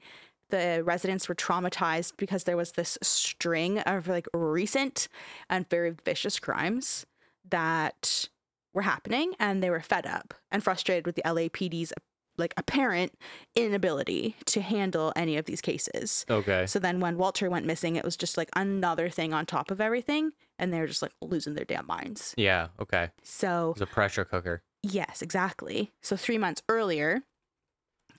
the 0.51 0.83
residents 0.85 1.29
were 1.29 1.35
traumatized 1.35 2.13
because 2.19 2.45
there 2.45 2.59
was 2.59 2.73
this 2.73 2.99
string 3.03 3.79
of 3.81 4.07
like 4.07 4.27
recent 4.35 5.09
and 5.49 5.69
very 5.71 5.95
vicious 6.05 6.39
crimes 6.39 7.07
that 7.49 8.29
were 8.75 8.83
happening 8.83 9.33
and 9.41 9.63
they 9.63 9.71
were 9.71 9.81
fed 9.81 10.07
up 10.07 10.35
and 10.51 10.63
frustrated 10.63 11.07
with 11.07 11.17
the 11.17 11.23
LAPD's 11.23 11.93
like 12.39 12.55
apparent 12.57 13.13
inability 13.55 14.37
to 14.47 14.61
handle 14.61 15.13
any 15.15 15.37
of 15.37 15.45
these 15.45 15.61
cases. 15.61 16.25
Okay. 16.31 16.67
So 16.67 16.79
then 16.79 17.01
when 17.01 17.19
Walter 17.19 17.51
went 17.51 17.67
missing, 17.67 17.97
it 17.97 18.05
was 18.05 18.17
just 18.17 18.37
like 18.37 18.49
another 18.57 19.09
thing 19.09 19.33
on 19.35 19.47
top 19.47 19.71
of 19.71 19.81
everything 19.81 20.33
and 20.59 20.73
they 20.73 20.81
were 20.81 20.87
just 20.87 21.03
like 21.03 21.13
losing 21.21 21.55
their 21.55 21.65
damn 21.65 21.87
minds. 21.87 22.35
Yeah. 22.37 22.69
Okay. 22.81 23.11
So 23.23 23.73
It's 23.73 23.81
a 23.81 23.87
pressure 23.87 24.25
cooker. 24.25 24.63
Yes, 24.83 25.23
exactly. 25.23 25.93
So, 26.03 26.17
three 26.17 26.39
months 26.39 26.63
earlier, 26.69 27.23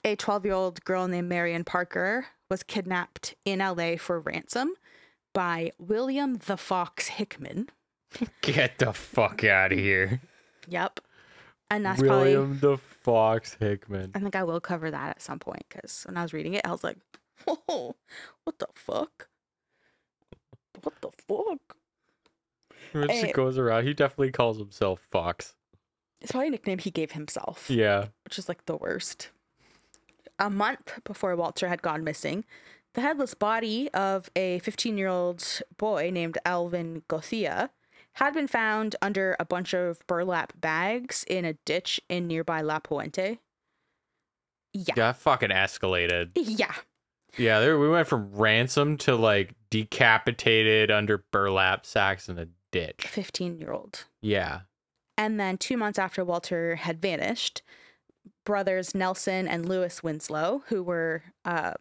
a 0.06 0.16
12 0.16 0.46
year 0.46 0.54
old 0.54 0.84
girl 0.86 1.08
named 1.08 1.28
Marion 1.28 1.64
Parker 1.64 2.28
was 2.50 2.64
kidnapped 2.64 3.36
in 3.46 3.60
LA 3.60 3.98
for 3.98 4.20
ransom 4.20 4.74
by 5.34 5.72
William 5.78 6.36
the 6.36 6.56
Fox 6.56 7.08
Hickman. 7.10 7.70
Get 8.42 8.78
the 8.78 8.94
fuck 8.94 9.44
out 9.44 9.74
of 9.74 9.80
here. 9.80 10.22
Yep. 10.70 11.00
And 11.76 11.86
that's 11.86 12.00
probably, 12.02 12.36
William 12.36 12.60
the 12.60 12.78
Fox 12.78 13.56
Hickman. 13.60 14.12
I 14.14 14.20
think 14.20 14.36
I 14.36 14.44
will 14.44 14.60
cover 14.62 14.92
that 14.92 15.10
at 15.10 15.22
some 15.22 15.40
point 15.40 15.64
because 15.70 16.04
when 16.08 16.18
I 16.18 16.22
was 16.22 16.34
reading 16.34 16.54
it, 16.54 16.62
I 16.66 16.72
was 16.72 16.84
like, 16.84 16.98
oh, 17.48 17.96
what 18.44 18.60
the 18.60 18.68
fuck? 18.76 19.28
What 20.84 20.94
the 21.02 21.10
fuck? 21.28 21.78
When 22.92 23.10
Eh. 23.10 23.26
she 23.26 23.32
goes 23.32 23.58
around, 23.58 23.86
he 23.86 23.94
definitely 23.94 24.32
calls 24.32 24.58
himself 24.60 25.00
Fox. 25.12 25.56
It's 26.22 26.32
probably 26.32 26.50
a 26.50 26.52
nickname 26.52 26.78
he 26.78 26.92
gave 26.92 27.12
himself. 27.14 27.70
Yeah. 27.70 28.08
which 28.24 28.38
is 28.38 28.48
like 28.48 28.66
the 28.66 28.78
worst. 28.78 29.30
A 30.40 30.50
month 30.50 31.00
before 31.04 31.36
Walter 31.36 31.68
had 31.70 31.82
gone 31.82 32.04
missing, 32.04 32.46
the 32.94 33.02
headless 33.02 33.34
body 33.34 33.90
of 33.94 34.30
a 34.36 34.60
15 34.60 34.98
year 34.98 35.08
old 35.08 35.62
boy 35.78 36.12
named 36.14 36.38
Alvin 36.46 37.02
Gothia 37.10 37.70
had 38.14 38.34
been 38.34 38.48
found 38.48 38.96
under 39.02 39.36
a 39.40 39.46
bunch 39.46 39.74
of 39.74 40.06
burlap 40.08 40.54
bags 40.60 41.24
in 41.28 41.46
a 41.46 41.54
ditch 41.66 42.00
in 42.10 42.28
nearby 42.28 42.62
La 42.62 42.80
Puente. 42.80 43.40
Yeah. 44.74 44.94
Yeah, 44.96 45.12
fucking 45.14 45.50
escalated. 45.50 46.32
Yeah. 46.36 46.74
Yeah, 47.38 47.60
there 47.60 47.80
we 47.80 47.90
went 47.90 48.08
from 48.08 48.32
ransom 48.32 48.98
to 48.98 49.16
like 49.16 49.56
decapitated 49.72 50.92
under 50.92 51.26
burlap 51.32 51.86
sacks 51.86 52.30
in 52.30 52.38
a 52.38 52.48
ditch. 52.72 53.08
15 53.08 53.58
year 53.58 53.72
old. 53.72 54.06
Yeah. 54.22 54.62
And 55.18 55.40
then 55.40 55.58
two 55.58 55.78
months 55.78 56.00
after 56.00 56.24
Walter 56.26 56.76
had 56.76 57.02
vanished, 57.02 57.62
brothers 58.46 58.94
Nelson 58.96 59.48
and 59.48 59.68
Lewis 59.68 60.02
Winslow, 60.04 60.64
who 60.68 60.82
were, 60.84 61.24
um, 61.46 61.74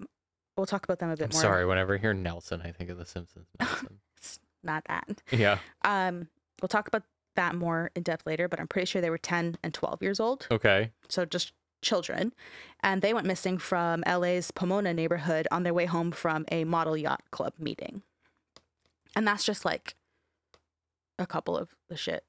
we'll 0.57 0.67
talk 0.67 0.85
about 0.85 0.99
them 0.99 1.11
a 1.11 1.17
bit 1.17 1.25
I'm 1.25 1.31
more. 1.33 1.41
sorry, 1.41 1.67
whenever 1.67 1.95
I 1.95 1.99
hear 1.99 2.13
Nelson, 2.15 2.61
I 2.63 2.73
think 2.73 2.91
of 2.91 2.99
The 2.99 3.07
Simpsons. 3.07 3.47
Nelson. 3.61 4.01
It's 4.19 4.39
not 4.63 4.85
that. 4.89 5.23
yeah. 5.31 5.59
Um, 5.85 6.29
we'll 6.61 6.69
talk 6.69 6.89
about 6.89 7.03
that 7.37 7.55
more 7.55 7.91
in 7.97 8.03
depth 8.03 8.27
later, 8.27 8.49
but 8.49 8.61
I'm 8.61 8.69
pretty 8.69 8.87
sure 8.87 9.01
they 9.01 9.11
were 9.11 9.19
10 9.19 9.57
and 9.63 9.73
12 9.73 10.03
years 10.03 10.21
old. 10.21 10.47
Okay. 10.51 10.91
So 11.09 11.25
just 11.25 11.53
children. 11.83 12.33
And 12.81 13.03
they 13.03 13.13
went 13.13 13.27
missing 13.27 13.59
from 13.59 14.03
LA's 14.07 14.51
Pomona 14.51 14.95
neighborhood 14.95 15.49
on 15.51 15.63
their 15.63 15.75
way 15.75 15.87
home 15.87 16.13
from 16.13 16.45
a 16.51 16.65
model 16.65 16.97
yacht 16.97 17.23
club 17.31 17.55
meeting. 17.59 18.03
And 19.15 19.27
that's 19.27 19.45
just 19.45 19.65
like 19.65 19.95
a 21.19 21.27
couple 21.27 21.57
of 21.57 21.71
the 21.89 21.97
shit. 21.97 22.25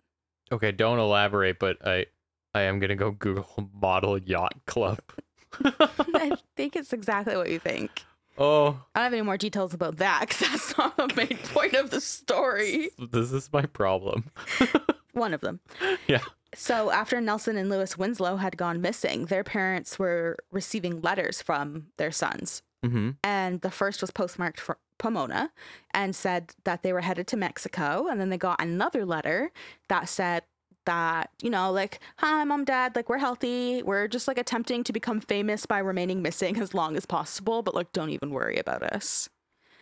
Okay, 0.52 0.72
don't 0.72 1.00
elaborate, 1.00 1.60
but 1.60 1.78
I 1.86 2.08
I 2.54 2.62
am 2.62 2.80
gonna 2.80 2.96
go 2.96 3.12
Google 3.12 3.69
model 3.74 4.17
yacht 4.17 4.54
club. 4.65 5.00
I 5.63 6.34
think 6.56 6.76
it's 6.76 6.93
exactly 6.93 7.36
what 7.38 7.50
you 7.50 7.60
think. 7.60 8.04
Oh, 8.38 8.80
I 8.96 9.00
don't 9.00 9.04
have 9.06 9.13
any 9.13 9.22
more 9.22 9.38
details 9.38 9.74
about 9.74 9.98
that 9.98 10.22
because 10.22 10.39
that's 10.39 10.78
not 10.78 10.98
the 10.98 11.13
main 11.15 11.38
point 11.54 11.74
of 11.74 11.89
the 11.89 12.02
story. 12.02 12.89
this 13.12 13.32
is 13.32 13.50
my 13.54 13.65
problem. 13.65 14.26
One 15.13 15.34
of 15.34 15.41
them. 15.41 15.60
Yeah. 16.08 16.22
So 16.56 16.91
after 16.91 17.19
Nelson 17.22 17.58
and 17.58 17.69
Lewis 17.69 17.98
Winslow 17.98 18.38
had 18.38 18.58
gone 18.58 18.82
missing, 18.82 19.26
their 19.26 19.43
parents 19.43 19.98
were 20.00 20.38
receiving 20.52 21.02
letters 21.02 21.41
from 21.41 21.88
their 21.98 22.12
sons 22.12 22.62
Mm-hmm. 22.86 23.12
and 23.24 23.62
the 23.62 23.72
first 23.72 24.02
was 24.02 24.12
postmarked 24.12 24.60
for 24.60 24.78
Pomona 24.98 25.54
and 25.93 26.13
said 26.13 26.54
that 26.65 26.84
they 26.84 26.91
were 26.91 27.00
headed 27.00 27.28
to 27.28 27.38
Mexico. 27.38 28.08
And 28.12 28.19
then 28.19 28.28
they 28.30 28.38
got 28.38 28.62
another 28.62 29.06
letter 29.06 29.54
that 29.88 30.10
said 30.10 30.43
that, 30.86 31.30
you 31.41 31.50
know, 31.50 31.72
like, 31.72 32.00
hi, 32.17 32.43
mom, 32.43 32.65
dad, 32.65 32.96
like, 32.96 33.10
we're 33.10 33.17
healthy. 33.17 33.82
We're 33.84 34.08
just 34.08 34.28
like 34.28 34.38
attempting 34.38 34.84
to 34.86 34.93
become 34.93 35.19
famous 35.22 35.65
by 35.65 35.80
remaining 35.80 36.22
missing 36.22 36.58
as 36.60 36.74
long 36.74 36.96
as 36.98 37.06
possible, 37.06 37.62
but 37.62 37.76
like, 37.76 37.91
don't 37.93 38.10
even 38.10 38.32
worry 38.32 38.58
about 38.58 38.84
us. 38.84 39.30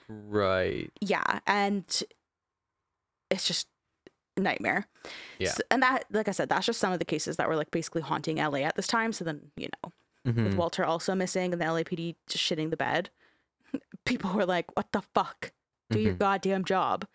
Right. 0.07 0.91
Yeah. 1.01 1.39
And 1.47 1.85
it's 3.29 3.47
just 3.47 3.67
nightmare. 4.37 4.87
Yeah. 5.39 5.49
S- 5.49 5.61
and 5.69 5.81
that, 5.83 6.05
like 6.11 6.27
I 6.27 6.31
said, 6.31 6.49
that's 6.49 6.65
just 6.65 6.79
some 6.79 6.93
of 6.93 6.99
the 6.99 7.05
cases 7.05 7.37
that 7.37 7.47
were 7.47 7.55
like 7.55 7.71
basically 7.71 8.01
haunting 8.01 8.37
LA 8.37 8.59
at 8.59 8.75
this 8.75 8.87
time. 8.87 9.13
So 9.13 9.23
then, 9.25 9.51
you 9.55 9.67
know, 9.83 9.91
with 10.25 10.35
Mhm. 10.53 10.55
Walter 10.55 10.83
also 10.85 11.15
missing 11.15 11.51
and 11.53 11.61
the 11.61 11.65
LAPD 11.65 12.15
just 12.27 12.43
shitting 12.43 12.69
the 12.69 12.77
bed, 12.77 13.09
people 14.05 14.31
were 14.33 14.45
like, 14.45 14.75
"What 14.75 14.91
the 14.91 15.01
fuck? 15.15 15.51
Do 15.89 15.99
your 15.99 16.13
Mhm. 16.13 16.19
goddamn 16.19 16.65
job." 16.65 17.07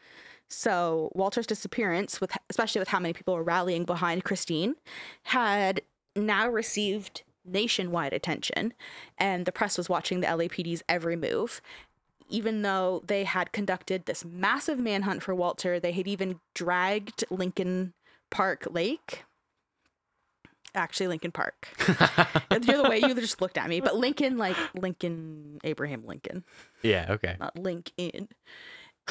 So 0.49 1.11
Walter's 1.15 1.47
disappearance, 1.47 2.21
with 2.21 2.37
especially 2.49 2.79
with 2.79 2.89
how 2.89 3.01
many 3.01 3.13
people 3.13 3.35
were 3.35 3.43
rallying 3.43 3.85
behind 3.85 4.25
Christine, 4.25 4.77
had 5.25 5.83
now 6.15 6.49
received 6.49 7.23
nationwide 7.45 8.13
attention, 8.13 8.75
and 9.19 9.47
the 9.47 9.53
press 9.53 9.79
was 9.79 9.89
watching 9.89 10.21
the 10.21 10.27
LAPD's 10.27 10.83
every 10.89 11.17
move. 11.17 11.61
Even 12.29 12.63
though 12.63 13.03
they 13.07 13.23
had 13.23 13.53
conducted 13.53 14.07
this 14.07 14.25
massive 14.25 14.79
manhunt 14.79 15.23
for 15.23 15.35
Walter, 15.35 15.79
they 15.79 15.93
had 15.93 16.09
even 16.09 16.41
dragged 16.55 17.25
Lincoln 17.31 17.95
Park 18.31 18.67
Lake. 18.71 19.25
Actually, 20.75 21.07
Lincoln 21.07 21.31
Park. 21.31 21.69
You're 22.51 22.83
the 22.83 22.89
way 22.89 22.99
you 22.99 23.15
just 23.15 23.41
looked 23.41 23.57
at 23.57 23.69
me, 23.69 23.81
but 23.81 23.97
Lincoln, 23.97 24.37
like 24.37 24.57
Lincoln, 24.75 25.59
Abraham 25.65 26.05
Lincoln, 26.05 26.45
yeah. 26.83 27.07
Okay. 27.11 27.37
not 27.39 27.57
Lincoln. 27.57 28.29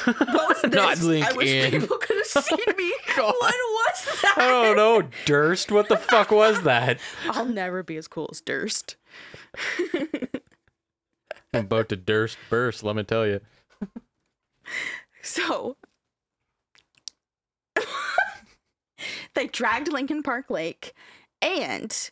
What 0.04 0.18
was? 0.20 0.64
Not 0.72 0.98
I 0.98 1.32
wish 1.34 1.48
Lincoln. 1.50 1.80
people 1.80 1.98
could 1.98 2.16
have 2.16 2.44
seen 2.44 2.58
me. 2.76 2.92
Oh 3.16 3.16
God. 3.16 3.32
what 3.34 3.54
was 3.54 4.20
that? 4.22 4.34
I 4.36 4.46
don't 4.48 4.76
know. 4.76 5.08
Durst. 5.24 5.72
What 5.72 5.88
the 5.88 5.96
fuck 5.96 6.30
was 6.30 6.62
that? 6.62 6.98
I'll 7.30 7.46
never 7.46 7.82
be 7.82 7.96
as 7.96 8.06
cool 8.06 8.28
as 8.30 8.40
Durst. 8.40 8.96
I'm 11.54 11.64
about 11.64 11.88
to 11.88 11.96
Durst 11.96 12.36
burst. 12.50 12.82
Let 12.84 12.96
me 12.96 13.04
tell 13.04 13.26
you. 13.26 13.40
So 15.22 15.76
they 19.34 19.46
dragged 19.48 19.88
Lincoln 19.92 20.22
Park 20.22 20.50
Lake 20.50 20.92
and 21.42 22.10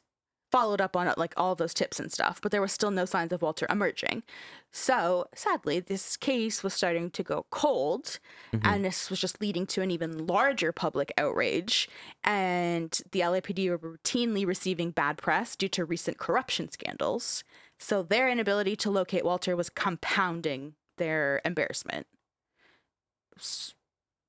followed 0.55 0.81
up 0.81 0.95
on 0.95 1.09
it 1.09 1.19
like 1.19 1.35
all 1.37 1.57
those 1.57 1.75
tips 1.75 1.99
and 1.99 2.13
stuff, 2.13 2.41
but 2.41 2.53
there 2.53 2.63
was 2.63 2.71
still 2.71 2.93
no 2.93 3.05
signs 3.05 3.33
of 3.33 3.43
Walter 3.43 3.67
emerging. 3.69 4.23
So 4.71 5.27
sadly, 5.35 5.81
this 5.81 6.17
case 6.17 6.63
was 6.63 6.73
starting 6.73 7.11
to 7.11 7.25
go 7.25 7.47
cold, 7.51 8.21
mm-hmm. 8.53 8.65
and 8.65 8.85
this 8.85 9.11
was 9.11 9.21
just 9.21 9.41
leading 9.41 9.67
to 9.67 9.83
an 9.83 9.91
even 9.91 10.29
larger 10.29 10.71
public 10.71 11.13
outrage. 11.19 11.89
And 12.23 12.97
the 13.11 13.19
LAPD 13.19 13.69
were 13.69 13.81
routinely 13.81 14.47
receiving 14.47 14.93
bad 14.93 15.19
press 15.19 15.57
due 15.57 15.67
to 15.71 15.85
recent 15.85 16.19
corruption 16.19 16.71
scandals. 16.71 17.43
So 17.81 18.05
their 18.05 18.29
inability 18.31 18.77
to 18.77 18.93
locate 18.93 19.25
Walter 19.25 19.57
was 19.57 19.69
compounding 19.69 20.75
their 20.99 21.41
embarrassment. 21.45 22.07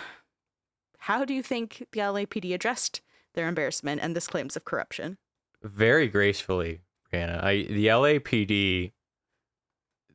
How 0.99 1.25
do 1.25 1.35
you 1.35 1.43
think 1.43 1.89
the 1.91 1.99
LAPD 1.99 2.55
addressed 2.55 3.01
their 3.35 3.49
embarrassment 3.49 4.01
and 4.05 4.15
this 4.15 4.29
claims 4.29 4.55
of 4.55 4.65
corruption? 4.65 5.19
Very 5.63 6.09
gracefully, 6.09 6.81
Brianna. 7.13 7.43
I 7.43 7.63
the 7.63 7.87
LAPD. 7.87 8.93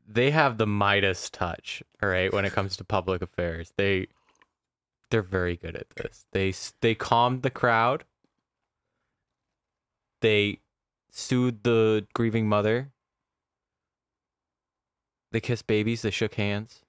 They 0.07 0.31
have 0.31 0.57
the 0.57 0.67
Midas 0.67 1.29
touch, 1.29 1.81
all 2.03 2.09
right, 2.09 2.33
when 2.33 2.43
it 2.43 2.51
comes 2.51 2.75
to 2.77 2.83
public 2.83 3.21
affairs. 3.21 3.73
They 3.77 4.07
they're 5.09 5.21
very 5.21 5.57
good 5.57 5.75
at 5.75 5.89
this. 5.91 6.25
They 6.31 6.53
they 6.81 6.95
calmed 6.95 7.43
the 7.43 7.49
crowd. 7.49 8.03
They 10.21 10.59
soothed 11.11 11.63
the 11.63 12.07
grieving 12.13 12.47
mother. 12.47 12.91
They 15.31 15.39
kissed 15.39 15.67
babies. 15.67 16.01
They 16.01 16.11
shook 16.11 16.35
hands. 16.35 16.81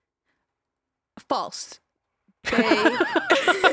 False. 1.29 1.81
They 2.45 2.53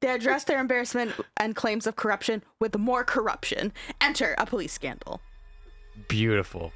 they 0.00 0.10
address 0.10 0.44
their 0.44 0.60
embarrassment 0.60 1.12
and 1.36 1.56
claims 1.56 1.86
of 1.86 1.96
corruption 1.96 2.42
with 2.60 2.76
more 2.78 3.04
corruption. 3.04 3.72
Enter 4.00 4.34
a 4.38 4.46
police 4.46 4.72
scandal. 4.72 5.20
Beautiful. 6.08 6.72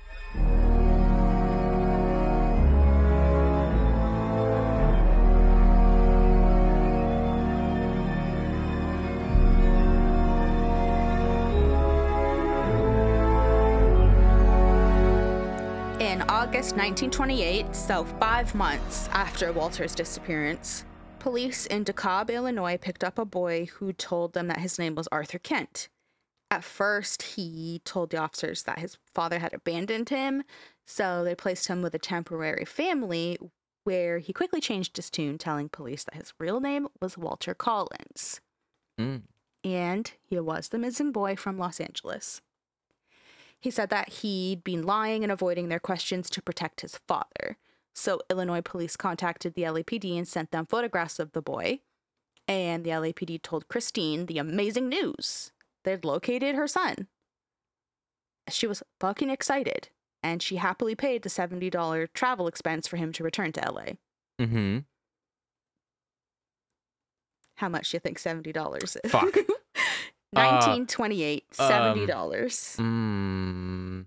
In 16.01 16.21
August 16.23 16.75
1928, 16.77 17.77
so 17.77 18.05
five 18.19 18.53
months 18.57 19.09
after 19.13 19.53
Walter's 19.53 19.95
disappearance, 19.95 20.85
police 21.23 21.67
in 21.67 21.85
DeKalb, 21.85 22.31
Illinois 22.31 22.77
picked 22.77 23.05
up 23.05 23.17
a 23.17 23.25
boy 23.25 23.67
who 23.77 23.93
told 23.93 24.33
them 24.33 24.49
that 24.49 24.59
his 24.59 24.77
name 24.77 24.97
was 24.97 25.09
Arthur 25.13 25.39
Kent. 25.39 25.89
At 26.51 26.65
first, 26.65 27.23
he 27.23 27.81
told 27.85 28.11
the 28.11 28.17
officers 28.17 28.65
that 28.65 28.81
his 28.81 28.99
father 29.07 29.39
had 29.39 29.55
abandoned 29.55 30.09
him, 30.09 30.43
so 30.85 31.23
they 31.23 31.37
placed 31.37 31.69
him 31.69 31.81
with 31.81 31.95
a 31.95 31.99
temporary 31.99 32.65
family 32.65 33.39
where 33.85 34.19
he 34.19 34.33
quickly 34.33 34.61
changed 34.61 34.97
his 34.97 35.11
tune, 35.11 35.39
telling 35.39 35.69
police 35.69 36.03
that 36.05 36.17
his 36.17 36.35
real 36.41 36.61
name 36.61 36.89
was 37.01 37.17
Walter 37.17 37.55
Collins. 37.55 38.41
Mm. 39.01 39.23
And 39.63 40.13
he 40.25 40.41
was 40.41 40.69
the 40.69 40.79
missing 40.79 41.13
boy 41.13 41.37
from 41.37 41.57
Los 41.57 41.79
Angeles. 41.79 42.41
He 43.61 43.71
said 43.71 43.91
that 43.91 44.09
he'd 44.09 44.65
been 44.65 44.83
lying 44.83 45.23
and 45.23 45.31
avoiding 45.31 45.69
their 45.69 45.79
questions 45.79 46.29
to 46.31 46.43
protect 46.43 46.81
his 46.81 46.99
father. 47.07 47.59
So 47.94 48.20
Illinois 48.31 48.62
police 48.62 48.96
contacted 48.96 49.55
the 49.55 49.62
LAPD 49.62 50.16
and 50.16 50.26
sent 50.26 50.50
them 50.50 50.66
photographs 50.66 51.18
of 51.18 51.33
the 51.33 51.42
boy. 51.42 51.81
And 52.48 52.85
the 52.85 52.90
LAPD 52.90 53.42
told 53.42 53.68
Christine 53.68 54.26
the 54.26 54.38
amazing 54.38 54.88
news 54.88 55.52
they'd 55.85 56.05
located 56.05 56.55
her 56.55 56.66
son. 56.66 57.09
She 58.48 58.66
was 58.66 58.83
fucking 58.98 59.31
excited, 59.31 59.88
and 60.22 60.42
she 60.42 60.57
happily 60.57 60.94
paid 60.96 61.22
the 61.22 61.28
$70 61.28 62.09
travel 62.12 62.48
expense 62.48 62.88
for 62.88 62.96
him 62.96 63.12
to 63.12 63.22
return 63.22 63.52
to 63.52 63.61
LA. 63.61 63.85
Mm-hmm. 64.40 64.78
How 67.57 67.68
much 67.68 67.90
do 67.90 67.96
you 67.96 68.00
think 68.00 68.18
$70 68.18 68.83
is? 68.83 68.96
Fuck. 69.11 69.37
1928, 70.33 71.44
uh, 71.59 71.62
um, 71.62 71.70
$70. 71.98 72.78
Um, 72.81 74.07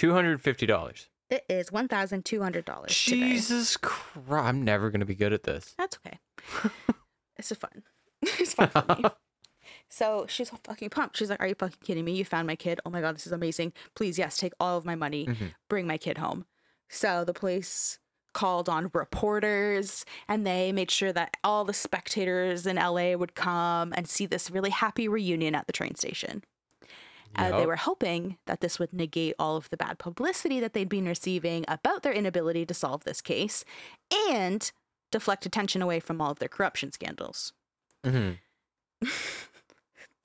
$250. 0.00 1.06
It 1.34 1.44
is 1.48 1.72
one 1.72 1.88
thousand 1.88 2.24
two 2.24 2.40
hundred 2.42 2.64
dollars. 2.64 2.94
Jesus 2.94 3.76
Christ! 3.76 4.30
I'm 4.30 4.62
never 4.62 4.90
gonna 4.90 5.04
be 5.04 5.16
good 5.16 5.32
at 5.32 5.42
this. 5.42 5.74
That's 5.76 5.98
okay. 6.06 6.20
this 7.36 7.50
is 7.50 7.58
fun. 7.58 7.82
it's 8.22 8.54
fun 8.54 8.68
for 8.68 8.84
me. 8.96 9.04
So 9.88 10.26
she's 10.28 10.50
fucking 10.50 10.90
pumped. 10.90 11.16
She's 11.16 11.30
like, 11.30 11.40
"Are 11.40 11.46
you 11.46 11.54
fucking 11.54 11.78
kidding 11.82 12.04
me? 12.04 12.12
You 12.12 12.24
found 12.24 12.46
my 12.46 12.56
kid. 12.56 12.80
Oh 12.84 12.90
my 12.90 13.00
god, 13.00 13.14
this 13.14 13.26
is 13.26 13.32
amazing. 13.32 13.72
Please, 13.94 14.18
yes, 14.18 14.36
take 14.36 14.52
all 14.60 14.76
of 14.76 14.84
my 14.84 14.94
money. 14.94 15.26
Mm-hmm. 15.26 15.46
Bring 15.68 15.86
my 15.86 15.96
kid 15.96 16.18
home." 16.18 16.44
So 16.88 17.24
the 17.24 17.32
police 17.32 17.98
called 18.34 18.68
on 18.68 18.90
reporters 18.92 20.04
and 20.28 20.46
they 20.46 20.72
made 20.72 20.90
sure 20.90 21.12
that 21.12 21.36
all 21.44 21.64
the 21.64 21.72
spectators 21.72 22.66
in 22.66 22.76
LA 22.76 23.14
would 23.14 23.34
come 23.34 23.92
and 23.96 24.08
see 24.08 24.26
this 24.26 24.50
really 24.50 24.70
happy 24.70 25.08
reunion 25.08 25.54
at 25.54 25.66
the 25.66 25.72
train 25.72 25.94
station. 25.94 26.42
Uh, 27.36 27.56
they 27.58 27.66
were 27.66 27.76
hoping 27.76 28.38
that 28.46 28.60
this 28.60 28.78
would 28.78 28.92
negate 28.92 29.34
all 29.38 29.56
of 29.56 29.68
the 29.70 29.76
bad 29.76 29.98
publicity 29.98 30.60
that 30.60 30.72
they'd 30.72 30.88
been 30.88 31.06
receiving 31.06 31.64
about 31.68 32.02
their 32.02 32.12
inability 32.12 32.64
to 32.66 32.74
solve 32.74 33.04
this 33.04 33.20
case 33.20 33.64
and 34.28 34.72
deflect 35.10 35.46
attention 35.46 35.82
away 35.82 36.00
from 36.00 36.20
all 36.20 36.30
of 36.32 36.38
their 36.38 36.48
corruption 36.48 36.92
scandals. 36.92 37.52
Mhm. 38.04 38.38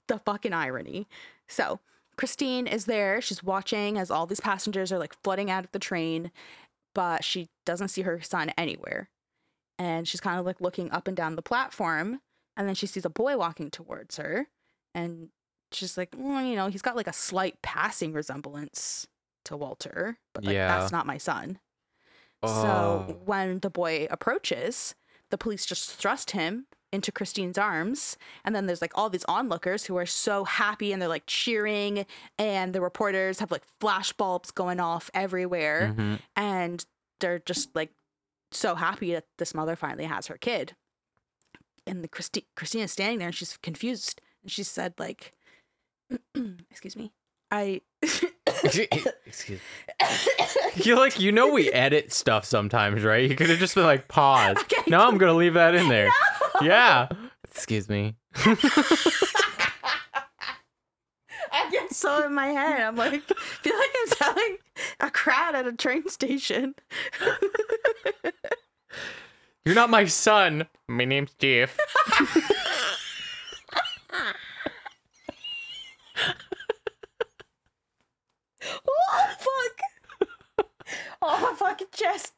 The 0.08 0.18
fucking 0.18 0.54
irony. 0.54 1.08
So, 1.48 1.80
Christine 2.16 2.66
is 2.66 2.86
there. 2.86 3.22
She's 3.22 3.44
watching 3.44 3.98
as 3.98 4.10
all 4.10 4.26
these 4.26 4.40
passengers 4.40 4.92
are 4.92 4.98
like 4.98 5.14
flooding 5.24 5.52
out 5.52 5.64
of 5.66 5.72
the 5.72 5.78
train, 5.78 6.32
but 6.96 7.24
she 7.24 7.48
doesn't 7.64 7.90
see 7.90 8.02
her 8.02 8.20
son 8.20 8.50
anywhere. 8.58 9.10
And 9.78 10.08
she's 10.08 10.20
kind 10.20 10.40
of 10.40 10.48
like 10.48 10.60
looking 10.62 10.92
up 10.92 11.08
and 11.08 11.16
down 11.16 11.36
the 11.36 11.44
platform. 11.44 12.22
And 12.58 12.68
then 12.68 12.74
she 12.74 12.88
sees 12.88 13.06
a 13.06 13.10
boy 13.10 13.38
walking 13.38 13.70
towards 13.70 14.18
her. 14.18 14.48
And 14.96 15.30
she's 15.72 15.98
like, 15.98 16.14
well, 16.18 16.44
you 16.44 16.56
know, 16.56 16.68
he's 16.68 16.82
got 16.82 16.96
like 16.96 17.08
a 17.08 17.14
slight 17.14 17.62
passing 17.62 18.14
resemblance 18.14 19.08
to 19.46 19.56
Walter, 19.58 20.18
but 20.34 20.44
like, 20.44 20.54
Yeah. 20.56 20.80
that's 20.80 20.92
not 20.92 21.06
my 21.06 21.18
son. 21.18 21.60
Oh. 22.42 22.62
So 23.08 23.20
when 23.26 23.60
the 23.60 23.70
boy 23.70 24.08
approaches, 24.10 24.96
the 25.30 25.38
police 25.38 25.66
just 25.66 25.92
thrust 25.94 26.32
him 26.32 26.66
into 26.92 27.12
Christine's 27.12 27.58
arms. 27.58 28.18
And 28.44 28.56
then 28.56 28.66
there's 28.66 28.82
like 28.82 28.94
all 28.96 29.10
these 29.12 29.26
onlookers 29.26 29.86
who 29.86 29.96
are 29.98 30.06
so 30.08 30.44
happy 30.44 30.92
and 30.92 31.00
they're 31.02 31.08
like 31.10 31.26
cheering. 31.28 32.06
And 32.40 32.74
the 32.74 32.82
reporters 32.82 33.40
have 33.40 33.52
like 33.52 33.64
flash 33.80 34.12
bulbs 34.14 34.50
going 34.52 34.80
off 34.80 35.12
everywhere. 35.14 35.94
Mhm. 35.96 36.20
And 36.36 36.86
they're 37.20 37.40
just 37.40 37.76
like 37.76 37.92
so 38.52 38.74
happy 38.76 39.14
that 39.14 39.26
this 39.38 39.54
mother 39.54 39.76
finally 39.76 40.06
has 40.06 40.26
her 40.28 40.38
kid. 40.38 40.76
And 41.86 42.04
the 42.04 42.08
Christi- 42.08 42.48
Christina's 42.56 42.92
standing 42.92 43.20
there 43.20 43.28
and 43.28 43.36
she's 43.36 43.58
confused. 43.58 44.20
And 44.42 44.52
she 44.52 44.64
said, 44.64 44.94
like, 44.98 45.34
excuse 46.72 46.96
me, 46.96 47.12
I. 47.52 47.82
Excuse 49.26 49.60
You 50.76 50.96
like 50.96 51.20
you 51.20 51.32
know 51.32 51.52
we 51.52 51.70
edit 51.74 52.12
stuff 52.12 52.46
sometimes, 52.46 53.04
right? 53.04 53.30
You 53.30 53.36
could 53.36 53.50
have 53.50 53.60
just 53.60 53.76
been 53.76 53.84
like 53.84 54.08
pause. 54.08 54.58
Okay, 54.58 54.82
no, 54.88 55.08
I'm 55.08 55.18
gonna 55.18 55.34
leave 55.34 55.54
that 55.54 55.76
in 55.76 55.88
there. 55.90 56.10
Yeah. 56.62 57.08
Excuse 57.50 57.90
me. 57.90 58.16
I 61.52 61.70
get 61.72 61.92
so 61.94 62.24
in 62.26 62.34
my 62.34 62.48
head. 62.48 62.82
I'm 62.82 62.96
like, 62.96 63.22
feel 63.24 63.78
like 63.78 63.90
I'm 64.02 64.08
telling 64.10 64.58
a 65.00 65.10
crowd 65.12 65.56
at 65.56 65.68
a 65.68 65.74
train 65.74 66.08
station. 66.10 66.76
You're 69.66 69.76
not 69.76 69.90
my 69.90 70.06
son. 70.06 70.68
My 70.88 71.06
name's 71.06 71.34
Jeff. 71.40 71.78
oh 78.88 79.28
fuck! 79.40 80.68
Oh 81.22 81.40
my 81.52 81.54
fucking 81.58 81.88
chest. 81.92 82.34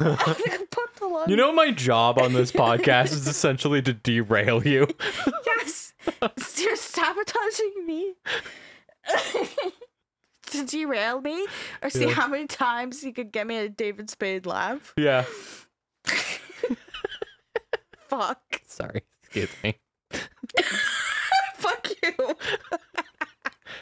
I 0.00 0.32
think 0.32 0.52
I 0.52 0.58
put 0.70 0.94
the 0.96 1.06
lung. 1.06 1.28
You 1.28 1.36
know 1.36 1.52
my 1.52 1.70
job 1.70 2.18
on 2.18 2.32
this 2.32 2.50
podcast 2.62 3.12
is 3.12 3.26
essentially 3.26 3.82
to 3.82 3.92
derail 3.92 4.66
you. 4.66 4.86
yes, 5.46 5.92
you're 6.56 6.76
sabotaging 6.76 7.84
me. 7.86 8.14
to 10.46 10.64
derail 10.64 11.20
me, 11.20 11.46
or 11.82 11.90
see 11.90 12.06
Yeah. 12.06 12.12
how 12.12 12.26
many 12.28 12.46
times 12.46 13.02
you 13.04 13.12
could 13.12 13.32
get 13.32 13.46
me 13.46 13.56
a 13.58 13.68
David 13.68 14.08
Spade 14.08 14.46
laugh. 14.46 14.94
Yeah. 14.96 15.24
Fuck. 18.08 18.62
Sorry. 18.66 19.02
Excuse 19.24 19.50
me. 19.64 19.78
Fuck 21.54 21.88
you. 22.02 22.14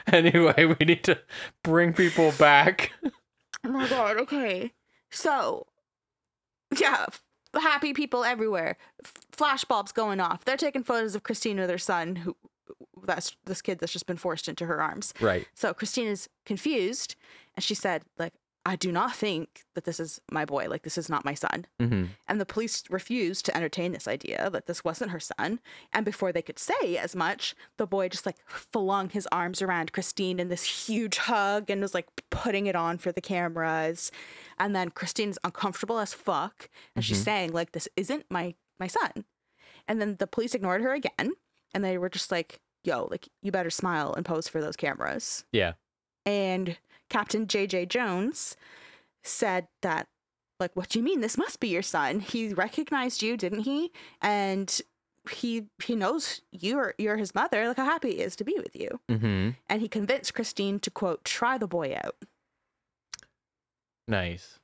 Anyway, 0.06 0.64
we 0.78 0.84
need 0.86 1.04
to 1.04 1.18
bring 1.62 1.92
people 1.92 2.32
back. 2.38 2.92
Oh 3.64 3.68
my 3.68 3.88
god, 3.88 4.18
okay. 4.18 4.72
So, 5.10 5.66
yeah, 6.78 7.06
happy 7.54 7.92
people 7.92 8.24
everywhere. 8.24 8.76
F- 9.04 9.14
flash 9.32 9.64
bulbs 9.64 9.92
going 9.92 10.20
off. 10.20 10.44
They're 10.44 10.56
taking 10.56 10.82
photos 10.82 11.14
of 11.14 11.22
Christina, 11.22 11.66
their 11.66 11.78
son, 11.78 12.16
who 12.16 12.36
that's 13.04 13.36
this 13.44 13.62
kid 13.62 13.78
that's 13.78 13.92
just 13.92 14.06
been 14.06 14.16
forced 14.16 14.48
into 14.48 14.66
her 14.66 14.82
arms. 14.82 15.12
Right. 15.20 15.46
So 15.54 15.72
Christina's 15.74 16.28
confused 16.46 17.16
and 17.56 17.62
she 17.62 17.74
said, 17.74 18.02
like, 18.18 18.32
I 18.66 18.76
do 18.76 18.90
not 18.90 19.14
think 19.14 19.64
that 19.74 19.84
this 19.84 20.00
is 20.00 20.20
my 20.32 20.46
boy. 20.46 20.68
Like, 20.70 20.84
this 20.84 20.96
is 20.96 21.10
not 21.10 21.24
my 21.24 21.34
son. 21.34 21.66
Mm-hmm. 21.80 22.04
And 22.26 22.40
the 22.40 22.46
police 22.46 22.82
refused 22.88 23.44
to 23.44 23.54
entertain 23.56 23.92
this 23.92 24.08
idea 24.08 24.48
that 24.50 24.64
this 24.66 24.82
wasn't 24.82 25.10
her 25.10 25.20
son. 25.20 25.60
And 25.92 26.02
before 26.04 26.32
they 26.32 26.40
could 26.40 26.58
say 26.58 26.96
as 26.96 27.14
much, 27.14 27.54
the 27.76 27.86
boy 27.86 28.08
just 28.08 28.24
like 28.24 28.38
flung 28.48 29.10
his 29.10 29.28
arms 29.30 29.60
around 29.60 29.92
Christine 29.92 30.40
in 30.40 30.48
this 30.48 30.86
huge 30.86 31.18
hug 31.18 31.68
and 31.68 31.82
was 31.82 31.92
like 31.92 32.08
putting 32.30 32.66
it 32.66 32.74
on 32.74 32.96
for 32.96 33.12
the 33.12 33.20
cameras. 33.20 34.10
And 34.58 34.74
then 34.74 34.88
Christine's 34.90 35.38
uncomfortable 35.44 35.98
as 35.98 36.14
fuck. 36.14 36.70
And 36.96 37.04
she's 37.04 37.20
Mhm. 37.20 37.24
saying, 37.24 37.52
like, 37.52 37.72
this 37.72 37.88
isn't 37.96 38.24
my 38.30 38.54
my 38.80 38.86
son. 38.86 39.24
And 39.86 40.00
then 40.00 40.16
the 40.16 40.26
police 40.26 40.54
ignored 40.54 40.80
her 40.80 40.94
again. 40.94 41.32
And 41.74 41.84
they 41.84 41.98
were 41.98 42.08
just 42.08 42.32
like, 42.32 42.60
yo, 42.82 43.08
like, 43.10 43.28
you 43.42 43.52
better 43.52 43.70
smile 43.70 44.14
and 44.14 44.24
pose 44.24 44.48
for 44.48 44.60
those 44.62 44.74
cameras 44.76 45.44
Yeah. 45.52 45.74
and 46.24 46.78
Captain 47.14 47.46
JJ 47.46 47.88
Jones 47.88 48.56
said 49.22 49.68
that 49.82 50.08
like 50.58 50.72
what 50.74 50.88
do 50.88 50.98
you 50.98 51.04
mean 51.04 51.20
this 51.20 51.38
must 51.38 51.60
be 51.60 51.68
your 51.68 51.80
son 51.80 52.18
he 52.18 52.52
recognized 52.52 53.22
you 53.22 53.36
didn't 53.36 53.60
he 53.60 53.92
and 54.20 54.80
he 55.30 55.66
he 55.82 55.94
knows 55.94 56.40
you're 56.50 56.92
you're 56.98 57.16
his 57.16 57.32
mother 57.32 57.68
look 57.68 57.76
how 57.76 57.84
happy 57.84 58.16
he 58.16 58.20
is 58.20 58.34
to 58.34 58.42
be 58.44 58.54
with 58.56 58.74
you 58.74 59.00
Mm-hmm. 59.08 59.50
and 59.68 59.80
he 59.80 59.86
convinced 59.88 60.34
Christine 60.34 60.80
to 60.80 60.90
quote 60.90 61.24
try 61.24 61.56
the 61.56 61.68
boy 61.68 61.94
out 62.02 62.16
Nice. 64.08 64.58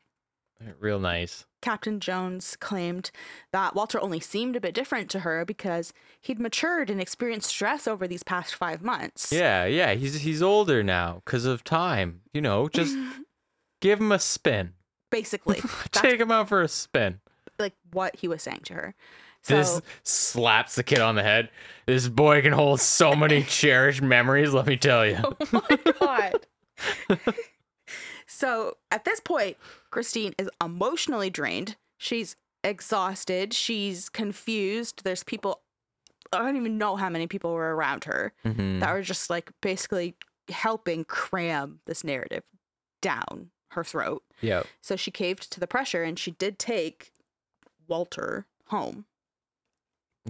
Real 0.81 0.99
nice. 0.99 1.47
Captain 1.61 2.01
Jones 2.01 2.57
claimed 2.57 3.11
that 3.53 3.75
Walter 3.75 4.01
only 4.01 4.21
seemed 4.21 4.57
a 4.57 4.61
bit 4.61 4.75
different 4.75 5.11
to 5.11 5.21
her 5.21 5.45
because 5.45 5.93
he'd 6.21 6.39
matured 6.41 6.91
and 6.91 7.01
experienced 7.01 7.51
stress 7.51 7.87
over 7.87 8.07
these 8.09 8.23
past 8.23 8.55
5 8.55 8.83
months 8.83 9.33
Yeah, 9.33 9.65
yeah. 9.67 9.93
He's 9.95 10.21
he's 10.21 10.43
older 10.43 10.83
now 10.83 11.23
because 11.25 11.45
of 11.45 11.63
time. 11.65 12.23
You 12.33 12.41
know, 12.41 12.69
just 12.69 12.97
give 13.81 14.01
him 14.01 14.13
a 14.13 14.19
spin. 14.19 14.73
basically 15.11 15.61
Take 15.93 16.21
him 16.21 16.31
out 16.31 16.49
for 16.49 16.63
a 16.63 16.69
spin. 16.69 17.21
like 17.59 17.75
what 17.93 18.17
he 18.17 18.29
was 18.29 18.43
saying 18.43 18.61
to 18.65 18.75
her 18.75 18.95
so 19.43 19.57
This 19.57 19.81
slaps 20.03 20.75
the 20.75 20.83
kid 20.83 20.99
on 21.01 21.15
the 21.15 21.23
head. 21.23 21.49
This 21.87 22.09
boy 22.09 22.43
can 22.43 22.53
hold 22.53 22.79
so 22.81 23.15
many 23.15 23.43
cherished 23.49 24.03
memories, 24.03 24.53
let 24.53 24.67
me 24.67 24.77
tell 24.77 25.07
you. 25.07 25.17
Oh 25.23 25.37
my 25.51 25.79
god. 25.99 26.47
So 28.41 28.75
at 28.91 29.05
this 29.05 29.21
point, 29.21 29.57
Christine 29.91 30.35
is 30.39 30.49
emotionally 30.63 31.29
drained. 31.31 31.77
She's 31.99 32.37
exhausted. 32.65 33.53
She's 33.55 34.09
confused. 34.09 35.03
There's 35.05 35.23
people 35.25 35.61
I 36.33 36.39
don't 36.39 36.57
even 36.57 36.79
know 36.79 36.95
how 36.97 37.09
many 37.09 37.27
people 37.27 37.53
were 37.53 37.75
around 37.75 38.05
her 38.05 38.33
Mhm. 38.45 38.79
that 38.81 38.93
were 38.93 39.03
just 39.03 39.31
like 39.31 39.51
basically 39.61 40.17
helping 40.49 41.05
cram 41.05 41.81
this 41.87 42.05
narrative 42.05 42.45
down 43.03 43.51
her 43.73 43.83
throat. 43.83 44.23
Yeah. 44.41 44.63
So 44.81 44.95
she 44.97 45.11
caved 45.11 45.51
to 45.53 45.59
the 45.61 45.67
pressure 45.67 46.03
and 46.05 46.19
she 46.19 46.31
did 46.33 46.59
take 46.59 47.13
Walter 47.89 48.47
home. 48.67 49.07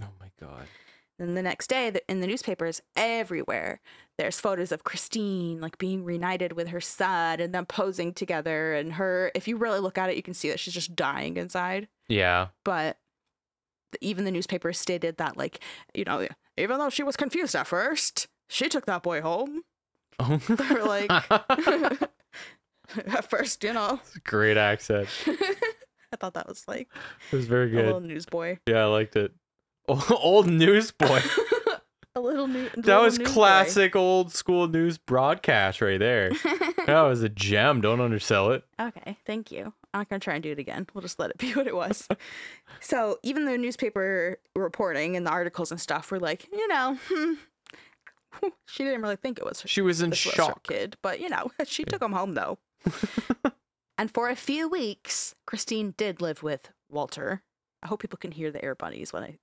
Oh 0.01 0.09
my 0.18 0.31
god. 0.40 0.66
Then 1.20 1.35
the 1.35 1.42
next 1.42 1.66
day, 1.68 1.92
in 2.09 2.20
the 2.20 2.26
newspapers 2.26 2.80
everywhere, 2.96 3.80
there's 4.16 4.40
photos 4.40 4.72
of 4.72 4.85
Christine 4.85 5.61
like 5.61 5.76
being 5.76 6.02
reunited 6.02 6.54
with 6.54 6.68
her 6.68 6.80
son 6.80 7.40
and 7.40 7.54
them 7.54 7.66
posing 7.66 8.14
together. 8.14 8.72
And 8.74 8.94
her, 8.94 9.30
if 9.35 9.46
you 9.46 9.56
really 9.59 9.80
look 9.80 9.98
at 9.98 10.09
it, 10.09 10.16
you 10.16 10.22
can 10.22 10.33
see 10.35 10.48
that 10.48 10.59
she's 10.59 10.72
just 10.74 10.96
dying 10.96 11.37
inside. 11.37 11.88
Yeah. 12.09 12.48
But 12.64 12.96
even 14.00 14.24
the 14.24 14.30
newspapers 14.30 14.78
stated 14.78 15.18
that, 15.18 15.37
like, 15.37 15.61
you 15.94 16.04
know, 16.04 16.26
even 16.56 16.78
though 16.78 16.90
she 16.90 17.02
was 17.02 17.16
confused 17.16 17.54
at 17.54 17.66
first, 17.66 18.26
she 18.48 18.68
took 18.70 18.87
that 18.87 19.02
boy 19.02 19.20
home. 19.20 19.62
Oh. 20.18 20.37
they 20.48 20.74
were 20.74 20.85
like, 20.85 21.11
at 23.06 23.28
first, 23.28 23.62
you 23.62 23.72
know, 23.74 24.00
Great 24.24 24.56
accent. 24.56 25.09
I 26.12 26.16
thought 26.16 26.35
that 26.35 26.48
was 26.48 26.66
like 26.66 26.88
It 27.30 27.37
was 27.37 27.46
very 27.46 27.72
a 27.72 27.76
little 27.76 28.00
good. 28.00 28.09
newsboy. 28.09 28.59
Yeah, 28.66 28.83
I 28.83 28.87
liked 28.87 29.16
it. 29.16 29.33
Old 30.11 30.49
newsboy. 30.49 31.21
a 32.14 32.21
little 32.21 32.47
new. 32.47 32.69
That 32.77 33.01
was 33.01 33.19
classic 33.19 33.95
old 33.97 34.33
school 34.33 34.69
news 34.69 34.99
broadcast 34.99 35.81
right 35.81 35.99
there. 35.99 36.31
That 36.87 37.03
was 37.03 37.23
a 37.23 37.29
gem. 37.29 37.83
Don't 37.83 38.01
undersell 38.01 38.51
it. 38.51 38.64
Okay, 38.81 39.16
thank 39.25 39.53
you. 39.53 39.73
I'm 39.95 40.01
not 40.01 40.09
gonna 40.09 40.19
try 40.19 40.35
and 40.35 40.43
do 40.43 40.51
it 40.51 40.59
again. 40.59 40.88
We'll 40.93 41.03
just 41.03 41.21
let 41.21 41.31
it 41.31 41.38
be 41.38 41.53
what 41.53 41.69
it 41.69 41.77
was. 41.77 42.09
so 42.81 43.19
even 43.23 43.45
the 43.45 43.57
newspaper 43.59 44.38
reporting 44.57 45.14
and 45.14 45.25
the 45.25 45.31
articles 45.31 45.71
and 45.71 45.81
stuff 45.81 46.11
were 46.11 46.19
like, 46.19 46.49
you 46.51 46.66
know, 46.66 46.99
hmm, 47.09 47.35
she 48.66 48.83
didn't 48.83 49.03
really 49.03 49.14
think 49.16 49.38
it 49.38 49.45
was 49.45 49.61
her, 49.61 49.69
She 49.69 49.83
was 49.83 50.01
in 50.01 50.11
this 50.11 50.25
was 50.25 50.35
shock. 50.35 50.64
kid, 50.66 50.97
but 51.01 51.21
you 51.21 51.29
know, 51.29 51.53
she 51.64 51.85
took 51.85 52.03
him 52.03 52.12
home 52.12 52.33
though. 52.33 52.59
and 53.98 54.11
for 54.13 54.29
a 54.29 54.35
few 54.37 54.69
weeks, 54.69 55.37
Christine 55.46 55.94
did 55.96 56.21
live 56.21 56.42
with 56.42 56.71
Walter. 56.88 57.42
I 57.85 57.87
hope 57.87 58.00
people 58.00 58.19
can 58.19 58.33
hear 58.33 58.50
the 58.50 58.65
air 58.65 58.75
bunnies 58.75 59.13
when 59.13 59.23
I. 59.23 59.38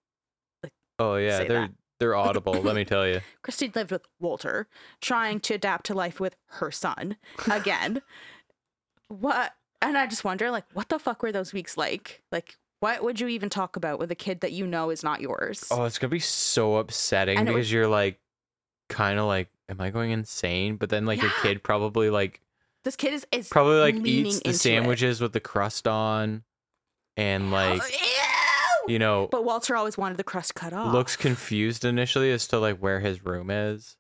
Oh 1.00 1.16
yeah, 1.16 1.39
they're 1.39 1.48
that. 1.62 1.72
they're 2.00 2.16
audible. 2.16 2.54
let 2.54 2.76
me 2.76 2.86
tell 2.86 3.08
you. 3.08 3.22
Christine 3.43 3.72
lived 3.76 3.91
with 3.91 4.06
Walter, 4.20 4.68
trying 5.02 5.39
to 5.41 5.54
adapt 5.54 5.86
to 5.88 5.93
life 5.93 6.20
with 6.20 6.36
her 6.60 6.72
son 6.72 7.18
again. 7.50 8.02
what? 9.08 9.54
And 9.82 9.98
I 9.98 10.08
just 10.08 10.24
wonder, 10.24 10.50
like, 10.50 10.66
what 10.74 10.89
the 10.89 10.98
fuck 10.98 11.22
were 11.22 11.32
those 11.32 11.54
weeks 11.54 11.78
like? 11.78 12.24
Like, 12.32 12.58
what 12.80 13.04
would 13.04 13.20
you 13.20 13.28
even 13.28 13.50
talk 13.50 13.76
about 13.76 14.00
with 14.00 14.12
a 14.12 14.16
kid 14.16 14.41
that 14.41 14.52
you 14.52 14.66
know 14.66 14.89
is 14.89 15.04
not 15.04 15.22
yours? 15.22 15.66
Oh, 15.70 15.84
it's 15.86 16.00
gonna 16.00 16.10
be 16.10 16.20
so 16.20 16.78
upsetting 16.78 17.38
And 17.38 17.45
because 17.48 17.58
was- 17.60 17.72
you're 17.72 17.88
like, 17.88 18.20
kind 18.89 19.20
of 19.20 19.26
like, 19.26 19.50
am 19.70 19.80
I 19.82 19.89
going 19.91 20.12
insane? 20.12 20.78
But 20.78 20.89
then 20.89 21.06
like 21.06 21.22
your 21.22 21.32
kid 21.41 21.62
probably 21.64 22.10
like 22.10 22.41
this 22.84 22.95
kid 22.95 23.14
is 23.14 23.28
is 23.32 23.50
probably 23.50 23.80
like 23.80 23.95
eats 24.06 24.39
the 24.39 24.48
into 24.48 24.50
it. 24.50 24.54
sandwiches 24.60 25.22
with 25.22 25.34
the 25.34 25.39
crust 25.41 25.88
on, 25.88 26.43
and 27.18 27.52
like! 27.52 27.82
You 28.88 28.99
know 28.99 29.27
But 29.31 29.43
Walter 29.45 29.75
always 29.75 29.97
wanted 29.97 30.17
the 30.17 30.23
crust 30.23 30.55
cut 30.55 30.73
off. 30.73 30.93
looks 30.93 31.15
confused 31.15 31.83
initially 31.85 32.31
as 32.31 32.47
to 32.47 32.59
like 32.59 32.77
where 32.79 32.99
his 32.99 33.23
room 33.25 33.49
is. 33.49 33.95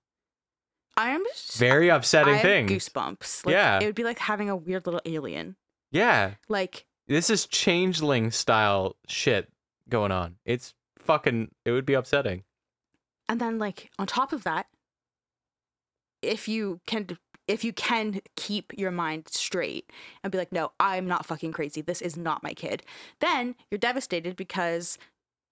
I 0.95 1.09
am 1.11 1.23
just, 1.31 1.57
Very 1.57 1.89
upsetting 1.89 2.33
I 2.35 2.39
thing. 2.41 2.67
Goosebumps. 2.67 3.45
Like, 3.45 3.53
Yeah. 3.53 3.79
it 3.79 3.85
would 3.85 3.93
be 3.95 4.03
like 4.03 4.17
having 4.17 4.49
a 4.49 4.55
weird 4.55 4.85
little 4.87 5.01
alien. 5.05 5.55
Yeah, 5.91 6.35
Like 6.49 6.85
this 7.07 7.29
is 7.29 7.45
changeling 7.45 8.31
style 8.31 8.95
shit 9.07 9.49
going 9.89 10.11
on. 10.11 10.37
It's 10.45 10.73
fucking 10.97 11.51
it 11.65 11.71
would 11.71 11.85
be 11.85 11.93
upsetting. 11.93 12.43
And 13.29 13.39
then 13.39 13.59
like 13.59 13.91
on 13.99 14.07
top 14.07 14.33
of 14.33 14.43
that, 14.43 14.65
if 16.21 16.47
you 16.47 16.81
can 16.87 17.03
if 17.47 17.63
you 17.63 17.73
can 17.73 18.21
keep 18.35 18.73
your 18.77 18.91
mind 18.91 19.27
straight 19.29 19.89
and 20.23 20.31
be 20.31 20.37
like, 20.37 20.51
no, 20.51 20.71
I'm 20.79 21.07
not 21.07 21.25
fucking 21.25 21.51
crazy. 21.53 21.81
This 21.81 22.01
is 22.01 22.17
not 22.17 22.43
my 22.43 22.53
kid. 22.53 22.83
Then 23.19 23.55
you're 23.71 23.77
devastated 23.79 24.35
because 24.35 24.97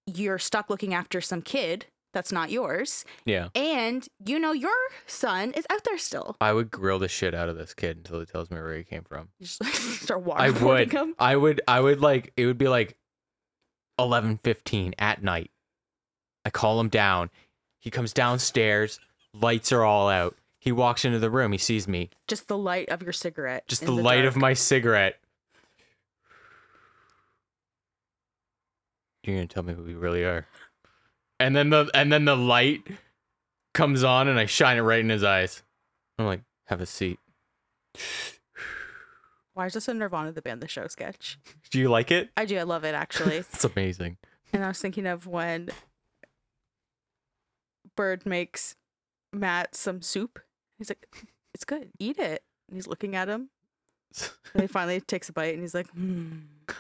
you're 0.06 0.40
stuck 0.40 0.70
looking 0.70 0.94
after 0.94 1.22
some 1.22 1.42
kid 1.42 1.86
that's 2.16 2.32
not 2.32 2.50
yours. 2.50 3.04
Yeah. 3.26 3.50
And 3.54 4.08
you 4.26 4.40
know 4.40 4.54
your 4.54 4.72
son 5.06 5.52
is 5.52 5.66
out 5.70 5.84
there 5.84 5.98
still. 5.98 6.38
I 6.40 6.54
would 6.54 6.72
grill 6.72 6.98
the 6.98 7.10
shit 7.10 7.36
out 7.36 7.50
of 7.50 7.58
this 7.58 7.74
kid 7.74 7.98
until 7.98 8.22
he 8.22 8.26
tells 8.26 8.50
me 8.50 8.56
where 8.58 8.76
he 8.78 8.86
came 8.86 9.04
from. 9.04 9.28
You 9.38 9.46
just 9.46 9.64
start 10.04 10.24
I 10.34 10.50
waterboarding 10.50 10.62
would. 10.64 10.92
him. 10.94 11.16
I 11.20 11.36
would 11.36 11.62
I 11.68 11.82
would 11.82 12.00
like 12.00 12.32
it 12.38 12.46
would 12.46 12.58
be 12.58 12.70
like 12.70 12.96
eleven 14.00 14.40
fifteen 14.44 14.96
at 14.98 15.22
night. 15.22 15.52
I 16.46 16.52
call 16.52 16.80
him 16.80 16.88
down. 16.88 17.30
He 17.80 17.92
comes 17.92 18.14
downstairs, 18.14 19.00
lights 19.34 19.74
are 19.74 19.84
all 19.84 20.08
out. 20.08 20.38
He 20.66 20.72
walks 20.72 21.06
into 21.06 21.20
the 21.20 21.30
room, 21.30 21.52
he 21.52 21.60
sees 21.60 21.88
me. 21.88 22.10
Just 22.28 22.48
the 22.48 22.58
light 22.58 22.90
of 22.90 23.04
your 23.04 23.14
cigarette. 23.14 23.68
Just 23.68 23.84
in 23.84 23.86
the, 23.86 24.02
light 24.02 24.26
of 24.26 24.36
my 24.36 24.54
cigarette. 24.54 25.20
You're 29.24 29.36
gonna 29.36 29.48
tell 29.48 29.62
me 29.62 29.74
who 29.74 29.84
we 29.84 29.94
really 29.94 30.24
are. 30.24 30.48
And 31.40 31.56
then 31.56 31.70
the 31.70 31.92
and 31.94 32.12
then 32.12 32.26
the 32.26 32.36
light 32.36 32.82
comes 33.76 34.04
on 34.04 34.28
and 34.28 34.40
I 34.40 34.48
shine 34.48 34.78
it 34.78 34.82
right 34.82 35.00
in 35.00 35.10
his 35.10 35.24
eyes. 35.24 35.62
I'm 36.18 36.26
like, 36.26 36.42
have 36.66 36.82
a 36.82 36.88
seat. 36.88 37.20
Why 39.54 39.68
is 39.68 39.74
this 39.74 39.88
a 39.88 39.94
Nirvanna 39.94 40.34
the 40.34 40.42
band 40.42 40.62
the 40.62 40.68
show 40.68 40.88
sketch? 40.88 41.38
Do 41.70 41.78
you 41.78 41.90
like 41.90 42.10
it? 42.10 42.32
I 42.36 42.46
do. 42.46 42.58
I 42.58 42.64
love 42.64 42.84
it 42.84 42.96
actually. 42.96 43.38
It's 43.54 43.64
amazing. 43.66 44.18
and 44.52 44.66
I 44.66 44.70
was 44.70 44.80
thinking 44.80 45.06
of 45.06 45.28
when 45.28 45.70
Bird 47.96 48.26
makes 48.26 48.76
Matt 49.32 49.76
some 49.76 50.02
soup. 50.02 50.40
He's 50.78 50.90
like, 50.90 51.08
"It's 51.54 51.66
good. 51.66 51.92
Eat 52.00 52.18
it." 52.18 52.44
And 52.68 52.76
he's 52.78 52.88
looking 52.88 53.16
at 53.16 53.28
him. 53.30 53.50
And 54.54 54.62
he 54.62 54.68
finally 54.68 55.02
takes 55.02 55.28
a 55.28 55.34
bite 55.34 55.54
and 55.54 55.62
he's 55.62 55.74
like, 55.74 55.90
"Hmm." 55.90 56.38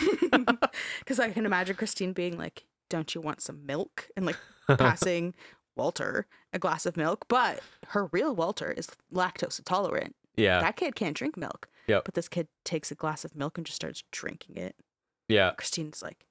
Because 0.98 1.20
I 1.20 1.30
can 1.30 1.46
imagine 1.46 1.76
Christine 1.76 2.12
being 2.12 2.36
like, 2.36 2.64
"Don't 2.90 3.14
you 3.14 3.20
want 3.20 3.40
some 3.40 3.64
milk?" 3.64 4.08
and 4.16 4.26
like 4.26 4.36
passing 4.66 5.34
Walter 5.76 6.26
a 6.52 6.58
glass 6.58 6.84
of 6.86 6.96
milk. 6.96 7.26
But 7.28 7.60
her 7.88 8.06
real 8.06 8.34
Walter 8.34 8.72
is 8.72 8.88
lactose 9.12 9.58
intolerant. 9.58 10.16
yeah. 10.36 10.60
That 10.60 10.76
kid 10.76 10.94
can't 10.96 11.16
drink 11.16 11.36
milk. 11.36 11.68
Yep. 11.86 12.04
But 12.04 12.14
this 12.14 12.28
kid 12.28 12.48
takes 12.64 12.90
a 12.90 12.94
glass 12.96 13.24
of 13.24 13.36
milk 13.36 13.56
and 13.58 13.64
just 13.66 13.76
starts 13.76 14.02
drinking 14.10 14.56
it. 14.56 14.74
Yeah. 15.28 15.52
Christine's 15.56 16.02
like. 16.02 16.26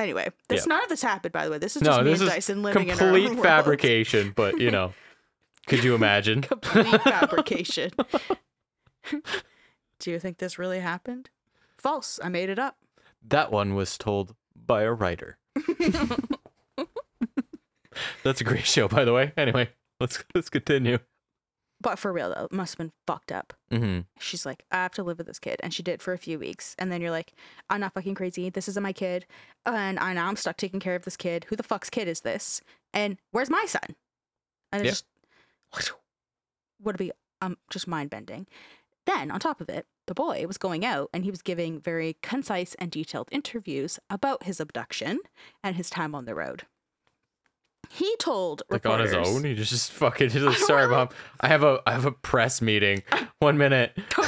Anyway, 0.00 0.28
this 0.48 0.62
Yeah. 0.62 0.74
none 0.74 0.82
of 0.82 0.88
this 0.88 1.02
happened, 1.02 1.32
by 1.32 1.44
the 1.44 1.50
way. 1.50 1.58
This 1.58 1.76
is 1.76 1.82
No, 1.82 1.90
just 1.90 2.04
me 2.04 2.12
and 2.12 2.22
is 2.22 2.28
Dyson 2.28 2.62
living 2.62 2.84
in 2.88 2.90
our 2.92 2.96
Complete 2.98 3.26
own 3.28 3.32
world. 3.36 3.46
fabrication, 3.46 4.32
but 4.34 4.58
you 4.58 4.70
know. 4.70 4.94
Could 5.68 5.84
you 5.84 5.94
imagine? 5.94 6.40
Complete 6.42 7.02
fabrication. 7.04 7.90
Do 9.98 10.10
you 10.10 10.18
think 10.18 10.38
this 10.38 10.58
really 10.58 10.80
happened? 10.80 11.28
False. 11.76 12.18
I 12.24 12.28
made 12.30 12.48
it 12.48 12.58
up. 12.58 12.78
That 13.28 13.52
one 13.52 13.74
was 13.74 13.98
told 13.98 14.34
by 14.56 14.82
a 14.82 14.92
writer. 14.92 15.36
That's 18.22 18.40
a 18.40 18.44
great 18.44 18.64
show, 18.66 18.88
by 18.88 19.04
the 19.04 19.12
way. 19.12 19.32
Anyway, 19.36 19.68
let's 20.00 20.24
let's 20.34 20.48
continue. 20.48 20.98
But 21.82 21.98
for 21.98 22.12
real 22.12 22.28
though, 22.34 22.44
it 22.44 22.52
must 22.52 22.74
have 22.74 22.78
been 22.78 22.92
fucked 23.06 23.32
up. 23.32 23.54
Mm-hmm. 23.70 24.00
She's 24.18 24.44
like, 24.44 24.64
I 24.70 24.76
have 24.76 24.92
to 24.94 25.02
live 25.02 25.18
with 25.18 25.26
this 25.26 25.38
kid, 25.38 25.60
and 25.62 25.72
she 25.72 25.82
did 25.82 26.02
for 26.02 26.12
a 26.12 26.18
few 26.18 26.38
weeks. 26.38 26.76
And 26.78 26.92
then 26.92 27.00
you're 27.00 27.10
like, 27.10 27.32
I'm 27.70 27.80
not 27.80 27.94
fucking 27.94 28.14
crazy. 28.14 28.50
This 28.50 28.68
isn't 28.68 28.82
my 28.82 28.92
kid, 28.92 29.26
and 29.64 29.98
I 29.98 30.12
now 30.12 30.28
I'm 30.28 30.36
stuck 30.36 30.56
taking 30.58 30.80
care 30.80 30.94
of 30.94 31.04
this 31.04 31.16
kid. 31.16 31.46
Who 31.48 31.56
the 31.56 31.62
fuck's 31.62 31.88
kid 31.90 32.06
is 32.08 32.20
this? 32.20 32.60
And 32.92 33.16
where's 33.32 33.48
my 33.50 33.64
son? 33.66 33.96
And 34.72 34.82
it 34.82 34.86
Yeah. 34.86 34.90
just 34.90 35.04
would 36.82 36.96
be 36.98 37.12
um 37.40 37.56
just 37.70 37.88
mind 37.88 38.10
bending. 38.10 38.46
Then 39.06 39.30
on 39.30 39.40
top 39.40 39.60
of 39.60 39.68
it, 39.68 39.86
the 40.06 40.14
boy 40.14 40.46
was 40.46 40.58
going 40.58 40.84
out 40.84 41.08
and 41.14 41.24
he 41.24 41.30
was 41.30 41.42
giving 41.42 41.80
very 41.80 42.16
concise 42.22 42.74
and 42.74 42.90
detailed 42.90 43.28
interviews 43.32 43.98
about 44.10 44.42
his 44.44 44.60
abduction 44.60 45.20
and 45.64 45.76
his 45.76 45.88
time 45.90 46.14
on 46.14 46.26
the 46.26 46.34
road. 46.34 46.64
He 47.88 48.14
told 48.18 48.62
Like 48.70 48.86
on 48.86 49.00
his 49.00 49.12
own, 49.14 49.44
he 49.44 49.54
just 49.54 49.70
just 49.70 49.92
fucking. 49.92 50.30
He's 50.30 50.42
like, 50.42 50.56
Sorry, 50.58 50.86
know. 50.86 50.96
mom. 50.96 51.08
I 51.40 51.48
have 51.48 51.62
a 51.62 51.80
I 51.86 51.92
have 51.92 52.06
a 52.06 52.12
press 52.12 52.60
meeting. 52.62 53.02
One 53.40 53.58
minute. 53.58 53.98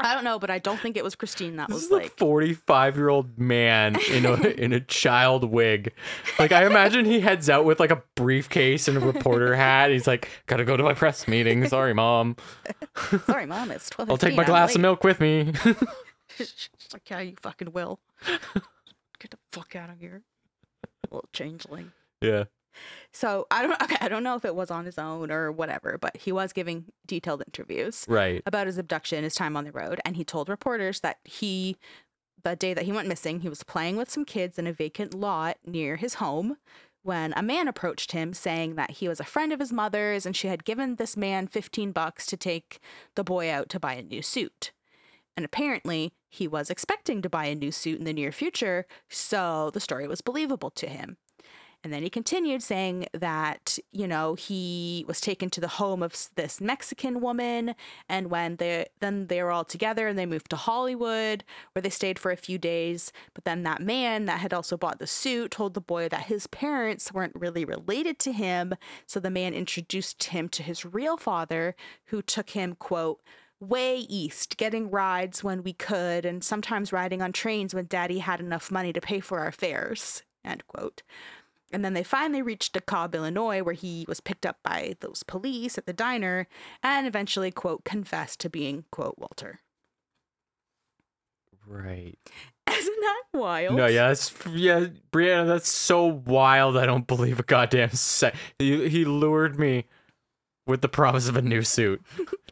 I 0.00 0.12
don't 0.12 0.24
know, 0.24 0.40
but 0.40 0.50
I 0.50 0.58
don't 0.58 0.80
think 0.80 0.96
it 0.96 1.04
was 1.04 1.14
Christine 1.14 1.56
that 1.56 1.68
This 1.68 1.74
was 1.74 1.84
is 1.84 1.90
a 1.90 1.94
like. 1.94 2.16
forty-five-year-old 2.18 3.38
man 3.38 3.96
in 4.10 4.26
a 4.26 4.34
in 4.60 4.72
a 4.72 4.80
child 4.80 5.44
wig. 5.44 5.92
Like 6.38 6.50
I 6.50 6.66
imagine 6.66 7.04
he 7.04 7.20
heads 7.20 7.48
out 7.48 7.64
with 7.64 7.78
like 7.78 7.92
a 7.92 8.02
briefcase 8.16 8.88
and 8.88 8.96
a 8.96 9.00
reporter 9.00 9.54
hat. 9.54 9.90
He's 9.90 10.06
like, 10.08 10.28
"Gotta 10.46 10.64
go 10.64 10.76
to 10.76 10.82
my 10.82 10.94
press 10.94 11.28
meeting. 11.28 11.68
Sorry, 11.68 11.94
mom. 11.94 12.36
Sorry, 13.26 13.46
mom, 13.46 13.70
it's 13.70 13.88
twelve. 13.88 14.10
I'll 14.10 14.16
take 14.16 14.34
my 14.34 14.44
glass 14.44 14.74
of 14.74 14.80
milk 14.80 15.04
with 15.04 15.20
me." 15.20 15.52
She's 16.36 16.68
like, 16.92 17.08
yeah, 17.08 17.20
you 17.20 17.36
fucking 17.40 17.70
will. 17.72 18.00
Get 19.20 19.30
the 19.30 19.38
fuck 19.52 19.76
out 19.76 19.90
of 19.90 19.98
here, 20.00 20.22
little 21.10 21.28
changeling. 21.32 21.92
Yeah. 22.24 22.44
So 23.12 23.46
I 23.50 23.62
don't. 23.62 23.80
Okay, 23.82 23.96
I 24.00 24.08
don't 24.08 24.24
know 24.24 24.34
if 24.34 24.44
it 24.44 24.54
was 24.56 24.70
on 24.70 24.84
his 24.84 24.98
own 24.98 25.30
or 25.30 25.52
whatever, 25.52 25.98
but 26.00 26.16
he 26.16 26.32
was 26.32 26.52
giving 26.52 26.86
detailed 27.06 27.42
interviews 27.46 28.04
Right. 28.08 28.42
about 28.46 28.66
his 28.66 28.78
abduction, 28.78 29.22
his 29.24 29.34
time 29.34 29.56
on 29.56 29.64
the 29.64 29.72
road, 29.72 30.00
and 30.04 30.16
he 30.16 30.24
told 30.24 30.48
reporters 30.48 31.00
that 31.00 31.18
he, 31.24 31.76
the 32.42 32.56
day 32.56 32.74
that 32.74 32.84
he 32.84 32.92
went 32.92 33.06
missing, 33.08 33.40
he 33.40 33.48
was 33.48 33.62
playing 33.62 33.96
with 33.96 34.10
some 34.10 34.24
kids 34.24 34.58
in 34.58 34.66
a 34.66 34.72
vacant 34.72 35.14
lot 35.14 35.58
near 35.64 35.96
his 35.96 36.14
home. 36.14 36.56
When 37.02 37.34
a 37.36 37.42
man 37.42 37.68
approached 37.68 38.12
him 38.12 38.32
saying 38.32 38.76
that 38.76 38.92
he 38.92 39.08
was 39.08 39.20
a 39.20 39.24
friend 39.24 39.52
of 39.52 39.60
his 39.60 39.70
mother's 39.72 40.24
and 40.24 40.34
she 40.34 40.48
had 40.48 40.64
given 40.64 40.96
this 40.96 41.16
man 41.18 41.46
15 41.46 41.92
bucks 41.92 42.24
to 42.26 42.36
take 42.38 42.80
the 43.14 43.22
boy 43.22 43.50
out 43.50 43.68
to 43.68 43.78
buy 43.78 43.92
a 43.92 44.02
new 44.02 44.22
suit. 44.22 44.72
And 45.36 45.44
apparently, 45.44 46.12
he 46.30 46.48
was 46.48 46.70
expecting 46.70 47.20
to 47.20 47.28
buy 47.28 47.44
a 47.44 47.54
new 47.54 47.70
suit 47.70 47.98
in 47.98 48.04
the 48.06 48.12
near 48.14 48.32
future, 48.32 48.86
so 49.10 49.70
the 49.74 49.80
story 49.80 50.08
was 50.08 50.22
believable 50.22 50.70
to 50.70 50.86
him. 50.88 51.18
And 51.84 51.92
then 51.92 52.02
he 52.02 52.08
continued 52.08 52.62
saying 52.62 53.06
that, 53.12 53.78
you 53.92 54.08
know, 54.08 54.34
he 54.34 55.04
was 55.06 55.20
taken 55.20 55.50
to 55.50 55.60
the 55.60 55.68
home 55.68 56.02
of 56.02 56.28
this 56.34 56.58
Mexican 56.60 57.20
woman. 57.20 57.74
And 58.08 58.30
when 58.30 58.56
they 58.56 58.86
then 59.00 59.26
they 59.26 59.42
were 59.42 59.52
all 59.52 59.64
together 59.64 60.08
and 60.08 60.18
they 60.18 60.24
moved 60.24 60.48
to 60.50 60.56
Hollywood, 60.56 61.44
where 61.72 61.82
they 61.82 61.90
stayed 61.90 62.18
for 62.18 62.30
a 62.30 62.36
few 62.36 62.56
days. 62.56 63.12
But 63.34 63.44
then 63.44 63.62
that 63.64 63.82
man 63.82 64.24
that 64.24 64.40
had 64.40 64.54
also 64.54 64.78
bought 64.78 64.98
the 64.98 65.06
suit 65.06 65.50
told 65.50 65.74
the 65.74 65.80
boy 65.80 66.08
that 66.08 66.24
his 66.24 66.46
parents 66.46 67.12
weren't 67.12 67.36
really 67.36 67.66
related 67.66 68.18
to 68.20 68.32
him. 68.32 68.74
So 69.06 69.20
the 69.20 69.30
man 69.30 69.52
introduced 69.52 70.24
him 70.24 70.48
to 70.50 70.62
his 70.62 70.86
real 70.86 71.18
father, 71.18 71.76
who 72.06 72.22
took 72.22 72.50
him, 72.50 72.76
quote, 72.76 73.20
way 73.60 73.98
east, 73.98 74.56
getting 74.56 74.90
rides 74.90 75.44
when 75.44 75.62
we 75.62 75.72
could, 75.72 76.24
and 76.24 76.42
sometimes 76.42 76.92
riding 76.92 77.22
on 77.22 77.32
trains 77.32 77.74
when 77.74 77.86
daddy 77.86 78.18
had 78.18 78.40
enough 78.40 78.70
money 78.70 78.92
to 78.92 79.00
pay 79.00 79.20
for 79.20 79.40
our 79.40 79.52
fares, 79.52 80.22
end 80.44 80.66
quote. 80.66 81.02
And 81.74 81.84
then 81.84 81.92
they 81.92 82.04
finally 82.04 82.40
reached 82.40 82.72
DeKalb, 82.74 83.14
Illinois, 83.14 83.60
where 83.60 83.74
he 83.74 84.04
was 84.06 84.20
picked 84.20 84.46
up 84.46 84.58
by 84.62 84.94
those 85.00 85.24
police 85.24 85.76
at 85.76 85.86
the 85.86 85.92
diner 85.92 86.46
and 86.84 87.04
eventually, 87.04 87.50
quote, 87.50 87.84
confessed 87.84 88.38
to 88.40 88.48
being, 88.48 88.84
quote, 88.92 89.16
Walter. 89.18 89.60
Right. 91.66 92.16
Isn't 92.70 93.00
that 93.00 93.22
wild? 93.34 93.74
No, 93.74 93.86
yeah, 93.86 94.08
that's 94.08 94.32
yeah, 94.52 94.86
Brianna. 95.10 95.48
That's 95.48 95.68
so 95.68 96.06
wild. 96.06 96.76
I 96.76 96.86
don't 96.86 97.08
believe 97.08 97.40
a 97.40 97.42
goddamn 97.42 97.90
sec. 97.90 98.36
He 98.58 98.88
he 98.88 99.04
lured 99.04 99.58
me 99.58 99.86
with 100.66 100.80
the 100.80 100.88
promise 100.88 101.28
of 101.28 101.36
a 101.36 101.42
new 101.42 101.62
suit. 101.62 102.02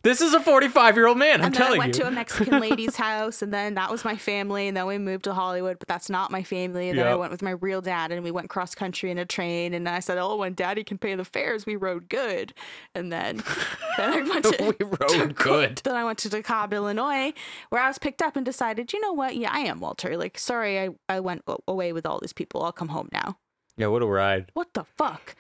this 0.02 0.20
is 0.20 0.34
a 0.34 0.40
forty-five-year-old 0.40 1.18
man. 1.18 1.40
I'm 1.40 1.46
and 1.46 1.54
then 1.54 1.62
I 1.62 1.64
telling 1.64 1.78
went 1.78 1.96
you. 1.96 2.02
to 2.02 2.08
a 2.08 2.10
Mexican 2.10 2.60
lady's 2.60 2.96
house, 3.08 3.42
and 3.42 3.52
then 3.52 3.74
that 3.74 3.90
was 3.90 4.04
my 4.04 4.16
family, 4.16 4.68
and 4.68 4.76
then 4.76 4.86
we 4.86 4.98
moved 4.98 5.24
to 5.24 5.34
Hollywood, 5.34 5.78
but 5.78 5.88
that's 5.88 6.10
not 6.10 6.30
my 6.30 6.42
family. 6.42 6.90
And 6.90 6.98
then 6.98 7.06
I 7.06 7.14
went 7.14 7.32
with 7.32 7.42
my 7.42 7.52
real 7.52 7.80
dad, 7.80 8.12
and 8.12 8.22
we 8.22 8.30
went 8.30 8.50
cross 8.50 8.74
country 8.74 9.10
in 9.10 9.18
a 9.18 9.24
train, 9.24 9.74
and 9.74 9.88
I 9.88 10.00
said, 10.00 10.18
"Oh, 10.18 10.36
when 10.36 10.54
Daddy 10.54 10.84
can 10.84 10.98
pay 10.98 11.14
the 11.14 11.24
fares, 11.24 11.66
we 11.66 11.76
rode 11.76 12.08
good." 12.08 12.52
And 12.94 13.12
then, 13.12 13.42
then 13.96 14.12
I 14.12 14.28
went 14.28 14.44
to 14.44 14.74
we 14.78 14.86
rode 14.86 15.34
good. 15.34 15.80
Then 15.84 15.94
I 15.94 16.04
went 16.04 16.18
to 16.18 16.28
DeKalb, 16.28 16.72
Illinois, 16.72 17.32
where 17.70 17.82
I 17.82 17.88
was 17.88 17.98
picked 17.98 18.22
up 18.22 18.36
and 18.36 18.44
decided, 18.44 18.92
you 18.92 19.00
know 19.00 19.12
what? 19.12 19.36
Yeah, 19.36 19.50
I 19.52 19.60
am 19.60 19.80
Walter. 19.80 20.16
Like, 20.16 20.38
sorry, 20.38 20.80
I, 20.80 20.88
I 21.08 21.20
went 21.20 21.42
away 21.66 21.92
with 21.92 22.06
all 22.06 22.18
these 22.20 22.32
people. 22.32 22.62
I'll 22.62 22.72
come 22.72 22.88
home 22.88 23.08
now. 23.12 23.38
Yeah, 23.76 23.86
what 23.86 24.02
a 24.02 24.06
ride. 24.06 24.50
What 24.54 24.74
the 24.74 24.84
fuck? 24.84 25.34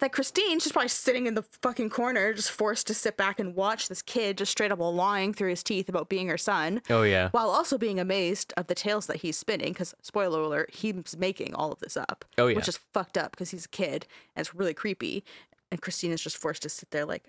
Like 0.00 0.12
Christine, 0.12 0.60
she's 0.60 0.70
probably 0.70 0.88
sitting 0.88 1.26
in 1.26 1.34
the 1.34 1.42
fucking 1.62 1.90
corner, 1.90 2.32
just 2.32 2.52
forced 2.52 2.86
to 2.86 2.94
sit 2.94 3.16
back 3.16 3.40
and 3.40 3.56
watch 3.56 3.88
this 3.88 4.00
kid 4.00 4.38
just 4.38 4.52
straight 4.52 4.70
up 4.70 4.78
lying 4.78 5.34
through 5.34 5.50
his 5.50 5.62
teeth 5.64 5.88
about 5.88 6.08
being 6.08 6.28
her 6.28 6.38
son, 6.38 6.82
Oh 6.88 7.02
yeah. 7.02 7.30
while 7.32 7.50
also 7.50 7.76
being 7.78 7.98
amazed 7.98 8.52
of 8.56 8.68
the 8.68 8.76
tales 8.76 9.06
that 9.08 9.16
he's 9.16 9.36
spinning. 9.36 9.72
Because 9.72 9.94
spoiler 10.00 10.40
alert, 10.40 10.70
he's 10.72 11.16
making 11.18 11.52
all 11.54 11.72
of 11.72 11.80
this 11.80 11.96
up. 11.96 12.24
Oh, 12.38 12.46
yeah. 12.46 12.54
which 12.56 12.68
is 12.68 12.78
fucked 12.94 13.18
up 13.18 13.32
because 13.32 13.50
he's 13.50 13.64
a 13.64 13.68
kid 13.70 14.06
and 14.36 14.42
it's 14.46 14.54
really 14.54 14.74
creepy. 14.74 15.24
And 15.72 15.82
Christine 15.82 16.12
is 16.12 16.22
just 16.22 16.36
forced 16.36 16.62
to 16.62 16.68
sit 16.68 16.92
there 16.92 17.04
like, 17.04 17.24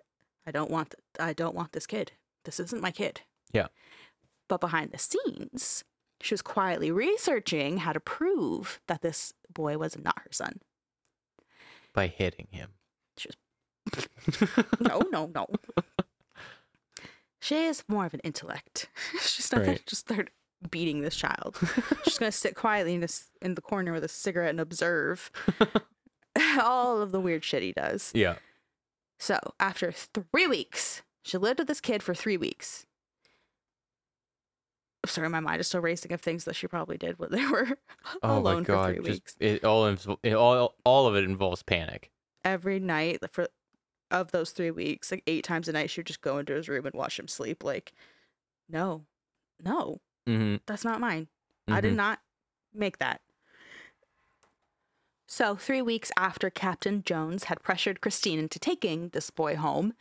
I 0.46 0.52
don't 0.52 0.70
want, 0.70 0.92
th- 0.92 1.28
I 1.28 1.34
don't 1.34 1.56
want 1.56 1.72
this 1.72 1.88
kid. 1.88 2.12
This 2.46 2.60
isn't 2.60 2.82
my 2.82 2.92
kid. 2.92 3.22
Yeah. 3.52 3.68
But 4.48 4.62
behind 4.62 4.92
the 4.92 4.98
scenes, 5.00 5.84
she 6.22 6.34
was 6.34 6.42
quietly 6.44 6.92
researching 6.92 7.80
how 7.80 7.94
to 7.94 8.00
prove 8.00 8.80
that 8.88 9.02
this 9.02 9.34
boy 9.52 9.78
was 9.78 9.98
not 9.98 10.20
her 10.20 10.32
son. 10.32 10.60
By 12.00 12.08
hitting 12.08 12.48
him. 12.52 12.70
No, 14.80 15.02
no, 15.12 15.30
no. 15.34 15.48
she 17.42 17.66
is 17.66 17.84
more 17.90 18.06
of 18.06 18.14
an 18.14 18.20
intellect. 18.24 18.88
She's 19.22 19.52
not 19.52 19.60
gonna 19.60 19.72
Right. 19.72 19.86
just 19.86 20.02
start 20.08 20.30
beating 20.70 21.02
this 21.02 21.16
child. 21.16 21.58
She's 22.06 22.18
gonna 22.18 22.32
sit 22.32 22.56
quietly 22.56 22.94
in 22.94 23.02
this 23.02 23.28
in 23.42 23.56
the 23.56 23.62
corner 23.62 23.92
with 23.92 24.04
a 24.04 24.08
cigarette 24.08 24.52
and 24.52 24.60
observe 24.62 25.30
all 26.62 27.02
of 27.02 27.12
the 27.12 27.20
weird 27.20 27.44
shit 27.44 27.64
he 27.64 27.74
does. 27.74 28.12
Yeah. 28.16 28.36
So 29.20 29.38
after 29.60 29.92
three 29.92 30.48
weeks, 30.48 31.02
she 31.24 31.38
lived 31.38 31.60
with 31.60 31.68
this 31.68 31.82
kid 31.82 32.02
for 32.04 32.14
three 32.14 32.38
weeks. 32.38 32.86
Sorry, 35.06 35.30
my 35.30 35.40
mind 35.40 35.62
is 35.62 35.68
still 35.68 35.82
racing 35.82 36.12
of 36.12 36.22
things 36.22 36.44
that 36.46 36.56
she 36.56 36.68
probably 36.68 36.98
did 36.98 37.20
when 37.20 37.32
they 37.32 37.46
were 37.48 37.78
Oh 38.22 38.40
alone 38.40 38.66
for 38.66 38.86
three 38.86 38.96
Just 38.98 39.08
weeks. 39.08 39.36
it 39.40 39.64
all 39.64 39.86
it 39.88 40.34
all 40.34 40.76
all 40.84 41.08
of 41.08 41.16
it 41.16 41.24
involves 41.24 41.64
panic. 41.64 42.12
Every 42.44 42.80
night 42.80 43.20
for 43.32 43.48
of 44.12 44.32
those 44.32 44.52
three 44.52 44.72
weeks, 44.72 45.12
like 45.12 45.24
eight 45.28 45.44
times 45.44 45.68
a 45.68 45.72
night, 45.72 45.90
she 45.90 46.00
would 46.02 46.08
just 46.08 46.22
go 46.22 46.38
into 46.38 46.54
his 46.54 46.68
room 46.68 46.86
and 46.86 46.96
watch 46.96 47.18
him 47.20 47.28
sleep. 47.28 47.64
Like, 47.64 47.94
no, 48.68 49.06
no, 49.64 50.00
Mm-hmm. 50.28 50.58
that's 50.66 50.84
not 50.84 51.00
mine. 51.00 51.28
I 51.68 51.82
did 51.82 51.96
not 51.96 52.20
make 52.74 52.98
that. 52.98 53.22
So, 55.28 55.56
three 55.56 55.82
weeks 55.84 56.12
after 56.18 56.50
Captain 56.50 57.04
Jones 57.04 57.46
had 57.46 57.62
pressured 57.62 58.02
Christine 58.02 58.40
into 58.40 58.58
taking 58.58 59.10
this 59.10 59.30
boy 59.30 59.56
home, 59.56 59.94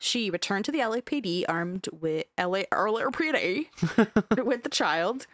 she 0.00 0.30
returned 0.30 0.64
to 0.64 0.72
the 0.72 0.78
LAPD 0.78 1.44
armed 1.46 1.86
with 1.92 2.24
LA 2.38 2.62
LAPD 2.72 3.66
with 4.44 4.62
the 4.62 4.70
child, 4.70 5.26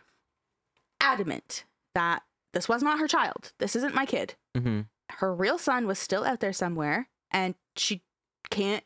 adamant 1.00 1.64
that 1.94 2.22
this 2.52 2.68
was 2.68 2.82
not 2.82 2.98
her 2.98 3.06
child. 3.06 3.52
This 3.58 3.76
isn't 3.76 3.94
my 3.94 4.04
kid. 4.04 4.34
Mm-hmm. 4.56 4.80
Her 5.12 5.32
real 5.32 5.56
son 5.56 5.86
was 5.86 6.00
still 6.00 6.24
out 6.24 6.40
there 6.40 6.52
somewhere, 6.52 7.08
and 7.30 7.54
she 7.76 8.02
can't 8.50 8.82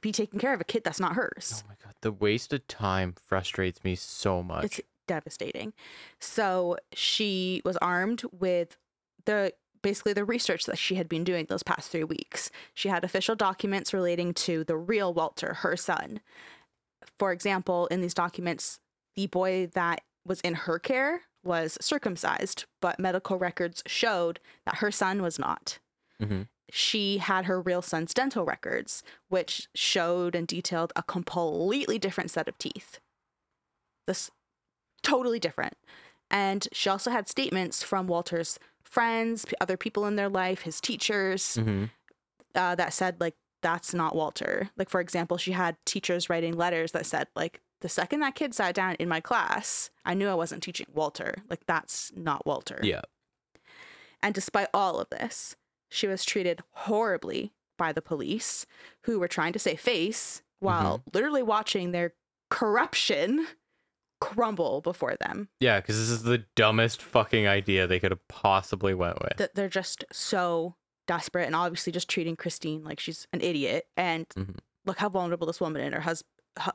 be 0.00 0.12
taking 0.12 0.38
care 0.38 0.54
of 0.54 0.60
a 0.60 0.64
kid 0.64 0.84
that's 0.84 1.00
not 1.00 1.14
hers. 1.14 1.64
Oh 1.64 1.68
my 1.68 1.74
god. 1.84 1.94
The 2.02 2.12
waste 2.12 2.52
of 2.52 2.66
time 2.68 3.14
frustrates 3.26 3.82
me 3.82 3.96
so 3.96 4.40
much. 4.40 4.64
It's 4.64 4.80
devastating. 5.08 5.72
So 6.20 6.76
she 6.92 7.60
was 7.64 7.76
armed 7.78 8.22
with 8.30 8.76
the 9.24 9.52
basically 9.84 10.14
the 10.14 10.24
research 10.24 10.64
that 10.64 10.78
she 10.78 10.96
had 10.96 11.08
been 11.08 11.22
doing 11.22 11.46
those 11.48 11.62
past 11.62 11.90
three 11.90 12.02
weeks. 12.02 12.50
She 12.72 12.88
had 12.88 13.04
official 13.04 13.36
documents 13.36 13.92
relating 13.92 14.32
to 14.34 14.64
the 14.64 14.76
real 14.76 15.14
Walter, 15.14 15.54
her 15.60 15.76
son. 15.76 16.20
For 17.18 17.30
example, 17.30 17.86
in 17.88 18.00
these 18.00 18.14
documents, 18.14 18.80
the 19.14 19.26
boy 19.28 19.68
that 19.74 20.00
was 20.26 20.40
in 20.40 20.54
her 20.54 20.78
care 20.78 21.20
was 21.44 21.76
circumcised, 21.82 22.64
but 22.80 22.98
medical 22.98 23.38
records 23.38 23.82
showed 23.86 24.40
that 24.64 24.76
her 24.78 24.90
son 24.90 25.22
was 25.22 25.38
not. 25.38 25.78
mm-hmm. 26.20 26.42
She 26.70 27.18
had 27.18 27.44
her 27.44 27.60
real 27.60 27.82
son's 27.82 28.14
dental 28.14 28.46
records, 28.46 29.02
which 29.28 29.68
showed 29.74 30.34
and 30.34 30.48
detailed 30.48 30.94
a 30.96 31.02
completely 31.02 31.98
different 31.98 32.30
set 32.30 32.48
of 32.48 32.56
teeth. 32.56 32.98
This 34.06 34.30
totally 35.02 35.38
different. 35.38 35.76
And 36.30 36.66
she 36.72 36.88
also 36.88 37.10
had 37.10 37.28
statements 37.28 37.82
from 37.82 38.06
Walter's 38.06 38.58
friends, 38.94 39.44
other 39.60 39.76
people 39.76 40.06
in 40.06 40.16
their 40.16 40.28
life, 40.28 40.62
his 40.62 40.80
teachers, 40.80 41.56
Mm-hmm. 41.60 41.84
uh, 42.54 42.74
that 42.76 42.92
said, 42.92 43.20
like, 43.20 43.34
that's 43.60 43.92
not 43.94 44.14
Walter. 44.14 44.70
Like, 44.76 44.88
for 44.90 45.00
example, 45.00 45.36
she 45.38 45.52
had 45.52 45.76
teachers 45.84 46.30
writing 46.30 46.54
letters 46.56 46.92
that 46.92 47.06
said, 47.06 47.26
like, 47.34 47.60
the 47.80 47.88
second 47.88 48.20
that 48.20 48.34
kid 48.34 48.54
sat 48.54 48.74
down 48.74 48.94
in 48.98 49.08
my 49.08 49.20
class, 49.20 49.90
I 50.04 50.14
knew 50.14 50.28
I 50.28 50.34
wasn't 50.34 50.62
teaching 50.62 50.86
Walter. 50.94 51.34
Like, 51.50 51.66
that's 51.66 52.12
not 52.14 52.46
Walter. 52.46 52.78
Yeah. 52.82 53.02
And 54.22 54.34
despite 54.34 54.68
all 54.72 55.00
of 55.00 55.10
this, 55.10 55.56
she 55.90 56.06
was 56.06 56.24
treated 56.24 56.60
horribly 56.72 57.52
by 57.76 57.92
the 57.92 58.00
police 58.02 58.64
who 59.02 59.18
were 59.18 59.28
trying 59.28 59.52
to 59.52 59.58
save 59.58 59.80
face 59.80 60.42
while 60.60 61.02
literally 61.12 61.42
watching 61.42 61.90
their 61.92 62.14
corruption 62.50 63.46
crumble 64.24 64.80
before 64.80 65.16
them. 65.20 65.48
Yeah, 65.60 65.80
because 65.80 65.98
this 65.98 66.10
is 66.10 66.22
the 66.22 66.44
dumbest 66.56 67.02
fucking 67.02 67.46
idea 67.46 67.86
they 67.86 67.98
could 68.00 68.10
have 68.12 68.26
possibly 68.28 68.94
went 68.94 69.20
with. 69.22 69.36
That 69.36 69.54
they're 69.54 69.68
just 69.68 70.04
so 70.12 70.74
desperate 71.06 71.46
and 71.46 71.54
obviously 71.56 71.92
just 71.92 72.08
treating 72.08 72.36
Christine 72.36 72.82
like 72.84 72.98
she's 73.00 73.26
an 73.32 73.40
idiot. 73.40 73.86
And 73.96 74.28
Mhm. 74.30 74.56
look 74.86 74.98
how 74.98 75.08
vulnerable 75.08 75.46
this 75.46 75.60
woman 75.60 75.82
and 75.82 75.94
her 75.94 76.00
husband. 76.00 76.30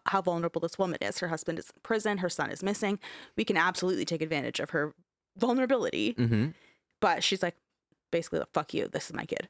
How 0.07 0.21
vulnerable 0.21 0.59
this 0.59 0.77
woman 0.77 0.97
is. 1.01 1.19
Her 1.19 1.29
husband 1.29 1.57
is 1.57 1.69
in 1.73 1.81
prison. 1.83 2.17
Her 2.17 2.27
son 2.29 2.51
is 2.51 2.61
missing. 2.61 2.99
We 3.37 3.45
can 3.45 3.55
absolutely 3.55 4.03
take 4.03 4.21
advantage 4.21 4.59
of 4.59 4.71
her 4.71 4.93
vulnerability. 5.37 6.13
Mm-hmm. 6.15 6.47
but 7.01 7.23
she's 7.23 7.41
like 7.41 7.55
basically 8.11 8.39
like, 8.39 8.51
fuck 8.53 8.73
you 8.73 8.87
this 8.87 9.05
is 9.05 9.13
my 9.13 9.23
kid 9.25 9.47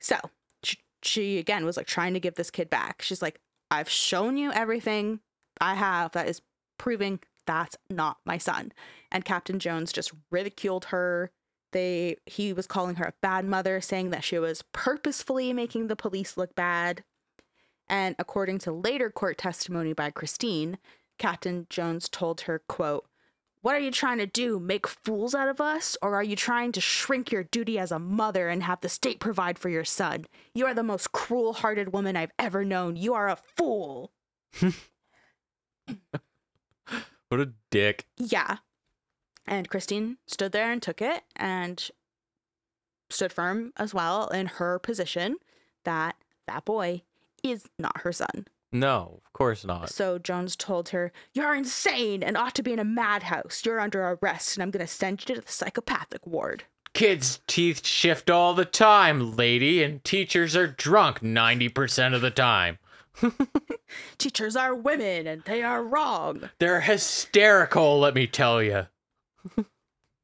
so 0.00 0.16
she, 0.62 0.76
she 1.02 1.38
again 1.38 1.64
was 1.64 1.76
like 1.76 1.86
trying 1.86 2.12
to 2.14 2.20
give 2.20 2.34
this 2.36 2.50
kid 2.50 2.68
back 2.70 3.02
she's 3.02 3.22
like 3.22 3.40
i've 3.72 3.88
shown 3.88 4.36
you 4.36 4.52
everything 4.52 5.18
i 5.60 5.74
have 5.74 6.12
that 6.12 6.28
is 6.28 6.42
proving 6.78 7.18
that's 7.46 7.76
not 7.90 8.18
my 8.24 8.38
son 8.38 8.72
and 9.10 9.24
captain 9.24 9.58
jones 9.58 9.92
just 9.92 10.12
ridiculed 10.30 10.86
her 10.86 11.30
they 11.72 12.16
he 12.26 12.52
was 12.52 12.66
calling 12.66 12.96
her 12.96 13.06
a 13.06 13.14
bad 13.22 13.44
mother 13.44 13.80
saying 13.80 14.10
that 14.10 14.24
she 14.24 14.38
was 14.38 14.62
purposefully 14.72 15.52
making 15.52 15.86
the 15.86 15.96
police 15.96 16.36
look 16.36 16.54
bad 16.54 17.04
and 17.88 18.14
according 18.18 18.58
to 18.58 18.72
later 18.72 19.10
court 19.10 19.38
testimony 19.38 19.92
by 19.92 20.10
christine 20.10 20.78
captain 21.18 21.66
jones 21.70 22.08
told 22.08 22.42
her 22.42 22.60
quote 22.68 23.06
what 23.62 23.76
are 23.76 23.80
you 23.80 23.92
trying 23.92 24.18
to 24.18 24.26
do? 24.26 24.58
Make 24.58 24.88
fools 24.88 25.36
out 25.36 25.48
of 25.48 25.60
us? 25.60 25.96
Or 26.02 26.16
are 26.16 26.22
you 26.22 26.34
trying 26.34 26.72
to 26.72 26.80
shrink 26.80 27.30
your 27.30 27.44
duty 27.44 27.78
as 27.78 27.92
a 27.92 27.98
mother 28.00 28.48
and 28.48 28.60
have 28.64 28.80
the 28.80 28.88
state 28.88 29.20
provide 29.20 29.56
for 29.56 29.68
your 29.68 29.84
son? 29.84 30.24
You 30.52 30.66
are 30.66 30.74
the 30.74 30.82
most 30.82 31.12
cruel 31.12 31.52
hearted 31.52 31.92
woman 31.92 32.16
I've 32.16 32.32
ever 32.40 32.64
known. 32.64 32.96
You 32.96 33.14
are 33.14 33.28
a 33.28 33.38
fool. 33.56 34.10
What 37.32 37.40
a 37.40 37.52
dick. 37.70 38.04
Yeah. 38.18 38.58
And 39.46 39.66
Christine 39.66 40.18
stood 40.26 40.52
there 40.52 40.70
and 40.70 40.82
took 40.82 41.00
it 41.00 41.22
and 41.34 41.82
stood 43.08 43.32
firm 43.32 43.72
as 43.78 43.94
well 43.94 44.28
in 44.28 44.44
her 44.44 44.78
position 44.78 45.36
that 45.84 46.16
that 46.46 46.66
boy 46.66 47.04
is 47.42 47.70
not 47.78 48.02
her 48.02 48.12
son. 48.12 48.48
No, 48.70 49.22
of 49.24 49.32
course 49.32 49.64
not. 49.64 49.88
So 49.88 50.18
Jones 50.18 50.56
told 50.56 50.90
her, 50.90 51.10
You're 51.32 51.54
insane 51.54 52.22
and 52.22 52.36
ought 52.36 52.54
to 52.56 52.62
be 52.62 52.74
in 52.74 52.78
a 52.78 52.84
madhouse. 52.84 53.62
You're 53.64 53.80
under 53.80 54.18
arrest 54.20 54.58
and 54.58 54.62
I'm 54.62 54.70
going 54.70 54.84
to 54.84 54.92
send 54.92 55.26
you 55.26 55.34
to 55.34 55.40
the 55.40 55.50
psychopathic 55.50 56.26
ward. 56.26 56.64
Kids' 56.92 57.40
teeth 57.46 57.86
shift 57.86 58.28
all 58.28 58.52
the 58.52 58.66
time, 58.66 59.36
lady, 59.36 59.82
and 59.82 60.04
teachers 60.04 60.54
are 60.54 60.66
drunk 60.66 61.20
90% 61.20 62.14
of 62.14 62.20
the 62.20 62.30
time. 62.30 62.76
Teachers 64.18 64.56
are 64.56 64.74
women 64.74 65.26
and 65.26 65.42
they 65.44 65.62
are 65.62 65.82
wrong. 65.82 66.50
They're 66.58 66.80
hysterical, 66.80 67.98
let 67.98 68.14
me 68.14 68.26
tell 68.26 68.62
you. 68.62 68.86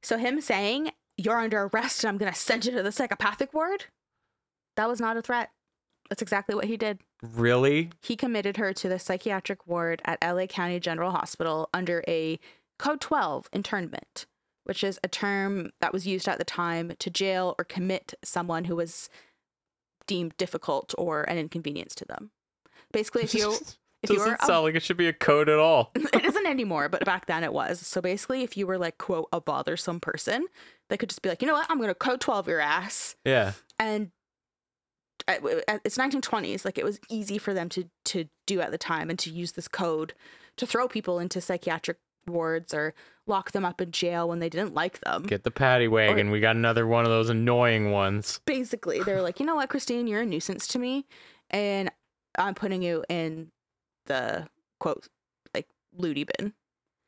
So, 0.02 0.16
him 0.16 0.40
saying, 0.40 0.92
You're 1.16 1.38
under 1.38 1.64
arrest 1.64 2.04
and 2.04 2.08
I'm 2.08 2.18
going 2.18 2.32
to 2.32 2.38
send 2.38 2.64
you 2.64 2.72
to 2.72 2.82
the 2.82 2.92
psychopathic 2.92 3.52
ward, 3.52 3.86
that 4.76 4.88
was 4.88 5.00
not 5.00 5.16
a 5.16 5.22
threat. 5.22 5.50
That's 6.08 6.22
exactly 6.22 6.54
what 6.54 6.64
he 6.64 6.76
did. 6.76 7.00
Really? 7.20 7.90
He 8.00 8.16
committed 8.16 8.56
her 8.56 8.72
to 8.72 8.88
the 8.88 8.98
psychiatric 8.98 9.66
ward 9.66 10.00
at 10.04 10.22
LA 10.22 10.46
County 10.46 10.80
General 10.80 11.10
Hospital 11.10 11.68
under 11.74 12.02
a 12.08 12.38
Code 12.78 13.00
12 13.00 13.48
internment, 13.52 14.26
which 14.64 14.84
is 14.84 15.00
a 15.02 15.08
term 15.08 15.72
that 15.80 15.92
was 15.92 16.06
used 16.06 16.28
at 16.28 16.38
the 16.38 16.44
time 16.44 16.92
to 16.98 17.10
jail 17.10 17.54
or 17.58 17.64
commit 17.64 18.14
someone 18.22 18.64
who 18.64 18.76
was 18.76 19.10
deemed 20.06 20.36
difficult 20.36 20.94
or 20.96 21.22
an 21.22 21.38
inconvenience 21.38 21.94
to 21.96 22.04
them. 22.04 22.30
Basically, 22.92 23.22
if 23.22 23.34
you 23.34 23.56
if 24.02 24.10
you 24.10 24.16
Doesn't 24.16 24.32
were 24.32 24.38
a 24.40 24.46
sound 24.46 24.64
like 24.64 24.74
it 24.76 24.82
should 24.82 24.96
be 24.96 25.08
a 25.08 25.12
code 25.12 25.48
at 25.48 25.58
all. 25.58 25.90
it 25.94 26.24
isn't 26.24 26.46
anymore, 26.46 26.88
but 26.88 27.04
back 27.04 27.26
then 27.26 27.42
it 27.42 27.52
was. 27.52 27.84
So 27.84 28.00
basically, 28.00 28.42
if 28.44 28.56
you 28.56 28.66
were 28.66 28.78
like, 28.78 28.98
quote, 28.98 29.28
a 29.32 29.40
bothersome 29.40 29.98
person, 29.98 30.46
they 30.88 30.96
could 30.96 31.08
just 31.08 31.20
be 31.22 31.28
like, 31.28 31.42
you 31.42 31.48
know 31.48 31.54
what, 31.54 31.66
I'm 31.68 31.78
going 31.78 31.88
to 31.88 31.94
code 31.94 32.20
12 32.20 32.46
your 32.46 32.60
ass. 32.60 33.16
Yeah. 33.24 33.52
And 33.80 34.12
uh, 35.26 35.32
uh, 35.66 35.78
it's 35.84 35.98
1920s. 35.98 36.64
Like 36.64 36.78
it 36.78 36.84
was 36.84 37.00
easy 37.10 37.38
for 37.38 37.52
them 37.52 37.68
to, 37.70 37.88
to 38.06 38.26
do 38.46 38.60
at 38.60 38.70
the 38.70 38.78
time 38.78 39.10
and 39.10 39.18
to 39.18 39.30
use 39.30 39.52
this 39.52 39.66
code 39.66 40.14
to 40.58 40.66
throw 40.66 40.86
people 40.86 41.18
into 41.18 41.40
psychiatric 41.40 41.98
wards 42.28 42.72
or 42.72 42.94
lock 43.26 43.50
them 43.50 43.64
up 43.64 43.80
in 43.80 43.90
jail 43.90 44.28
when 44.28 44.38
they 44.38 44.48
didn't 44.48 44.74
like 44.74 45.00
them. 45.00 45.24
Get 45.24 45.42
the 45.42 45.50
paddy 45.50 45.88
wagon. 45.88 46.30
We 46.30 46.38
got 46.38 46.54
another 46.54 46.86
one 46.86 47.04
of 47.04 47.10
those 47.10 47.30
annoying 47.30 47.90
ones. 47.90 48.40
Basically, 48.44 49.02
they 49.02 49.12
were 49.12 49.22
like, 49.22 49.40
you 49.40 49.46
know 49.46 49.56
what, 49.56 49.70
Christine, 49.70 50.06
you're 50.06 50.20
a 50.20 50.26
nuisance 50.26 50.68
to 50.68 50.78
me. 50.78 51.06
And 51.50 51.90
I'm 52.36 52.54
putting 52.54 52.82
you 52.82 53.04
in 53.08 53.50
the 54.06 54.48
quote, 54.80 55.06
like, 55.54 55.66
loony 55.96 56.24
bin. 56.24 56.52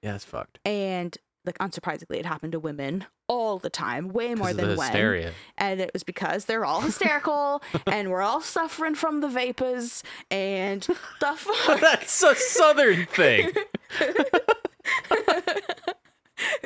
Yeah, 0.03 0.15
it's 0.15 0.25
fucked. 0.25 0.59
and 0.65 1.17
like 1.47 1.57
unsurprisingly 1.59 2.17
it 2.19 2.27
happened 2.27 2.53
to 2.53 2.59
women 2.61 3.07
all 3.27 3.59
the 3.59 3.71
time 3.71 4.11
way 4.11 4.35
more 4.35 4.53
than 4.53 4.77
when 4.77 5.33
and 5.57 5.81
it 5.81 5.91
was 5.95 6.03
because 6.05 6.45
they're 6.45 6.67
all 6.67 6.81
hysterical 6.89 7.63
and 7.87 8.11
we're 8.11 8.21
all 8.21 8.43
suffering 8.43 8.95
from 8.95 9.21
the 9.23 9.29
vapors 9.29 10.03
and 10.31 10.83
the 11.21 11.33
fuck 11.37 11.81
That's 11.81 12.23
a 12.23 12.35
southern 12.35 13.07
thing. 13.07 13.53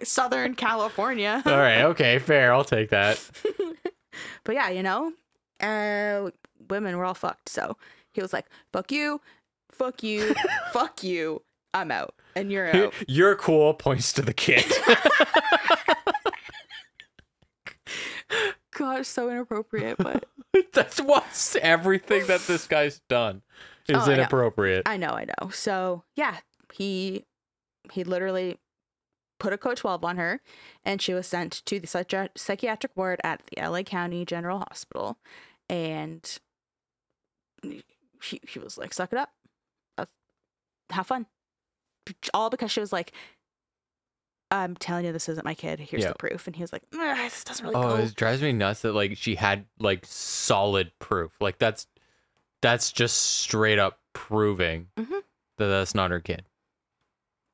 Southern 0.03 0.55
California. 0.55 1.43
All 1.47 1.57
right, 1.59 1.83
okay, 1.83 2.19
fair. 2.19 2.53
I'll 2.53 2.65
take 2.65 2.91
that. 2.91 3.21
But 4.45 4.55
yeah, 4.55 4.69
you 4.71 4.83
know, 4.83 5.13
uh, 5.61 6.31
women 6.69 6.97
were 6.97 7.05
all 7.05 7.15
fucked. 7.15 7.49
So 7.49 7.77
he 8.15 8.23
was 8.23 8.33
like, 8.33 8.47
"Fuck 8.73 8.91
you, 8.93 9.21
fuck 9.71 10.03
you, 10.03 10.35
fuck 10.73 11.03
you. 11.05 11.43
I'm 11.73 11.91
out, 11.91 12.15
and 12.37 12.51
you're 12.53 12.75
out." 12.75 12.95
You're 13.09 13.37
cool. 13.37 13.75
Points 13.75 14.13
to 14.15 14.23
the 14.23 14.33
kid. 14.35 14.65
God, 18.77 19.07
so 19.07 19.31
inappropriate, 19.31 19.99
but 19.99 20.25
That's 20.73 21.01
what's 21.01 21.55
everything 21.57 22.27
that 22.27 22.41
this 22.43 22.67
guy's 22.67 23.01
done 23.09 23.43
is 23.89 23.97
Oh, 23.97 24.01
I 24.01 24.07
know. 24.07 24.13
inappropriate. 24.15 24.83
I 24.87 24.97
know, 24.97 25.11
I 25.11 25.27
know. 25.27 25.51
So 25.51 26.03
yeah, 26.17 26.39
he 26.73 27.25
he 27.93 28.03
literally 28.03 28.59
put 29.39 29.53
a 29.53 29.59
code 29.59 29.77
12 29.77 30.05
on 30.05 30.17
her 30.17 30.41
and 30.85 31.01
she 31.03 31.13
was 31.15 31.27
sent 31.27 31.63
to 31.67 31.79
the 31.79 31.87
psychi- 31.87 32.31
psychiatric 32.37 32.93
ward 32.97 33.21
at 33.23 33.43
the 33.47 33.61
LA 33.63 33.83
County 33.83 34.25
General 34.25 34.59
Hospital 34.61 35.19
and 35.69 36.39
he, 38.25 38.41
he 38.49 38.59
was 38.59 38.77
like 38.79 38.93
suck 38.95 39.13
it 39.13 39.19
up 39.19 39.31
uh, 39.99 40.07
have 40.91 41.07
fun 41.07 41.27
all 42.33 42.51
because 42.51 42.71
she 42.71 42.81
was 42.81 42.93
like 42.93 43.13
I'm 44.51 44.77
telling 44.77 45.05
you 45.05 45.13
this 45.13 45.29
isn't 45.29 45.45
my 45.45 45.55
kid 45.55 45.81
here's 45.81 46.03
Yeah. 46.03 46.11
the 46.11 46.15
proof 46.15 46.47
and 46.47 46.55
he 46.55 46.63
was 46.63 46.73
like 46.73 46.83
this 46.91 47.45
doesn't 47.45 47.65
really 47.65 47.77
Oh, 47.77 47.97
go 47.97 48.03
it 48.03 48.15
drives 48.15 48.41
me 48.43 48.53
nuts 48.53 48.83
that 48.83 48.93
like 48.93 49.17
she 49.17 49.35
had 49.35 49.67
like 49.81 50.05
solid 50.07 50.93
proof. 51.01 51.33
Like 51.41 51.59
that's 51.59 51.87
that's 52.63 52.93
just 52.93 53.17
straight 53.17 53.79
up 53.79 53.99
proving 54.13 54.89
Mhm. 54.99 55.23
that 55.59 55.67
that's 55.67 55.95
not 55.95 56.11
her 56.11 56.21
kid. 56.21 56.45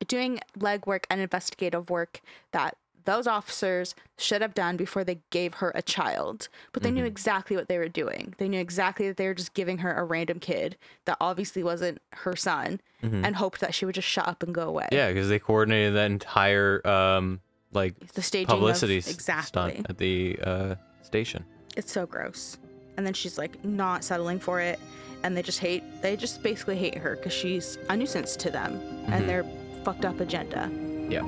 doing 0.06 0.40
legwork 0.58 1.04
and 1.10 1.20
investigative 1.20 1.88
work 1.90 2.20
that 2.52 2.76
those 3.10 3.26
officers 3.26 3.94
should 4.18 4.42
have 4.42 4.54
done 4.54 4.76
before 4.76 5.02
they 5.04 5.18
gave 5.30 5.54
her 5.54 5.70
a 5.74 5.82
child. 5.82 6.48
But 6.72 6.82
they 6.82 6.90
knew 6.90 7.04
Mhm. 7.04 7.14
exactly 7.16 7.56
what 7.56 7.68
they 7.68 7.78
were 7.78 7.88
doing. 8.02 8.34
They 8.38 8.48
knew 8.48 8.60
exactly 8.60 9.08
that 9.08 9.16
they 9.16 9.26
were 9.26 9.34
just 9.34 9.54
giving 9.54 9.78
her 9.78 9.92
a 9.94 10.04
random 10.04 10.38
kid 10.38 10.76
that 11.06 11.16
obviously 11.20 11.62
wasn't 11.62 11.98
her 12.24 12.36
son 12.36 12.80
Mhm. 13.02 13.24
and 13.26 13.36
hoped 13.36 13.60
that 13.60 13.74
she 13.74 13.84
would 13.84 13.94
just 13.96 14.08
shut 14.08 14.28
up 14.28 14.42
and 14.42 14.54
go 14.54 14.62
away. 14.62 14.88
Yeah, 14.92 15.08
because 15.08 15.28
they 15.28 15.38
coordinated 15.38 15.94
that 15.96 16.10
entire 16.10 16.86
um 16.86 17.40
like 17.72 17.94
The 18.14 18.22
staging 18.22 18.46
publicity 18.48 18.98
of, 18.98 19.08
exactly. 19.08 19.46
stunt 19.72 19.86
at 19.90 19.98
the 19.98 20.38
uh 20.42 20.74
station. 21.02 21.44
It's 21.76 21.92
so 21.92 22.06
gross. 22.06 22.58
And 22.96 23.06
then 23.06 23.14
she's 23.14 23.38
like 23.38 23.64
not 23.64 24.04
settling 24.04 24.38
for 24.40 24.60
it 24.60 24.78
and 25.22 25.36
they 25.36 25.42
just 25.42 25.58
hate 25.60 25.82
they 26.02 26.16
just 26.16 26.42
basically 26.42 26.76
hate 26.76 26.96
her 26.98 27.16
cuz 27.16 27.32
she's 27.32 27.78
a 27.88 27.96
nuisance 27.96 28.36
to 28.36 28.50
them 28.50 28.72
Mhm. 28.80 29.12
and 29.12 29.28
their 29.28 29.44
fucked 29.84 30.04
up 30.04 30.18
agenda. 30.20 30.70
Yeah. 31.08 31.24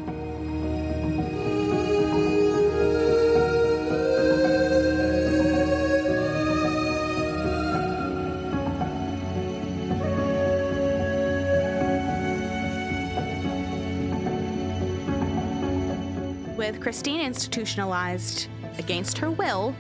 With 16.73 16.81
Christine 16.81 17.21
institutionalized 17.21 18.49
against 18.79 19.19
her 19.19 19.31
will, 19.31 19.77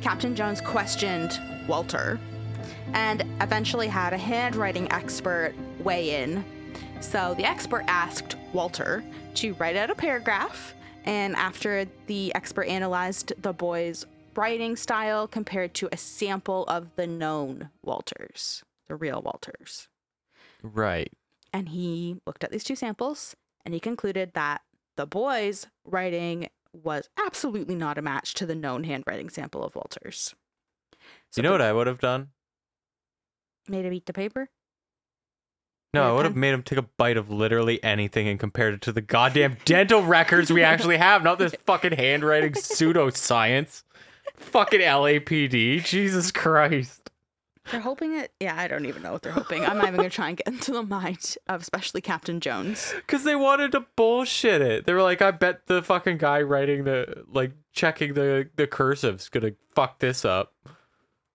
Captain 0.00 0.34
Jones 0.34 0.62
questioned 0.62 1.38
Walter 1.68 2.18
and 2.94 3.22
eventually 3.42 3.86
had 3.86 4.14
a 4.14 4.16
handwriting 4.18 4.90
expert 4.90 5.52
weigh 5.80 6.22
in. 6.22 6.42
So 7.00 7.34
the 7.34 7.44
expert 7.44 7.84
asked 7.86 8.36
Walter 8.54 9.04
to 9.34 9.52
write 9.54 9.76
out 9.76 9.90
a 9.90 9.94
paragraph, 9.94 10.72
and 11.04 11.36
after 11.36 11.84
the 12.06 12.34
expert 12.34 12.64
analyzed 12.64 13.34
the 13.42 13.52
boy's 13.52 14.06
writing 14.34 14.74
style 14.74 15.28
compared 15.28 15.74
to 15.74 15.90
a 15.92 15.98
sample 15.98 16.64
of 16.64 16.96
the 16.96 17.06
known 17.06 17.68
Walters, 17.82 18.64
the 18.88 18.96
real 18.96 19.20
Walters, 19.20 19.86
Right. 20.62 21.12
and 21.52 21.68
he 21.68 22.16
looked 22.26 22.42
at 22.42 22.50
these 22.50 22.64
two 22.64 22.74
samples 22.74 23.36
and 23.66 23.74
he 23.74 23.80
concluded 23.80 24.32
that 24.32 24.62
the 24.96 25.06
boy's 25.06 25.66
writing 25.84 26.48
was 26.72 27.08
absolutely 27.18 27.74
not 27.74 27.98
a 27.98 28.02
match 28.02 28.34
to 28.34 28.46
the 28.46 28.54
known 28.54 28.84
handwriting 28.84 29.28
sample 29.28 29.62
of 29.64 29.74
Walter's. 29.74 30.34
So 31.30 31.40
you 31.40 31.42
know 31.42 31.50
the- 31.50 31.54
what 31.54 31.62
I 31.62 31.72
would 31.72 31.86
have 31.86 32.00
done? 32.00 32.28
Made 33.68 33.84
him 33.84 33.92
eat 33.92 34.06
the 34.06 34.12
paper? 34.12 34.50
No, 35.94 36.08
I 36.08 36.12
would 36.16 36.24
have 36.24 36.36
made 36.36 36.54
him 36.54 36.62
take 36.62 36.78
a 36.78 36.82
bite 36.96 37.18
of 37.18 37.28
literally 37.30 37.82
anything 37.84 38.26
and 38.26 38.40
compared 38.40 38.72
it 38.74 38.80
to 38.82 38.92
the 38.92 39.02
goddamn 39.02 39.58
dental 39.66 40.02
records 40.02 40.50
we 40.50 40.62
actually 40.62 40.96
have, 40.96 41.22
not 41.22 41.38
this 41.38 41.54
fucking 41.66 41.92
handwriting 41.92 42.52
pseudoscience. 42.52 43.82
Fucking 44.36 44.80
LAPD. 44.80 45.84
Jesus 45.84 46.32
Christ. 46.32 47.01
They're 47.70 47.80
hoping 47.80 48.14
it. 48.14 48.32
Yeah, 48.40 48.58
I 48.58 48.66
don't 48.66 48.86
even 48.86 49.02
know 49.02 49.12
what 49.12 49.22
they're 49.22 49.32
hoping. 49.32 49.64
I'm 49.64 49.76
not 49.78 49.86
even 49.86 49.98
going 49.98 50.10
to 50.10 50.14
try 50.14 50.28
and 50.28 50.36
get 50.36 50.48
into 50.48 50.72
the 50.72 50.82
mind 50.82 51.36
of 51.48 51.60
especially 51.62 52.00
Captain 52.00 52.40
Jones. 52.40 52.92
Because 52.96 53.24
they 53.24 53.36
wanted 53.36 53.72
to 53.72 53.86
bullshit 53.96 54.60
it. 54.60 54.84
They 54.84 54.92
were 54.92 55.02
like, 55.02 55.22
I 55.22 55.30
bet 55.30 55.66
the 55.66 55.80
fucking 55.82 56.18
guy 56.18 56.42
writing 56.42 56.84
the, 56.84 57.24
like, 57.28 57.52
checking 57.72 58.14
the, 58.14 58.48
the 58.56 58.66
cursive's 58.66 59.28
gonna 59.28 59.52
fuck 59.74 60.00
this 60.00 60.24
up. 60.24 60.54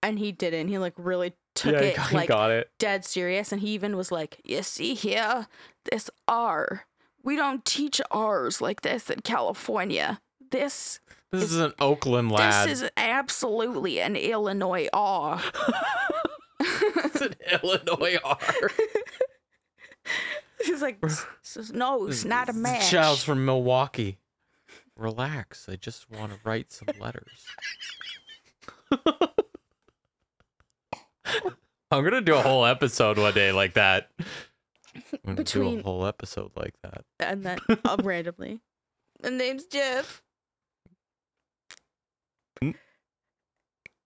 And 0.04 0.20
he 0.20 0.32
didn't. 0.32 0.68
He 0.68 0.78
like 0.78 0.94
really 0.98 1.34
took 1.56 1.74
yeah, 1.74 1.80
it 1.82 1.98
he 2.00 2.16
like 2.16 2.28
got 2.30 2.52
it. 2.52 2.70
dead 2.78 3.04
serious. 3.04 3.52
And 3.52 3.62
he 3.62 3.70
even 3.70 3.98
was 3.98 4.12
like, 4.12 4.40
You 4.44 4.62
see 4.64 4.94
here, 4.94 5.48
this 5.92 6.10
R. 6.28 6.86
We 7.24 7.36
don't 7.36 7.66
teach 7.66 8.00
R's 8.12 8.62
like 8.62 8.82
this 8.82 9.10
in 9.10 9.22
California. 9.22 10.22
This 10.52 11.00
This 11.32 11.44
is 11.52 11.58
an 11.58 11.74
Oakland 11.80 12.32
lad. 12.32 12.70
This 12.70 12.82
is 12.84 12.90
absolutely 12.96 14.00
an 14.00 14.16
Illinois 14.16 14.88
R. 14.94 15.42
It's 16.60 17.22
an 17.22 17.36
Illinois 17.64 18.18
R. 18.24 18.38
He's 20.64 20.82
like, 20.82 20.98
"S- 21.04 21.26
s- 21.58 21.72
no, 21.74 22.08
it's 22.08 22.24
not 22.26 22.48
a 22.50 22.54
match. 22.54 22.90
child's 22.90 23.24
from 23.24 23.46
Milwaukee. 23.46 24.20
Relax. 24.96 25.68
I 25.70 25.76
just 25.76 26.10
want 26.10 26.32
to 26.32 26.40
write 26.44 26.72
some 26.72 26.88
letters. 27.00 27.46
I'm 31.92 32.04
gonna 32.04 32.22
do 32.22 32.36
a 32.36 32.42
whole 32.42 32.66
episode 32.66 33.18
one 33.18 33.34
day 33.34 33.52
like 33.52 33.74
that. 33.74 34.10
I'm 34.18 34.26
gonna 35.26 35.36
do 35.36 35.44
Between- 35.44 35.80
a 35.80 35.84
whole 35.84 36.06
episode 36.06 36.52
like 36.56 36.74
that. 36.84 37.04
And 37.20 37.44
then 37.46 37.60
uh, 37.86 37.98
randomly, 38.02 38.60
my 39.24 39.30
name's 39.30 39.66
Jeff. 39.66 40.22
Hmm? 42.62 42.72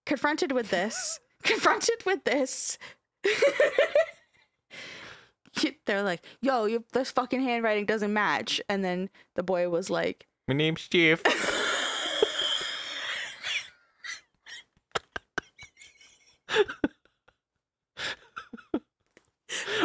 Confronted 0.05 0.51
with 0.51 0.69
this, 0.69 1.19
confronted 1.43 2.03
with 2.05 2.23
this, 2.23 2.77
they're 5.85 6.03
like, 6.03 6.23
"Yo, 6.41 6.65
you, 6.65 6.83
this 6.93 7.11
fucking 7.11 7.41
handwriting 7.41 7.85
doesn't 7.85 8.13
match." 8.13 8.61
And 8.69 8.83
then 8.83 9.09
the 9.35 9.43
boy 9.43 9.69
was 9.69 9.89
like, 9.89 10.27
My 10.47 10.53
name's 10.53 10.87
Jeff. 10.87 11.21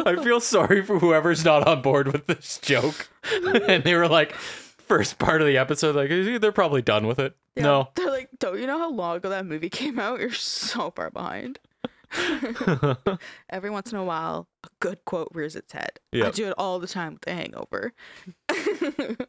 I 0.05 0.15
feel 0.23 0.39
sorry 0.39 0.81
for 0.83 0.99
whoever's 0.99 1.43
not 1.43 1.67
on 1.67 1.81
board 1.81 2.11
with 2.13 2.27
this 2.27 2.59
joke. 2.61 3.09
and 3.67 3.83
they 3.83 3.95
were 3.95 4.07
like, 4.07 4.33
first 4.87 5.19
part 5.19 5.41
of 5.41 5.47
the 5.47 5.57
episode, 5.57 5.95
like, 5.95 6.09
they're 6.41 6.51
probably 6.51 6.81
done 6.81 7.07
with 7.07 7.19
it. 7.19 7.35
Yeah. 7.55 7.63
No. 7.63 7.89
Don't 8.39 8.59
you 8.59 8.67
know 8.67 8.77
how 8.77 8.91
long 8.91 9.17
ago 9.17 9.29
that 9.29 9.45
movie 9.45 9.69
came 9.71 9.99
out? 9.99 10.19
You're 10.19 10.31
so 10.31 10.91
far 10.91 11.09
behind. 11.09 11.59
Every 13.49 13.69
once 13.69 13.91
in 13.91 13.97
a 13.97 14.03
while, 14.03 14.47
a 14.63 14.69
good 14.79 15.03
quote 15.05 15.29
rears 15.33 15.55
its 15.55 15.73
head. 15.73 15.99
I 16.13 16.31
do 16.31 16.47
it 16.47 16.53
all 16.57 16.79
the 16.79 16.87
time 16.87 17.13
with 17.13 17.21
The 17.21 17.33
Hangover. 17.33 17.93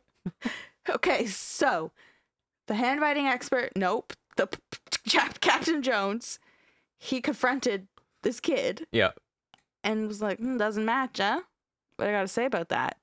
okay, 0.90 1.26
so 1.26 1.90
the 2.66 2.74
handwriting 2.74 3.26
expert, 3.26 3.72
nope. 3.74 4.12
The 4.36 4.46
p- 4.46 4.58
p- 5.04 5.18
Captain 5.40 5.82
Jones, 5.82 6.38
he 6.96 7.20
confronted 7.20 7.88
this 8.22 8.38
kid 8.38 8.86
yeah. 8.92 9.10
and 9.82 10.06
was 10.06 10.22
like, 10.22 10.38
hmm, 10.38 10.56
doesn't 10.56 10.84
match, 10.84 11.18
huh? 11.18 11.40
What 11.96 12.08
I 12.08 12.12
gotta 12.12 12.28
say 12.28 12.44
about 12.44 12.68
that? 12.68 12.98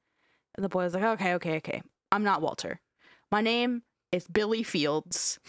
And 0.56 0.64
the 0.64 0.70
boy 0.70 0.84
was 0.84 0.93
like, 0.93 1.03
okay, 1.03 1.34
okay, 1.34 1.58
okay. 1.58 1.82
I'm 2.12 2.24
not 2.24 2.41
Walter. 2.41 2.80
My 3.32 3.41
name 3.41 3.84
is 4.12 4.28
Billy 4.28 4.64
Fields. 4.64 5.39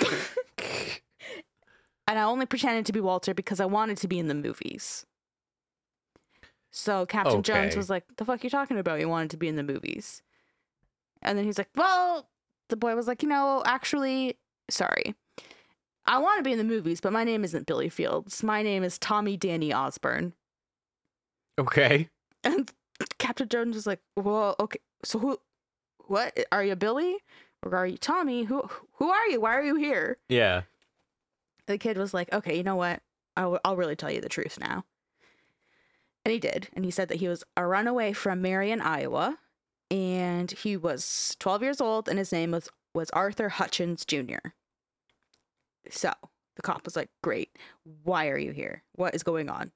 and 2.06 2.18
I 2.18 2.22
only 2.22 2.46
pretended 2.46 2.86
to 2.86 2.92
be 2.92 3.00
Walter 3.00 3.34
because 3.34 3.60
I 3.60 3.66
wanted 3.66 3.98
to 3.98 4.08
be 4.08 4.18
in 4.18 4.28
the 4.28 4.34
movies. 4.34 5.06
So 6.70 7.06
Captain 7.06 7.42
Jones 7.42 7.76
was 7.76 7.88
like, 7.88 8.04
the 8.16 8.24
fuck 8.24 8.42
you 8.42 8.50
talking 8.50 8.78
about? 8.78 8.98
You 8.98 9.08
wanted 9.08 9.30
to 9.30 9.36
be 9.36 9.46
in 9.46 9.54
the 9.56 9.62
movies. 9.62 10.22
And 11.22 11.38
then 11.38 11.44
he's 11.44 11.56
like, 11.56 11.70
well, 11.76 12.28
the 12.68 12.76
boy 12.76 12.96
was 12.96 13.06
like, 13.06 13.22
you 13.22 13.28
know, 13.28 13.62
actually, 13.64 14.36
sorry. 14.68 15.14
I 16.06 16.18
want 16.18 16.38
to 16.38 16.42
be 16.42 16.52
in 16.52 16.58
the 16.58 16.64
movies, 16.64 17.00
but 17.00 17.12
my 17.12 17.24
name 17.24 17.44
isn't 17.44 17.66
Billy 17.66 17.88
Fields. 17.88 18.42
My 18.42 18.62
name 18.62 18.82
is 18.82 18.98
Tommy 18.98 19.36
Danny 19.36 19.72
Osborne. 19.72 20.34
Okay. 21.58 22.08
And 22.42 22.70
Captain 23.18 23.48
Jones 23.48 23.76
was 23.76 23.86
like, 23.86 24.00
well, 24.16 24.56
okay, 24.60 24.80
so 25.04 25.18
who 25.18 25.38
what 26.06 26.38
are 26.52 26.64
you 26.64 26.76
Billy 26.76 27.16
or 27.64 27.76
are 27.76 27.86
you 27.86 27.96
Tommy? 27.96 28.44
Who 28.44 28.62
who 28.94 29.08
are 29.10 29.26
you? 29.26 29.40
Why 29.40 29.56
are 29.56 29.62
you 29.62 29.76
here? 29.76 30.18
Yeah. 30.28 30.62
The 31.66 31.78
kid 31.78 31.96
was 31.96 32.12
like, 32.12 32.32
okay, 32.32 32.56
you 32.56 32.62
know 32.62 32.76
what? 32.76 33.00
I'll, 33.36 33.58
I'll 33.64 33.76
really 33.76 33.96
tell 33.96 34.12
you 34.12 34.20
the 34.20 34.28
truth 34.28 34.58
now. 34.60 34.84
And 36.24 36.32
he 36.32 36.38
did. 36.38 36.68
And 36.74 36.84
he 36.84 36.90
said 36.90 37.08
that 37.08 37.18
he 37.18 37.28
was 37.28 37.44
a 37.56 37.66
runaway 37.66 38.12
from 38.12 38.42
Marion, 38.42 38.80
Iowa. 38.80 39.38
And 39.90 40.50
he 40.50 40.76
was 40.76 41.36
12 41.40 41.62
years 41.62 41.80
old 41.80 42.08
and 42.08 42.18
his 42.18 42.32
name 42.32 42.50
was, 42.50 42.68
was 42.94 43.10
Arthur 43.10 43.50
Hutchins 43.50 44.04
Jr. 44.04 44.50
So 45.90 46.12
the 46.56 46.62
cop 46.62 46.84
was 46.84 46.96
like, 46.96 47.10
great. 47.22 47.50
Why 48.02 48.28
are 48.28 48.38
you 48.38 48.52
here? 48.52 48.82
What 48.92 49.14
is 49.14 49.22
going 49.22 49.48
on? 49.50 49.72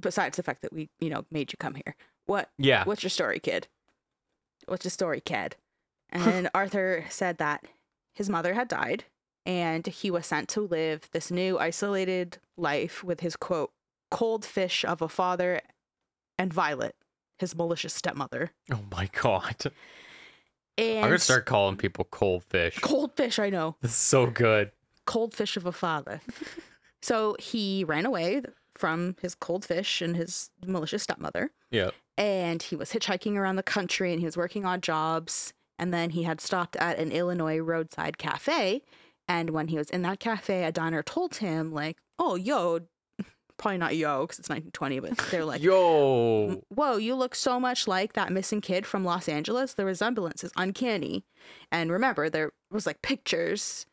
Besides 0.00 0.36
the 0.36 0.42
fact 0.42 0.62
that 0.62 0.72
we, 0.72 0.90
you 1.00 1.10
know, 1.10 1.24
made 1.30 1.52
you 1.52 1.56
come 1.58 1.74
here. 1.74 1.94
What 2.26 2.50
Yeah. 2.58 2.84
What's 2.84 3.02
your 3.02 3.10
story, 3.10 3.38
kid? 3.38 3.68
What's 4.66 4.84
your 4.84 4.90
story, 4.90 5.20
kid? 5.20 5.56
And 6.10 6.48
Arthur 6.54 7.04
said 7.08 7.38
that 7.38 7.64
his 8.14 8.28
mother 8.28 8.54
had 8.54 8.68
died 8.68 9.04
and 9.46 9.86
he 9.86 10.10
was 10.10 10.26
sent 10.26 10.48
to 10.50 10.60
live 10.60 11.08
this 11.12 11.30
new 11.30 11.58
isolated 11.58 12.38
life 12.56 13.02
with 13.02 13.20
his 13.20 13.36
quote, 13.36 13.70
cold 14.10 14.44
fish 14.44 14.84
of 14.84 15.00
a 15.00 15.08
father 15.08 15.60
and 16.38 16.52
Violet, 16.52 16.94
his 17.38 17.56
malicious 17.56 17.94
stepmother. 17.94 18.50
Oh 18.72 18.80
my 18.90 19.08
god. 19.12 19.56
And 20.76 20.98
I'm 20.98 21.04
gonna 21.04 21.18
start 21.18 21.46
calling 21.46 21.76
people 21.76 22.06
cold 22.10 22.44
fish. 22.44 22.78
cold 22.80 23.16
fish, 23.16 23.38
I 23.38 23.50
know. 23.50 23.76
That's 23.80 23.94
so 23.94 24.26
good. 24.26 24.70
Cold 25.06 25.34
fish 25.34 25.56
of 25.56 25.66
a 25.66 25.72
father. 25.72 26.20
so 27.02 27.34
he 27.38 27.84
ran 27.84 28.06
away 28.06 28.42
from 28.74 29.16
his 29.20 29.34
cold 29.34 29.64
fish 29.64 30.00
and 30.00 30.16
his 30.16 30.50
malicious 30.64 31.02
stepmother. 31.02 31.50
Yeah. 31.70 31.90
and 32.16 32.62
he 32.62 32.76
was 32.76 32.92
hitchhiking 32.92 33.34
around 33.36 33.56
the 33.56 33.62
country 33.62 34.10
and 34.12 34.20
he 34.20 34.24
was 34.24 34.36
working 34.36 34.64
odd 34.64 34.82
jobs 34.82 35.52
and 35.78 35.92
then 35.94 36.10
he 36.10 36.24
had 36.24 36.40
stopped 36.40 36.76
at 36.76 36.98
an 36.98 37.10
illinois 37.12 37.58
roadside 37.58 38.18
cafe 38.18 38.82
and 39.26 39.50
when 39.50 39.68
he 39.68 39.76
was 39.76 39.90
in 39.90 40.02
that 40.02 40.20
cafe 40.20 40.64
a 40.64 40.72
diner 40.72 41.02
told 41.02 41.36
him 41.36 41.72
like 41.72 41.98
oh 42.18 42.34
yo 42.36 42.80
probably 43.56 43.78
not 43.78 43.96
yo 43.96 44.22
because 44.22 44.38
it's 44.38 44.48
1920 44.48 45.00
but 45.00 45.18
they're 45.30 45.44
like 45.44 45.60
Yo. 45.70 46.62
whoa 46.68 46.96
you 46.96 47.14
look 47.16 47.34
so 47.34 47.58
much 47.58 47.88
like 47.88 48.12
that 48.12 48.30
missing 48.32 48.60
kid 48.60 48.86
from 48.86 49.04
los 49.04 49.28
angeles 49.28 49.74
the 49.74 49.84
resemblance 49.84 50.44
is 50.44 50.52
uncanny 50.56 51.24
and 51.72 51.90
remember 51.90 52.30
there 52.30 52.52
was 52.70 52.86
like 52.86 53.02
pictures 53.02 53.84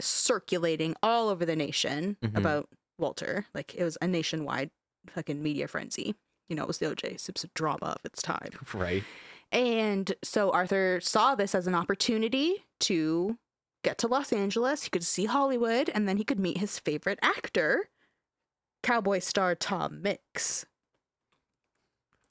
circulating 0.00 0.94
all 1.02 1.28
over 1.28 1.44
the 1.44 1.56
nation 1.56 2.16
Mhm. 2.22 2.36
about 2.36 2.68
walter 2.98 3.46
like 3.54 3.74
it 3.74 3.82
was 3.84 3.96
a 4.02 4.06
nationwide 4.06 4.70
fucking 5.08 5.42
media 5.42 5.66
frenzy 5.68 6.14
you 6.48 6.54
know 6.56 6.62
it 6.62 6.68
was 6.68 6.78
the 6.78 6.86
oj 6.86 7.18
simpson 7.18 7.50
drama 7.54 7.86
of 7.96 8.00
its 8.04 8.20
time 8.22 8.50
Right. 8.74 9.04
And 9.52 10.14
so 10.22 10.50
arthur 10.50 11.00
saw 11.02 11.34
this 11.34 11.54
as 11.54 11.66
an 11.66 11.74
opportunity 11.74 12.64
to 12.80 13.36
get 13.82 13.98
to 13.98 14.06
los 14.08 14.32
angeles 14.32 14.82
he 14.84 14.90
could 14.90 15.04
see 15.04 15.26
hollywood 15.26 15.90
and 15.94 16.08
then 16.08 16.16
he 16.16 16.24
could 16.24 16.38
meet 16.38 16.58
his 16.58 16.78
favorite 16.78 17.18
actor 17.22 17.88
cowboy 18.82 19.18
star 19.18 19.54
tom 19.54 20.00
mix 20.02 20.64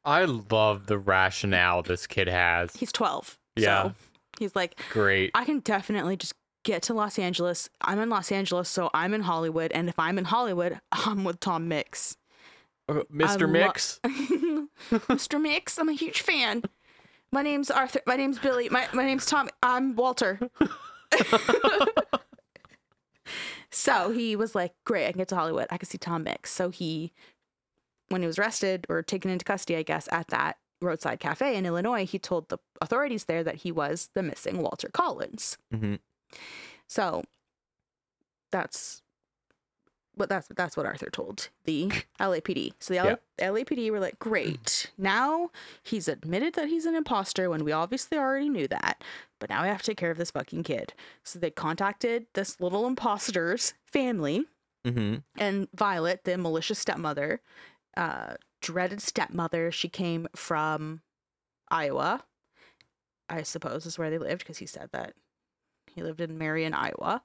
I 0.06 0.26
love 0.26 0.88
the 0.88 0.98
rationale 0.98 1.82
this 1.82 2.08
kid 2.08 2.28
has. 2.28 2.76
he's 2.76 2.92
12 2.92 3.40
Yeah. 3.56 3.84
so 3.84 3.94
he's 4.38 4.54
like 4.56 4.78
Great. 4.92 5.32
I 5.34 5.46
can 5.46 5.60
definitely 5.60 6.18
just 6.18 6.34
get 6.66 6.82
to 6.84 6.94
Los 6.94 7.18
Angeles. 7.18 7.70
I'm 7.82 8.00
in 8.00 8.10
Los 8.10 8.30
Angeles, 8.32 8.68
so 8.70 8.90
I'm 8.94 9.14
in 9.14 9.22
Hollywood. 9.22 9.72
And 9.72 9.88
if 9.88 9.98
I'm 9.98 10.18
in 10.18 10.26
Hollywood, 10.26 10.80
I'm 10.92 11.24
with 11.24 11.40
Tom 11.40 11.68
Mix. 11.70 12.18
Uh, 12.90 13.04
Mr. 13.14 13.42
lo- 13.42 13.48
Mix. 13.48 14.00
Mr. 14.92 15.42
Mix, 15.42 15.78
I'm 15.78 15.88
a 15.90 15.94
huge 15.94 16.22
fan. 16.22 16.64
My 17.34 17.42
name's 17.42 17.72
Arthur. 17.72 18.00
My 18.06 18.16
name's 18.16 18.38
Billy. 18.38 18.70
My, 18.70 18.88
my 18.94 19.04
name's 19.04 19.26
Tom. 19.26 19.50
I'm 19.64 19.96
Walter. 19.96 20.40
so 23.72 24.12
he 24.12 24.36
was 24.36 24.54
like, 24.54 24.74
Great, 24.86 25.08
I 25.08 25.12
can 25.12 25.18
get 25.18 25.30
to 25.30 25.36
Hollywood. 25.36 25.66
I 25.72 25.78
can 25.78 25.90
see 25.90 25.98
Tom 25.98 26.24
Mix. 26.24 26.52
So 26.52 26.70
he, 26.70 27.12
when 28.10 28.22
he 28.22 28.28
was 28.28 28.38
arrested 28.38 28.86
or 28.88 29.02
taken 29.02 29.32
into 29.32 29.46
custody, 29.46 29.78
I 29.78 29.84
guess, 29.84 30.08
at 30.12 30.28
that 30.28 30.58
roadside 30.80 31.20
cafe 31.20 31.56
in 31.56 31.66
Illinois, 31.66 32.06
he 32.06 32.20
told 32.20 32.50
the 32.50 32.60
authorities 32.82 33.26
there 33.26 33.44
that 33.44 33.56
he 33.56 33.72
was 33.72 34.12
the 34.14 34.22
missing 34.22 34.62
Walter 34.62 34.90
Collins. 34.94 35.58
Mhm. 35.74 36.00
So 36.88 37.24
that's 38.52 39.02
what 40.16 40.30
that's 40.30 40.48
that's 40.56 40.78
what 40.78 40.86
Arthur 40.86 41.10
told 41.10 41.50
the 41.66 41.90
LAPD. 42.20 42.74
So 42.80 42.94
the 42.94 43.20
Yeah. 43.40 43.50
LAPD 43.52 43.90
were 43.92 44.00
like, 44.00 44.20
"Great. 44.20 44.92
Now 44.98 45.50
he's 45.82 46.08
admitted 46.08 46.54
that 46.54 46.68
he's 46.70 46.86
an 46.86 46.96
imposter 46.96 47.50
when 47.50 47.64
we 47.64 47.72
obviously 47.72 48.18
already 48.18 48.50
knew 48.50 48.68
that. 48.68 49.04
But 49.40 49.50
now 49.50 49.64
we 49.64 49.68
have 49.70 49.82
to 49.82 49.92
take 49.92 49.98
care 49.98 50.12
of 50.12 50.18
this 50.18 50.32
fucking 50.32 50.64
kid." 50.64 50.94
So 51.24 51.40
they 51.40 51.50
contacted 51.52 52.28
this 52.34 52.60
little 52.60 52.86
imposter's 52.88 53.74
family 53.86 54.46
Mm-hmm. 54.86 55.20
and 55.38 55.70
Violet, 55.74 56.26
the 56.26 56.38
malicious 56.38 56.78
stepmother, 56.78 57.40
uh, 57.96 58.34
dreaded 58.62 59.02
stepmother. 59.02 59.72
She 59.72 59.88
came 59.88 60.28
from 60.36 61.02
Iowa, 61.72 62.26
I 63.30 63.44
suppose 63.44 63.86
is 63.86 63.98
where 63.98 64.10
they 64.10 64.18
lived 64.18 64.40
because 64.40 64.58
he 64.58 64.66
said 64.66 64.90
that 64.92 65.14
he 65.96 66.04
lived 66.04 66.20
in 66.20 66.38
Marion, 66.38 66.74
Iowa. 66.74 67.24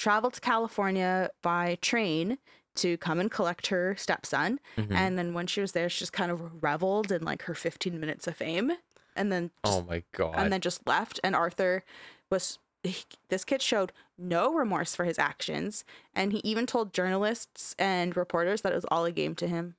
Traveled 0.00 0.32
to 0.32 0.40
California 0.40 1.28
by 1.42 1.76
train 1.82 2.38
to 2.76 2.96
come 2.96 3.20
and 3.20 3.30
collect 3.30 3.66
her 3.66 3.94
stepson. 3.96 4.58
Mhm. 4.78 4.92
And 4.92 5.18
then 5.18 5.34
when 5.34 5.46
she 5.46 5.60
was 5.60 5.72
there, 5.72 5.90
she 5.90 5.98
just 5.98 6.14
kind 6.14 6.30
of 6.32 6.62
reveled 6.62 7.12
in 7.12 7.22
like 7.22 7.42
her 7.42 7.54
15 7.54 8.00
minutes 8.00 8.26
of 8.26 8.34
fame. 8.36 8.72
And 9.14 9.30
then 9.30 9.50
just 9.64 9.78
oh 9.78 9.82
my 9.82 10.02
god. 10.12 10.36
and 10.38 10.50
then 10.50 10.62
just 10.62 10.86
left. 10.86 11.20
And 11.22 11.36
Arthur 11.36 11.84
was 12.30 12.58
he- 12.82 13.04
this 13.28 13.44
kid 13.44 13.60
showed 13.60 13.92
no 14.16 14.54
remorse 14.54 14.94
for 14.94 15.04
his 15.04 15.18
actions, 15.18 15.84
and 16.14 16.32
he 16.32 16.38
even 16.38 16.64
told 16.66 16.94
journalists 16.94 17.74
and 17.78 18.16
reporters 18.16 18.62
that 18.62 18.72
it 18.72 18.76
was 18.76 18.86
all 18.86 19.04
a 19.04 19.12
game 19.12 19.34
to 19.34 19.46
him. 19.48 19.74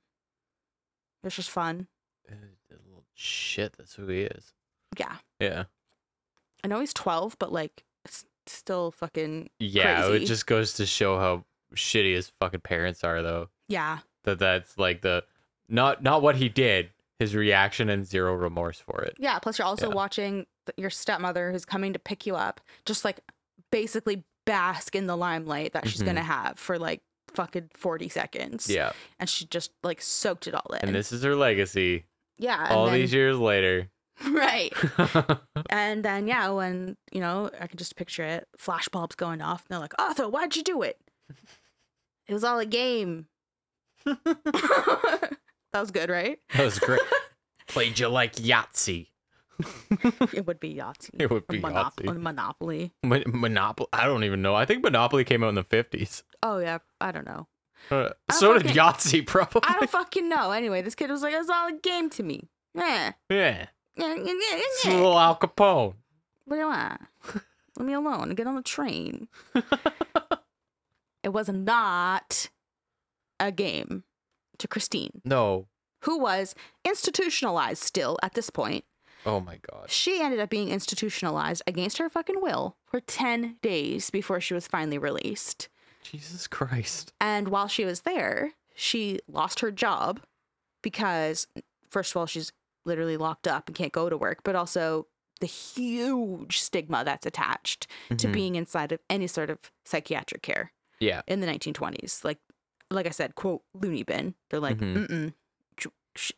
It 1.22 1.26
was 1.26 1.34
just 1.36 1.50
fun. 1.50 1.88
Uh, 2.30 2.34
little 2.70 3.04
shit. 3.14 3.72
That's 3.76 3.94
who 3.94 4.06
he 4.06 4.20
is. 4.22 4.52
Yeah, 4.96 5.16
Yeah. 5.40 5.64
I 6.62 6.68
know 6.68 6.78
he's 6.78 6.94
twelve, 6.94 7.36
but 7.40 7.50
like 7.52 7.82
still 8.46 8.90
fucking 8.92 9.50
Yeah. 9.58 10.06
Crazy. 10.06 10.24
It 10.24 10.26
just 10.26 10.46
goes 10.46 10.74
to 10.74 10.86
show 10.86 11.18
how 11.18 11.44
shitty 11.74 12.14
his 12.14 12.28
fucking 12.40 12.60
parents 12.60 13.02
are, 13.04 13.22
though. 13.22 13.48
yeah, 13.68 13.98
That 14.24 14.38
that's 14.38 14.76
like 14.78 15.02
the 15.02 15.24
not 15.68 16.02
not 16.02 16.22
what 16.22 16.36
he 16.36 16.48
did. 16.48 16.90
His 17.18 17.34
reaction 17.36 17.88
and 17.88 18.04
zero 18.04 18.34
remorse 18.34 18.80
for 18.80 19.00
it. 19.02 19.14
yeah. 19.18 19.38
Plus, 19.38 19.58
you're 19.58 19.66
also 19.66 19.88
Yeah. 19.88 19.94
watching 19.94 20.46
your 20.76 20.90
stepmother 20.90 21.52
who's 21.52 21.64
coming 21.64 21.92
to 21.92 21.98
pick 21.98 22.26
you 22.26 22.34
up, 22.36 22.60
just 22.84 23.04
like 23.04 23.20
basically 23.70 24.24
bask 24.44 24.94
in 24.96 25.06
the 25.06 25.16
limelight 25.16 25.72
that 25.72 25.88
she's 25.88 26.02
Mhm. 26.02 26.06
gonna 26.06 26.22
have 26.22 26.58
for 26.58 26.78
like 26.78 27.00
fucking 27.34 27.70
forty 27.74 28.08
seconds. 28.08 28.68
Yeah. 28.68 28.92
and 29.20 29.28
she 29.30 29.44
just 29.46 29.70
like 29.82 30.02
soaked 30.02 30.46
it 30.48 30.54
all 30.54 30.74
in. 30.80 30.88
And 30.88 30.94
this 30.94 31.12
is 31.12 31.22
her 31.22 31.36
legacy. 31.36 32.06
yeah, 32.38 32.66
all 32.70 32.86
then- 32.86 32.94
these 32.94 33.12
years 33.14 33.38
later. 33.38 33.88
right. 34.30 34.72
And 35.70 36.04
then 36.04 36.26
yeah, 36.26 36.50
when 36.50 36.96
you 37.12 37.20
know, 37.20 37.48
I 37.58 37.66
can 37.66 37.78
just 37.78 37.96
picture 37.96 38.24
it, 38.24 38.46
flashbulbs 38.58 39.16
going 39.16 39.40
off, 39.40 39.60
and 39.62 39.68
they're 39.70 39.78
like, 39.80 39.94
Arthur, 39.98 40.28
why'd 40.28 40.56
you 40.56 40.62
do 40.62 40.82
it? 40.82 40.98
It 42.28 42.34
was 42.34 42.44
all 42.44 42.58
a 42.60 42.66
game. 42.66 43.26
that 44.04 45.36
was 45.74 45.90
good, 45.90 46.08
right? 46.08 46.38
that 46.54 46.64
was 46.64 46.78
great. 46.78 47.00
Played 47.68 47.98
you 47.98 48.08
like 48.08 48.34
Yahtzee. 48.36 49.08
It 50.32 50.46
would 50.46 50.60
be 50.60 50.74
Yahtzee. 50.74 51.10
It 51.20 51.30
would 51.30 51.46
be 51.48 51.60
Monop- 51.60 51.96
Yahtzee. 51.96 52.16
Monopoly. 52.20 52.92
Mon- 53.02 53.24
Monopoly. 53.26 53.88
I 53.92 54.06
don't 54.06 54.24
even 54.24 54.40
know. 54.42 54.54
I 54.54 54.64
think 54.64 54.82
Monopoly 54.82 55.24
came 55.24 55.42
out 55.44 55.48
in 55.48 55.54
the 55.56 55.64
fifties. 55.64 56.22
Oh 56.42 56.58
yeah, 56.58 56.78
I 57.00 57.10
don't 57.12 57.26
know. 57.26 57.48
Uh, 57.90 58.10
I 58.28 58.34
so 58.34 58.52
did 58.54 58.62
fucking- 58.62 58.76
Yahtzee, 58.80 59.26
probably. 59.26 59.62
I 59.64 59.74
don't 59.74 59.90
fucking 59.90 60.28
know. 60.28 60.52
Anyway, 60.52 60.82
this 60.82 60.94
kid 60.94 61.10
was 61.10 61.22
like, 61.22 61.34
it 61.34 61.38
was 61.38 61.50
all 61.50 61.68
a 61.68 61.72
game 61.72 62.08
to 62.10 62.22
me. 62.22 62.48
Yeah. 62.74 63.12
yeah. 63.28 63.66
It's 63.96 64.84
a 64.86 64.90
little 64.90 65.18
Al 65.18 65.36
Capone. 65.36 65.94
What 66.44 66.56
do 66.56 66.60
you 66.60 66.66
want? 66.68 67.00
Leave 67.76 67.86
me 67.86 67.92
alone. 67.92 68.30
Get 68.34 68.46
on 68.46 68.56
the 68.56 68.62
train. 68.62 69.28
it 71.22 71.32
was 71.32 71.48
not 71.48 72.50
a 73.40 73.52
game 73.52 74.04
to 74.58 74.68
Christine. 74.68 75.20
No. 75.24 75.66
who 76.00 76.18
was 76.18 76.54
institutionalized 76.84 77.82
still 77.82 78.18
at 78.22 78.34
this 78.34 78.50
point. 78.50 78.84
Oh 79.24 79.38
my 79.40 79.58
god. 79.70 79.88
She 79.88 80.20
ended 80.20 80.40
up 80.40 80.50
being 80.50 80.68
institutionalized 80.68 81.62
against 81.66 81.98
her 81.98 82.08
fucking 82.10 82.40
will 82.42 82.76
for 82.86 83.00
10 83.00 83.56
days 83.62 84.10
before 84.10 84.40
she 84.40 84.52
was 84.52 84.66
finally 84.66 84.98
released. 84.98 85.68
Jesus 86.02 86.48
Christ. 86.48 87.12
And 87.20 87.48
while 87.48 87.68
she 87.68 87.84
was 87.84 88.00
there, 88.00 88.52
she 88.74 89.20
lost 89.28 89.60
her 89.60 89.70
job 89.70 90.20
because, 90.82 91.46
first 91.88 92.10
of 92.12 92.16
all, 92.16 92.26
she's 92.26 92.52
literally 92.84 93.16
locked 93.16 93.46
up 93.48 93.68
and 93.68 93.76
can't 93.76 93.92
go 93.92 94.08
to 94.08 94.16
work, 94.16 94.42
but 94.44 94.54
also 94.56 95.06
the 95.40 95.46
huge 95.46 96.58
stigma 96.60 97.02
that's 97.04 97.26
attached 97.26 97.86
to 98.16 98.28
Mhm. 98.28 98.32
being 98.32 98.54
inside 98.54 98.92
of 98.92 99.00
any 99.10 99.26
sort 99.26 99.50
of 99.50 99.58
psychiatric 99.84 100.42
care 100.42 100.72
Yeah. 101.00 101.22
in 101.26 101.40
the 101.40 101.46
1920s. 101.46 102.24
Like, 102.24 102.38
like 102.90 103.06
I 103.06 103.10
said, 103.10 103.34
quote, 103.34 103.62
loony 103.74 104.02
bin. 104.04 104.34
They're 104.50 104.60
like, 104.60 104.78
Mhm. 104.78 105.06
mm-mm. 105.08 105.34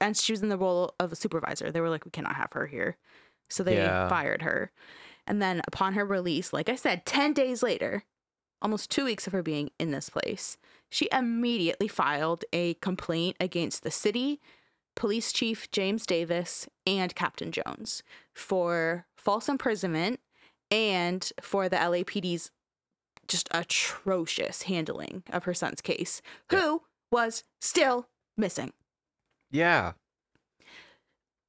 And 0.01 0.17
she 0.17 0.33
was 0.33 0.41
in 0.43 0.49
the 0.51 0.57
role 0.57 0.95
of 1.01 1.11
a 1.13 1.17
supervisor. 1.17 1.73
They 1.73 1.81
were 1.81 1.91
like, 1.91 2.05
we 2.05 2.13
cannot 2.13 2.37
have 2.37 2.53
her 2.53 2.67
here. 2.69 2.97
So 3.51 3.63
they 3.65 3.75
Yeah. 3.75 4.09
fired 4.09 4.43
her. 4.43 4.71
And 5.27 5.43
then 5.43 5.63
upon 5.67 5.95
her 5.95 6.05
release, 6.07 6.53
like 6.53 6.69
I 6.69 6.77
said, 6.77 7.05
10 7.05 7.33
days 7.33 7.61
later, 7.63 8.05
almost 8.63 8.91
two 8.91 9.05
weeks 9.05 9.27
of 9.27 9.33
her 9.33 9.43
being 9.43 9.71
in 9.81 9.91
this 9.91 10.09
place, 10.09 10.57
she 10.91 11.09
immediately 11.11 11.89
filed 11.89 12.45
a 12.53 12.75
complaint 12.75 13.37
against 13.41 13.83
the 13.83 13.91
city, 13.91 14.41
police 14.95 15.33
chief 15.33 15.71
James 15.71 16.07
Davis, 16.07 16.69
and 16.87 17.15
Captain 17.15 17.51
Jones 17.53 18.03
for 18.35 19.07
false 19.17 19.49
imprisonment 19.49 20.21
and 20.71 21.31
for 21.41 21.69
the 21.69 21.77
LAPD's 21.77 22.51
just 23.27 23.49
atrocious 23.53 24.63
handling 24.63 25.23
of 25.31 25.45
her 25.45 25.55
son's 25.55 25.81
case, 25.81 26.21
Yeah. 26.53 26.61
who 26.61 26.83
was 27.11 27.45
still 27.61 28.09
missing. 28.37 28.73
Yeah. 29.51 29.93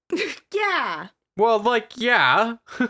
yeah. 0.53 1.07
Well, 1.37 1.59
like, 1.59 1.91
yeah. 1.97 2.57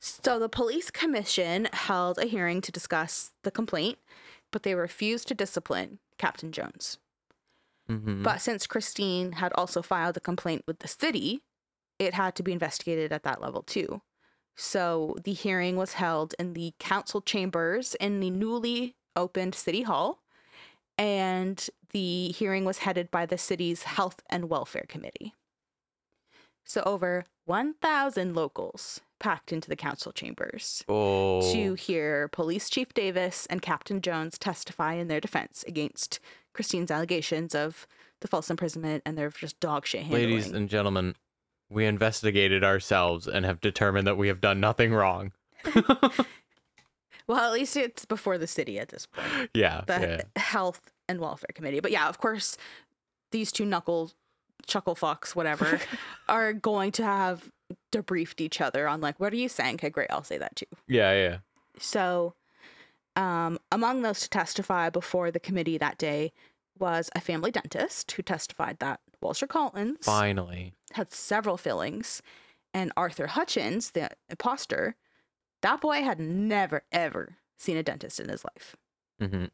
So 0.00 0.38
the 0.38 0.50
police 0.50 0.90
commission 0.90 1.66
held 1.72 2.18
a 2.18 2.26
hearing 2.26 2.60
to 2.60 2.70
discuss 2.70 3.30
the 3.42 3.50
complaint, 3.50 3.96
but 4.52 4.62
they 4.62 4.74
refused 4.74 5.28
to 5.28 5.34
discipline 5.34 5.98
Captain 6.18 6.52
Jones. 6.52 6.98
Mhm. 7.88 8.22
But 8.22 8.40
since 8.40 8.66
Christine 8.66 9.32
had 9.32 9.52
also 9.54 9.82
filed 9.82 10.16
a 10.16 10.20
complaint 10.20 10.64
with 10.66 10.80
the 10.80 10.88
city, 10.88 11.42
it 11.98 12.14
had 12.14 12.34
to 12.36 12.42
be 12.42 12.52
investigated 12.52 13.12
at 13.12 13.22
that 13.24 13.40
level 13.40 13.62
too. 13.62 14.02
So 14.56 15.16
the 15.22 15.32
hearing 15.32 15.76
was 15.76 15.94
held 15.94 16.34
in 16.38 16.52
the 16.52 16.74
council 16.78 17.20
chambers 17.20 17.94
in 17.96 18.20
the 18.20 18.30
newly 18.30 18.96
opened 19.14 19.54
city 19.54 19.82
hall, 19.82 20.22
and 20.96 21.68
the 21.92 22.28
hearing 22.28 22.64
was 22.64 22.78
headed 22.78 23.10
by 23.10 23.24
the 23.24 23.38
city's 23.38 23.84
health 23.84 24.20
and 24.28 24.50
welfare 24.50 24.86
committee. 24.88 25.34
So 26.64 26.82
over 26.84 27.24
1,000 27.46 28.34
locals 28.34 29.00
packed 29.18 29.52
into 29.52 29.68
the 29.68 29.76
council 29.76 30.12
chambers 30.12 30.84
oh. 30.88 31.40
to 31.52 31.74
hear 31.74 32.28
Police 32.28 32.68
Chief 32.68 32.92
Davis 32.92 33.46
and 33.46 33.62
Captain 33.62 34.00
Jones 34.02 34.38
testify 34.38 34.94
in 34.94 35.08
their 35.08 35.20
defense 35.20 35.64
against 35.66 36.20
Christine's 36.58 36.90
allegations 36.90 37.54
of 37.54 37.86
the 38.18 38.26
false 38.26 38.50
imprisonment 38.50 39.04
and 39.06 39.16
they're 39.16 39.30
just 39.30 39.60
dog 39.60 39.86
shit 39.86 40.00
handling. 40.00 40.22
Ladies 40.28 40.50
and 40.50 40.68
gentlemen, 40.68 41.14
we 41.70 41.84
investigated 41.86 42.64
ourselves 42.64 43.28
and 43.28 43.46
have 43.46 43.60
determined 43.60 44.08
that 44.08 44.16
we 44.16 44.26
have 44.26 44.40
done 44.40 44.58
nothing 44.58 44.92
wrong. 44.92 45.30
well, 47.28 47.38
at 47.38 47.52
least 47.52 47.76
it's 47.76 48.04
before 48.04 48.38
the 48.38 48.48
city 48.48 48.76
at 48.80 48.88
this 48.88 49.06
point, 49.06 49.50
Yeah. 49.54 49.82
the 49.86 50.00
yeah. 50.34 50.42
Health 50.42 50.90
and 51.08 51.20
Welfare 51.20 51.50
Committee. 51.54 51.78
But 51.78 51.92
yeah, 51.92 52.08
of 52.08 52.18
course, 52.18 52.56
these 53.30 53.52
two 53.52 53.64
knuckle 53.64 54.10
chuckle 54.66 54.96
fucks, 54.96 55.36
whatever, 55.36 55.80
are 56.28 56.52
going 56.52 56.90
to 56.90 57.04
have 57.04 57.52
debriefed 57.92 58.40
each 58.40 58.60
other 58.60 58.88
on 58.88 59.00
like, 59.00 59.20
what 59.20 59.32
are 59.32 59.36
you 59.36 59.48
saying? 59.48 59.76
Okay, 59.76 59.90
great, 59.90 60.10
I'll 60.10 60.24
say 60.24 60.38
that 60.38 60.56
too. 60.56 60.66
Yeah, 60.88 61.12
yeah. 61.12 61.36
So, 61.78 62.34
um, 63.14 63.58
among 63.70 64.02
those 64.02 64.20
to 64.22 64.28
testify 64.28 64.90
before 64.90 65.30
the 65.30 65.38
committee 65.40 65.78
that 65.78 65.98
day 65.98 66.32
was 66.80 67.10
a 67.14 67.20
family 67.20 67.50
dentist 67.50 68.12
who 68.12 68.22
testified 68.22 68.78
that 68.80 69.00
Walter 69.20 69.46
Collins 69.46 69.98
Finally. 70.04 70.74
had 70.92 71.12
several 71.12 71.56
fillings, 71.56 72.22
and 72.74 72.92
Arthur 72.96 73.28
Hutchins, 73.28 73.90
the 73.92 74.10
imposter, 74.28 74.96
that 75.62 75.80
boy 75.80 76.02
had 76.02 76.20
never 76.20 76.82
ever 76.92 77.36
seen 77.56 77.76
a 77.76 77.82
dentist 77.82 78.20
in 78.20 78.28
his 78.28 78.44
life. 78.44 78.76
hmm 79.18 79.46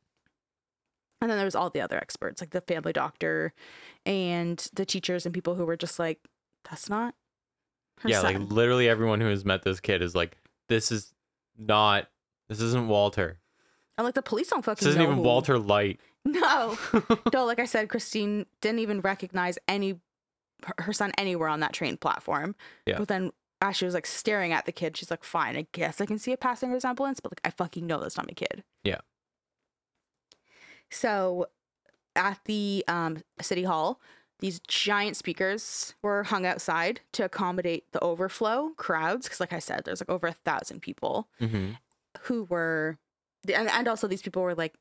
And 1.20 1.30
then 1.30 1.36
there 1.38 1.44
was 1.46 1.54
all 1.54 1.70
the 1.70 1.80
other 1.80 1.96
experts, 1.96 2.40
like 2.42 2.50
the 2.50 2.60
family 2.60 2.92
doctor 2.92 3.54
and 4.04 4.66
the 4.74 4.84
teachers 4.84 5.24
and 5.24 5.34
people 5.34 5.54
who 5.54 5.64
were 5.64 5.76
just 5.76 5.98
like, 5.98 6.18
"That's 6.68 6.90
not 6.90 7.14
her 8.00 8.08
Yeah, 8.10 8.20
son." 8.20 8.34
like 8.42 8.52
literally 8.52 8.88
everyone 8.88 9.20
who 9.20 9.28
has 9.28 9.44
met 9.44 9.62
this 9.62 9.80
kid 9.80 10.02
is 10.02 10.14
like, 10.14 10.36
this 10.68 10.92
is 10.92 11.14
not, 11.56 12.08
this 12.48 12.60
isn't 12.60 12.88
Walter. 12.88 13.38
and 13.96 14.04
like 14.04 14.14
the 14.14 14.22
police 14.22 14.48
don't 14.48 14.64
fucking 14.64 14.84
This 14.84 14.90
isn't 14.90 15.00
even 15.02 15.16
who- 15.16 15.22
Walter 15.22 15.58
Light. 15.58 16.00
No, 16.24 16.78
no, 17.32 17.44
like 17.44 17.58
I 17.58 17.66
said, 17.66 17.88
Christine 17.88 18.46
didn't 18.60 18.78
even 18.80 19.00
recognize 19.00 19.58
any 19.68 20.00
her- 20.78 20.92
son 20.92 21.12
anywhere 21.18 21.48
on 21.48 21.60
that 21.60 21.72
train 21.72 21.96
platform. 21.96 22.54
Yeah. 22.86 22.98
But 22.98 23.08
then 23.08 23.32
as 23.60 23.76
she 23.76 23.84
was 23.84 23.94
like 23.94 24.06
staring 24.06 24.52
at 24.52 24.66
the 24.66 24.72
kid, 24.72 24.96
she's 24.96 25.10
like, 25.10 25.24
"Fine, 25.24 25.56
I 25.56 25.66
guess 25.72 26.00
I 26.00 26.06
can 26.06 26.18
see 26.18 26.32
a 26.32 26.36
passing 26.36 26.70
resemblance, 26.72 27.20
but 27.20 27.32
like 27.32 27.40
I 27.44 27.50
fucking 27.50 27.86
know 27.86 28.00
that's 28.00 28.16
not 28.16 28.26
my 28.26 28.34
kid." 28.34 28.64
Yeah. 28.82 29.00
So, 30.90 31.46
at 32.14 32.38
the 32.44 32.84
um, 32.88 33.22
city 33.40 33.64
hall, 33.64 34.00
these 34.40 34.60
giant 34.60 35.16
speakers 35.16 35.94
were 36.02 36.24
hung 36.24 36.46
outside 36.46 37.00
to 37.12 37.24
accommodate 37.24 37.90
the 37.92 38.00
overflow 38.00 38.70
crowds. 38.76 39.26
Because, 39.26 39.40
like 39.40 39.52
I 39.52 39.58
said, 39.58 39.82
there's 39.84 40.00
like 40.00 40.10
over 40.10 40.26
a 40.26 40.32
thousand 40.32 40.80
people 40.80 41.28
hmm 41.38 41.72
who 42.22 42.44
were, 42.44 42.96
and, 43.52 43.68
and 43.68 43.88
also 43.88 44.06
these 44.06 44.22
people 44.22 44.42
were 44.42 44.54
like 44.54 44.74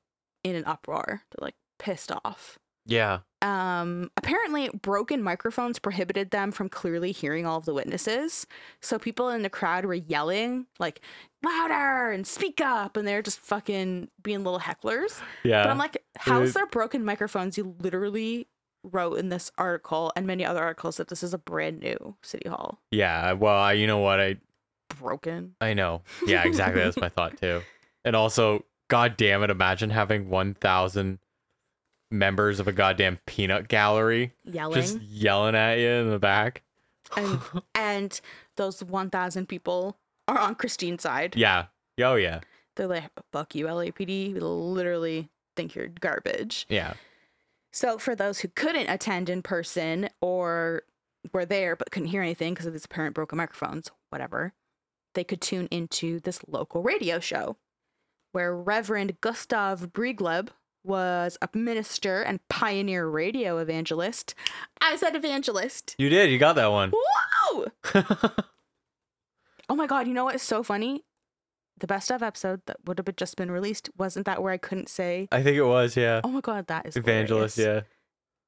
in 0.43 0.55
an 0.55 0.65
uproar. 0.65 1.21
They're 1.31 1.45
like 1.45 1.55
pissed 1.79 2.11
off 2.23 2.57
Yeah. 2.85 3.19
um 3.41 4.09
apparently 4.15 4.69
broken 4.69 5.21
microphones 5.21 5.79
prohibited 5.79 6.31
them 6.31 6.51
from 6.51 6.69
clearly 6.69 7.11
hearing 7.11 7.45
all 7.45 7.57
of 7.57 7.65
the 7.65 7.73
witnesses 7.73 8.45
so 8.79 8.97
people 8.97 9.27
in 9.29 9.41
the 9.41 9.49
crowd 9.49 9.83
were 9.85 9.93
yelling 9.95 10.65
like 10.79 11.01
louder 11.43 12.11
and 12.11 12.25
speak 12.25 12.61
up 12.61 12.95
and 12.95 13.05
they're 13.07 13.21
just 13.21 13.39
fucking 13.39 14.07
being 14.21 14.43
little 14.45 14.59
hecklers 14.59 15.19
Yeah. 15.43 15.63
but 15.63 15.71
i'm 15.71 15.77
like 15.77 15.97
how's 16.17 16.53
there 16.53 16.67
broken 16.67 17.03
microphones 17.03 17.57
you 17.57 17.75
literally 17.79 18.47
wrote 18.83 19.15
in 19.17 19.27
this 19.29 19.51
article 19.57 20.13
and 20.15 20.25
many 20.27 20.45
other 20.45 20.61
articles 20.63 20.97
that 20.97 21.09
this 21.09 21.23
is 21.23 21.33
a 21.33 21.37
brand 21.37 21.79
new 21.79 22.15
city 22.21 22.47
hall 22.47 22.79
yeah. 22.91 23.33
Well, 23.33 23.55
I, 23.59 23.73
you 23.73 23.87
know 23.87 23.99
what? 23.99 24.19
I, 24.21 24.37
broken 24.99 25.55
I 25.59 25.73
know. 25.73 26.01
Yeah, 26.27 26.43
exactly. 26.45 26.81
That's 26.81 26.97
my 26.97 27.09
thought 27.09 27.37
too. 27.37 27.61
And 28.05 28.17
also, 28.17 28.65
god 28.93 29.17
damn 29.17 29.41
it, 29.41 29.49
imagine 29.49 29.89
having 29.89 30.29
1,000 30.29 31.17
members 32.11 32.59
of 32.59 32.67
a 32.67 32.71
goddamn 32.71 33.17
peanut 33.25 33.67
gallery 33.67 34.33
yelling 34.45 34.75
just 34.79 35.01
yelling 35.01 35.55
at 35.55 35.79
you 35.79 35.87
in 35.87 36.11
the 36.11 36.19
back. 36.19 36.61
and 37.17 37.39
and 37.75 38.21
those 38.55 38.83
1000 38.83 39.47
people 39.47 39.97
are 40.27 40.37
on 40.37 40.53
christine's 40.55 41.01
side 41.01 41.35
Yeah. 41.35 41.65
Oh, 41.99 42.13
yeah. 42.15 42.41
they're 42.75 42.85
like 42.87 43.09
fuck 43.31 43.55
you 43.55 43.65
lapd 43.65 44.07
we 44.07 44.39
literally 44.39 45.29
think 45.55 45.73
you're 45.75 45.87
garbage 45.87 46.65
Yeah. 46.69 46.93
So, 47.71 47.97
for 47.97 48.13
those 48.15 48.41
who 48.41 48.49
couldn't 48.49 48.87
attend 48.87 49.29
in 49.29 49.41
person 49.41 50.07
or 50.21 50.83
were 51.31 51.45
there 51.45 51.75
but 51.75 51.89
couldn't 51.89 52.09
hear 52.09 52.21
anything 52.21 52.53
because 52.53 52.67
of 52.67 52.73
these 52.73 52.85
apparent 52.85 53.15
broken 53.15 53.35
microphones, 53.37 53.89
whatever, 54.11 54.53
they 55.15 55.23
could 55.23 55.41
tune 55.41 55.67
into 55.71 56.19
this 56.19 56.41
local 56.47 56.83
radio 56.83 57.19
show 57.19 57.57
where 58.33 58.55
Reverend 58.55 59.19
Gustav 59.21 59.93
Briegleb 59.93 60.49
was 60.83 61.37
a 61.41 61.47
minister 61.57 62.21
and 62.21 62.45
pioneer 62.49 63.07
radio 63.07 63.57
evangelist. 63.57 64.35
I 64.81 64.97
said 64.97 65.15
evangelist. 65.15 65.95
You 65.97 66.09
did. 66.09 66.29
You 66.29 66.37
got 66.37 66.55
that 66.57 66.71
one. 66.71 66.91
Whoa! 66.91 67.67
Oh 69.69 69.75
my 69.75 69.87
God, 69.87 70.07
you 70.07 70.13
know 70.13 70.25
what 70.25 70.35
is 70.35 70.41
so 70.41 70.61
funny? 70.61 71.03
The 71.79 71.87
best 71.87 72.11
of 72.11 72.21
episode 72.21 72.61
that 72.65 72.77
would 72.85 72.99
have 72.99 73.15
just 73.15 73.37
been 73.37 73.49
released 73.49 73.89
wasn't 73.97 74.25
that 74.25 74.43
where 74.43 74.53
I 74.53 74.57
couldn't 74.57 74.89
say, 74.89 75.27
I 75.31 75.41
think 75.41 75.57
it 75.57 75.63
was, 75.63 75.97
yeah. 75.97 76.21
oh 76.23 76.29
my 76.29 76.41
God, 76.41 76.67
that 76.67 76.85
is 76.85 76.95
Evangelist, 76.95 77.57
hilarious." 77.57 77.85
yeah. 77.85 77.89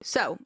So, 0.03 0.37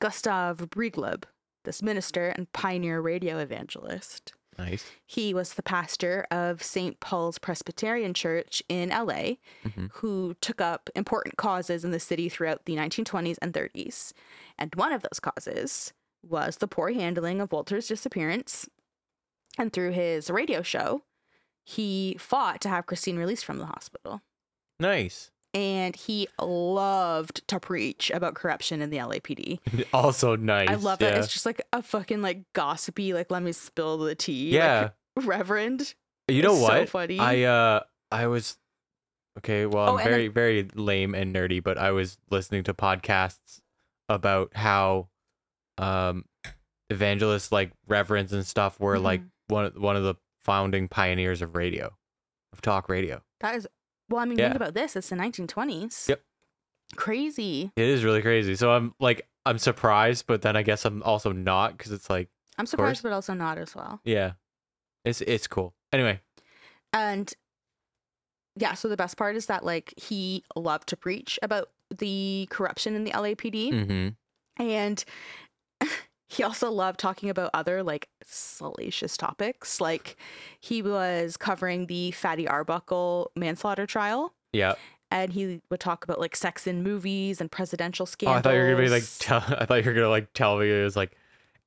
Gustav 0.00 0.58
Briegleb, 0.58 1.24
this 1.64 1.82
minister 1.82 2.28
and 2.28 2.52
pioneer 2.52 3.00
radio 3.00 3.38
evangelist, 3.38 4.32
Nice. 4.60 4.84
he 5.06 5.32
was 5.34 5.54
the 5.54 5.62
pastor 5.62 6.26
of 6.30 6.62
St. 6.62 7.00
Paul's 7.00 7.38
Presbyterian 7.38 8.12
Church 8.14 8.62
in 8.68 8.90
LA, 8.90 9.38
Mhm. 9.64 9.90
who 9.94 10.34
took 10.40 10.60
up 10.60 10.90
important 10.94 11.36
causes 11.36 11.84
in 11.84 11.90
the 11.90 12.00
city 12.00 12.28
throughout 12.28 12.64
the 12.66 12.74
1920s 12.76 13.38
and 13.38 13.52
30s. 13.54 14.12
And 14.58 14.74
one 14.74 14.92
of 14.92 15.02
those 15.02 15.18
causes 15.20 15.92
was 16.22 16.58
the 16.58 16.68
poor 16.68 16.92
handling 16.92 17.40
of 17.40 17.52
Walter's 17.52 17.88
disappearance. 17.88 18.68
And 19.58 19.72
through 19.72 19.92
his 19.92 20.30
radio 20.30 20.62
show, 20.62 21.02
he 21.64 22.16
fought 22.18 22.60
to 22.62 22.68
have 22.68 22.86
Christine 22.86 23.16
released 23.16 23.44
from 23.44 23.58
the 23.58 23.66
hospital 23.66 24.22
Nice. 24.78 25.30
And 25.54 25.96
he 25.96 26.28
loved 26.40 27.46
to 27.48 27.58
preach 27.58 28.10
about 28.10 28.34
corruption 28.34 28.80
in 28.82 28.90
the 28.90 28.98
LAPD. 28.98 29.58
Also 29.92 30.36
nice. 30.36 30.68
I 30.68 30.74
love 30.74 31.00
yeah. 31.02 31.08
it. 31.08 31.18
It's 31.18 31.32
just 31.32 31.46
like 31.46 31.60
a 31.72 31.82
fucking 31.82 32.22
like 32.22 32.42
gossipy, 32.52 33.12
like 33.14 33.30
let 33.30 33.42
me 33.42 33.52
spill 33.52 33.98
the 33.98 34.14
tea. 34.14 34.50
Yeah. 34.50 34.90
like, 35.16 35.26
Reverend. 35.26 35.94
you 36.28 36.42
know 36.42 36.52
it's 36.52 36.66
so 36.66 36.78
what? 36.80 36.88
funny. 36.88 37.18
I 37.18 37.42
uh 37.42 37.80
I 38.12 38.26
was 38.28 38.56
okay, 39.38 39.66
well 39.66 39.90
Oh, 39.90 39.98
I'm 39.98 40.04
very 40.04 40.28
very 40.28 40.68
lame 40.74 41.14
and 41.14 41.34
nerdy, 41.34 41.62
but 41.62 41.78
I 41.78 41.90
was 41.90 42.18
listening 42.30 42.62
to 42.64 42.74
podcasts 42.74 43.60
about 44.08 44.52
how 44.56 45.08
um 45.78 46.24
evangelists 46.90 47.52
like 47.52 47.72
reverends 47.88 48.32
and 48.32 48.46
stuff 48.46 48.78
were 48.80 48.98
like 48.98 49.20
Mm-hmm. 49.20 49.54
one 49.54 49.64
of- 49.66 49.76
one 49.76 49.96
of 49.96 50.02
the 50.04 50.14
founding 50.44 50.88
pioneers 50.88 51.42
of 51.42 51.54
radio. 51.56 51.96
Of 52.52 52.62
talk 52.62 52.88
radio. 52.88 53.22
That 53.40 53.54
is 53.56 53.68
well, 54.10 54.20
I 54.20 54.24
mean, 54.26 54.38
Yeah. 54.38 54.46
think 54.48 54.56
about 54.56 54.74
this. 54.74 54.96
It's 54.96 55.08
the 55.08 55.16
1920s. 55.16 56.08
Yep. 56.08 56.22
Crazy. 56.96 57.70
It 57.76 57.88
is 57.88 58.04
really 58.04 58.20
crazy. 58.22 58.56
So 58.56 58.72
I'm 58.72 58.94
like 59.00 59.26
I'm 59.46 59.58
surprised, 59.58 60.26
but 60.26 60.42
then 60.42 60.56
I 60.56 60.62
guess 60.62 60.84
I'm 60.84 61.02
also 61.02 61.32
not 61.32 61.78
cuz 61.78 61.92
it's 61.92 62.10
like 62.10 62.28
I'm 62.58 62.66
surprised, 62.66 63.02
but 63.02 63.12
also 63.12 63.32
not 63.32 63.56
as 63.58 63.74
well. 63.74 64.00
Yeah. 64.04 64.32
It's 65.04 65.20
it's 65.22 65.46
cool. 65.46 65.74
Anyway. 65.92 66.20
And 66.92 67.32
yeah, 68.56 68.74
so 68.74 68.88
the 68.88 68.96
best 68.96 69.16
part 69.16 69.36
is 69.36 69.46
that 69.46 69.64
like 69.64 69.94
he 69.96 70.44
loved 70.56 70.88
to 70.88 70.96
preach 70.96 71.38
about 71.42 71.70
the 71.96 72.48
corruption 72.50 72.94
in 72.96 73.04
the 73.04 73.12
LAPD 73.12 73.70
Mm-hmm. 73.72 74.62
and 74.62 75.04
he 76.36 76.42
also 76.42 76.70
loved 76.70 76.98
talking 77.00 77.28
about 77.28 77.50
other 77.52 77.82
like 77.82 78.08
salacious 78.22 79.16
topics. 79.16 79.80
Like 79.80 80.16
he 80.60 80.80
was 80.82 81.36
covering 81.36 81.86
the 81.86 82.10
Fatty 82.12 82.46
Arbuckle 82.48 83.32
manslaughter 83.36 83.86
trial 83.86 84.32
Yeah. 84.52 84.74
and 85.10 85.32
he 85.32 85.60
would 85.70 85.80
talk 85.80 86.04
about 86.04 86.20
like 86.20 86.36
sex 86.36 86.66
in 86.66 86.82
movies 86.82 87.40
and 87.40 87.50
presidential 87.50 88.04
Oh, 88.04 88.06
scandals. 88.06 88.38
I 88.38 88.42
thought 88.42 88.54
you 88.54 88.60
were 88.60 88.70
gonna 88.70 88.82
be 88.84 88.88
like 88.90 89.04
tell 89.18 89.42
I 89.58 89.66
thought 89.66 89.84
you 89.84 89.90
were 89.90 89.94
gonna 89.94 90.08
like 90.08 90.32
tell 90.32 90.56
me 90.58 90.70
it 90.70 90.84
was 90.84 90.96
like 90.96 91.16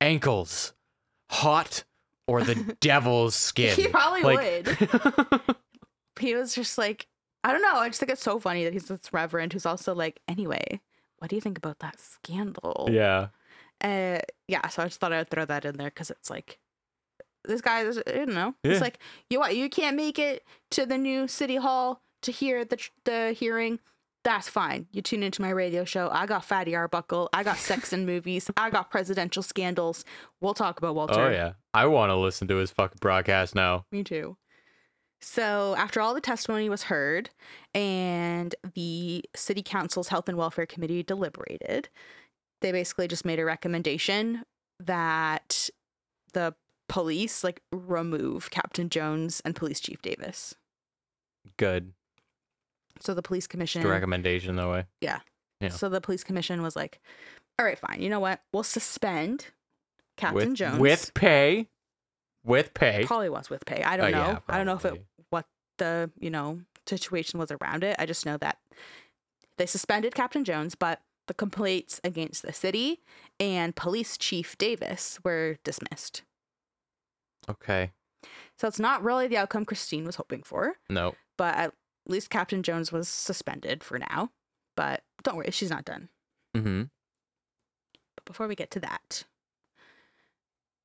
ankles, 0.00 0.72
hot 1.30 1.84
or 2.26 2.42
the 2.42 2.54
devil's 2.80 3.34
skin. 3.34 3.74
He 3.76 3.88
probably 3.88 4.22
Like- 4.22 4.66
would. 4.66 5.40
he 6.18 6.34
was 6.34 6.54
just 6.54 6.78
like, 6.78 7.06
I 7.42 7.52
don't 7.52 7.60
know. 7.62 7.74
I 7.74 7.88
just 7.88 8.00
think 8.00 8.10
it's 8.12 8.22
so 8.22 8.40
funny 8.40 8.64
that 8.64 8.72
he's 8.72 8.86
this 8.88 9.12
reverend 9.12 9.52
who's 9.52 9.66
also 9.66 9.94
like, 9.94 10.20
anyway, 10.26 10.80
what 11.18 11.28
do 11.28 11.36
you 11.36 11.42
think 11.42 11.58
about 11.58 11.80
that 11.80 12.00
scandal? 12.00 12.88
yeah. 12.90 13.28
Uh, 13.84 14.20
yeah. 14.48 14.66
So 14.68 14.82
I 14.82 14.86
just 14.86 14.98
thought 14.98 15.12
I'd 15.12 15.30
throw 15.30 15.44
that 15.44 15.64
in 15.64 15.76
there 15.76 15.90
because 15.90 16.10
it's 16.10 16.30
like, 16.30 16.58
this 17.44 17.60
guy, 17.60 17.82
is, 17.82 17.98
I 18.06 18.12
don't 18.12 18.34
know. 18.34 18.54
Yeah. 18.64 18.72
It's 18.72 18.80
like, 18.80 18.98
you 19.28 19.38
what? 19.38 19.54
You 19.54 19.68
can't 19.68 19.96
make 19.96 20.18
it 20.18 20.42
to 20.70 20.86
the 20.86 20.96
new 20.96 21.28
city 21.28 21.56
hall 21.56 22.00
to 22.22 22.32
hear 22.32 22.64
the 22.64 22.78
the 23.04 23.32
hearing. 23.38 23.78
That's 24.24 24.48
fine. 24.48 24.86
You 24.90 25.02
tune 25.02 25.22
into 25.22 25.42
my 25.42 25.50
radio 25.50 25.84
show. 25.84 26.08
I 26.10 26.24
got 26.24 26.46
Fatty 26.46 26.74
Arbuckle. 26.74 27.28
I 27.34 27.42
got 27.42 27.58
sex 27.58 27.92
in 27.92 28.06
movies. 28.06 28.50
I 28.56 28.70
got 28.70 28.90
presidential 28.90 29.42
scandals. 29.42 30.06
We'll 30.40 30.54
talk 30.54 30.78
about 30.78 30.94
Walter. 30.94 31.20
Oh 31.20 31.30
yeah. 31.30 31.52
I 31.74 31.84
want 31.86 32.08
to 32.08 32.16
listen 32.16 32.48
to 32.48 32.56
his 32.56 32.70
fucking 32.70 32.98
broadcast 33.02 33.54
now. 33.54 33.84
Me 33.92 34.02
too. 34.02 34.38
So, 35.20 35.74
after 35.78 36.02
all 36.02 36.12
the 36.12 36.20
testimony 36.20 36.68
was 36.68 36.84
heard 36.84 37.30
and 37.74 38.54
the 38.74 39.24
city 39.34 39.62
council's 39.62 40.08
health 40.08 40.28
and 40.28 40.36
welfare 40.36 40.66
committee 40.66 41.02
deliberated, 41.02 41.88
they 42.64 42.72
basically 42.72 43.06
just 43.06 43.26
made 43.26 43.38
a 43.38 43.44
recommendation 43.44 44.42
that 44.80 45.68
the 46.32 46.54
police 46.88 47.44
like 47.44 47.60
remove 47.70 48.50
Captain 48.50 48.88
Jones 48.88 49.42
and 49.44 49.54
Police 49.54 49.80
Chief 49.80 50.00
Davis. 50.00 50.54
Good. 51.58 51.92
So 53.00 53.12
the 53.12 53.20
police 53.20 53.46
commission 53.46 53.82
The 53.82 53.88
recommendation 53.88 54.56
though 54.56 54.72
way. 54.72 54.84
Yeah. 55.02 55.20
Yeah. 55.60 55.68
So 55.68 55.90
the 55.90 56.00
police 56.00 56.24
commission 56.24 56.62
was 56.62 56.74
like, 56.74 57.00
"All 57.58 57.66
right, 57.66 57.78
fine. 57.78 58.00
You 58.00 58.08
know 58.08 58.20
what? 58.20 58.40
We'll 58.52 58.62
suspend 58.62 59.48
Captain 60.16 60.50
with, 60.50 60.58
Jones 60.58 60.78
with 60.78 61.12
pay. 61.12 61.68
With 62.44 62.72
pay. 62.72 63.04
Probably 63.06 63.28
was 63.28 63.50
with 63.50 63.66
pay. 63.66 63.82
I 63.82 63.96
don't 63.98 64.08
Oh, 64.14 64.18
know. 64.18 64.26
yeah, 64.32 64.38
I 64.48 64.56
don't 64.56 64.66
know 64.66 64.74
if 64.74 64.84
it 64.86 65.04
what 65.28 65.44
the 65.76 66.10
you 66.18 66.30
know 66.30 66.60
situation 66.86 67.38
was 67.38 67.50
around 67.50 67.84
it. 67.84 67.96
I 67.98 68.06
just 68.06 68.24
know 68.24 68.38
that 68.38 68.56
they 69.58 69.66
suspended 69.66 70.14
Captain 70.14 70.44
Jones, 70.44 70.74
but 70.74 71.00
the 71.26 71.34
complaints 71.34 72.00
against 72.04 72.42
the 72.42 72.52
city 72.52 73.00
and 73.40 73.74
Police 73.76 74.16
Chief 74.18 74.56
Davis 74.58 75.18
were 75.24 75.56
dismissed. 75.64 76.22
Okay. 77.48 77.92
So 78.58 78.68
it's 78.68 78.80
not 78.80 79.02
really 79.02 79.26
the 79.28 79.36
outcome 79.36 79.64
Christine 79.64 80.04
was 80.04 80.16
hoping 80.16 80.42
for, 80.42 80.74
No. 80.88 81.14
but 81.36 81.54
at 81.56 81.74
least 82.06 82.30
Captain 82.30 82.62
Jones 82.62 82.92
was 82.92 83.08
suspended 83.08 83.82
for 83.84 83.98
now. 83.98 84.30
But 84.76 85.02
don't 85.22 85.36
worry, 85.36 85.50
she's 85.50 85.70
not 85.70 85.84
done. 85.84 86.08
Mm-hmm. 86.56 86.84
But 88.16 88.24
before 88.24 88.48
we 88.48 88.54
get 88.54 88.70
to 88.72 88.80
that, 88.80 89.24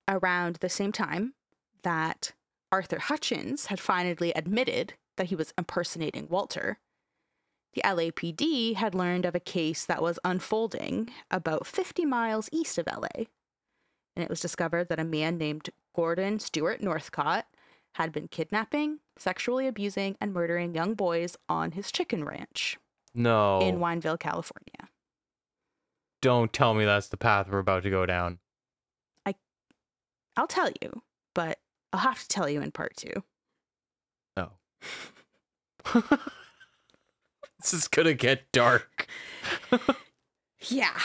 around 0.07 0.55
the 0.57 0.69
same 0.69 0.91
time 0.91 1.33
that 1.83 2.33
Arthur 2.71 2.99
Hutchins 2.99 3.67
had 3.67 3.79
finally 3.79 4.31
admitted 4.33 4.93
that 5.17 5.27
he 5.27 5.35
was 5.35 5.53
impersonating 5.57 6.27
Walter, 6.29 6.79
the 7.73 7.81
LAPD 7.83 8.75
had 8.75 8.95
learned 8.95 9.25
of 9.25 9.35
a 9.35 9.39
case 9.39 9.85
that 9.85 10.01
was 10.01 10.19
unfolding 10.25 11.09
about 11.29 11.67
50 11.67 12.05
miles 12.05 12.49
east 12.51 12.77
of 12.77 12.87
LA. 12.87 13.25
And 14.15 14.23
it 14.23 14.29
was 14.29 14.39
discovered 14.39 14.89
that 14.89 14.99
a 14.99 15.03
man 15.03 15.37
named 15.37 15.69
Gordon 15.95 16.39
Stewart 16.39 16.81
Northcott 16.81 17.45
had 17.93 18.11
been 18.11 18.27
kidnapping, 18.27 18.99
sexually 19.17 19.67
abusing, 19.67 20.15
and 20.19 20.33
murdering 20.33 20.73
young 20.75 20.93
boys 20.93 21.35
on 21.47 21.71
his 21.71 21.91
chicken 21.91 22.23
ranch 22.23 22.77
No. 23.13 23.59
in 23.61 23.77
Wineville, 23.79 24.19
California. 24.19 24.89
Don't 26.21 26.51
tell 26.51 26.73
me 26.73 26.85
that's 26.85 27.07
the 27.07 27.17
path 27.17 27.47
we're 27.49 27.59
about 27.59 27.83
to 27.83 27.89
go 27.89 28.05
down. 28.05 28.39
I 29.25 29.35
I'll 30.35 30.47
tell 30.47 30.69
you, 30.81 31.01
but 31.33 31.59
I'll 31.93 32.01
have 32.01 32.19
to 32.21 32.27
tell 32.27 32.49
you 32.49 32.61
in 32.61 32.71
part 32.71 32.95
two. 32.97 33.23
No. 34.35 34.51
Oh. 35.85 36.03
this 37.59 37.73
is 37.73 37.87
gonna 37.87 38.13
get 38.13 38.51
dark. 38.51 39.07
Yeah. 40.67 40.97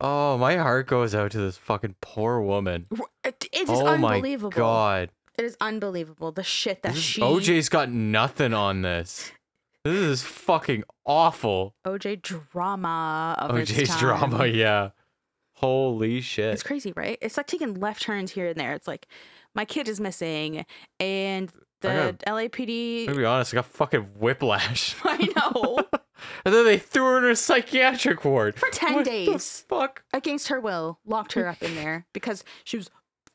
Oh, 0.00 0.38
my 0.38 0.56
heart 0.56 0.86
goes 0.86 1.14
out 1.14 1.30
to 1.32 1.38
this 1.38 1.56
fucking 1.56 1.96
poor 2.00 2.40
woman. 2.40 2.86
It, 3.24 3.46
is 3.52 3.68
oh 3.68 3.96
my 3.96 4.16
unbelievable. 4.16 4.50
god. 4.50 5.10
It 5.36 5.44
is 5.44 5.56
unbelievable. 5.60 6.32
The 6.32 6.42
shit 6.42 6.82
that 6.82 6.94
This 6.94 7.02
she 7.02 7.20
OJ's 7.20 7.68
got 7.68 7.90
nothing 7.90 8.52
on 8.52 8.82
this. 8.82 9.30
This 9.84 9.94
is 9.94 10.22
fucking 10.22 10.84
awful. 11.06 11.74
OJ 11.86 12.22
drama 12.22 13.36
OJ's 13.50 13.96
drama, 13.98 14.46
yeah. 14.46 14.90
Holy 15.54 16.20
shit. 16.20 16.52
It's 16.54 16.62
crazy, 16.62 16.92
right? 16.96 17.18
It's 17.20 17.36
like 17.36 17.46
taking 17.46 17.74
left 17.74 18.02
turns 18.02 18.32
here 18.32 18.48
and 18.48 18.56
there. 18.58 18.74
It's 18.74 18.88
like 18.88 19.06
my 19.54 19.64
kid 19.64 19.88
is 19.88 20.00
missing 20.00 20.64
and 21.00 21.52
the 21.80 22.16
I 22.26 22.30
LAPD 22.30 23.06
To 23.06 23.14
be 23.14 23.24
honest, 23.24 23.54
I 23.54 23.56
got 23.56 23.66
fucking 23.66 24.02
whiplash. 24.18 24.96
I 25.04 25.28
know. 25.36 25.78
and 26.44 26.54
then 26.54 26.64
they 26.64 26.78
threw 26.78 27.04
her 27.04 27.18
in 27.24 27.30
a 27.30 27.36
psychiatric 27.36 28.24
ward. 28.24 28.58
For 28.58 28.68
10 28.70 28.94
What 28.94 29.04
days. 29.04 29.64
fuck? 29.68 30.02
against 30.12 30.48
her 30.48 30.60
will 30.60 30.98
locked 31.06 31.34
her 31.34 31.46
up 31.46 31.62
in 31.62 31.74
there 31.74 32.06
because 32.12 32.42
she 32.64 32.76
was 32.76 32.90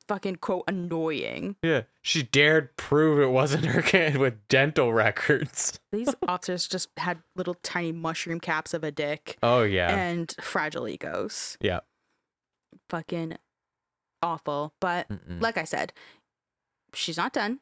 fucking 0.07 0.35
quote 0.37 0.65
annoying. 0.67 1.55
Yeah, 1.63 1.83
she 2.01 2.23
dared 2.23 2.75
prove 2.75 3.19
it 3.21 3.31
wasn't 3.31 3.65
her 3.65 3.81
kid 3.81 4.17
with 4.17 4.45
dental 4.49 4.91
records. 4.93 5.79
These 5.93 6.13
officers 6.27 6.67
just 6.67 6.89
had 6.97 7.19
little 7.37 7.53
tiny 7.63 7.93
mushroom 7.93 8.41
caps 8.41 8.73
of 8.73 8.83
a 8.83 8.91
dick 8.91 9.37
Oh 9.41 9.63
yeah, 9.63 9.95
and 9.95 10.35
fragile 10.41 10.87
egos. 10.89 11.57
yeah. 11.61 11.79
Fucking 12.89 13.37
awful. 14.21 14.73
But 14.81 15.07
Mm-mm. 15.09 15.41
like 15.41 15.57
I 15.57 15.63
said, 15.63 15.93
she's 16.93 17.17
not 17.17 17.31
done. 17.33 17.59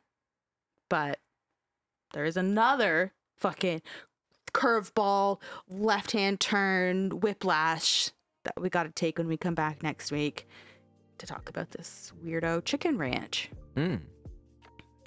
But 0.91 1.19
there 2.13 2.25
is 2.25 2.35
another 2.35 3.13
fucking 3.37 3.81
curveball, 4.53 5.39
left 5.69 6.11
hand 6.11 6.41
turn, 6.41 7.21
whiplash 7.21 8.11
that 8.43 8.59
we 8.59 8.69
got 8.69 8.83
to 8.83 8.89
take 8.89 9.17
when 9.17 9.29
we 9.29 9.37
come 9.37 9.55
back 9.55 9.83
next 9.83 10.11
week 10.11 10.49
to 11.17 11.25
talk 11.25 11.47
about 11.47 11.71
this 11.71 12.11
weirdo 12.25 12.65
chicken 12.65 12.97
ranch. 12.97 13.49
Mm. 13.77 14.01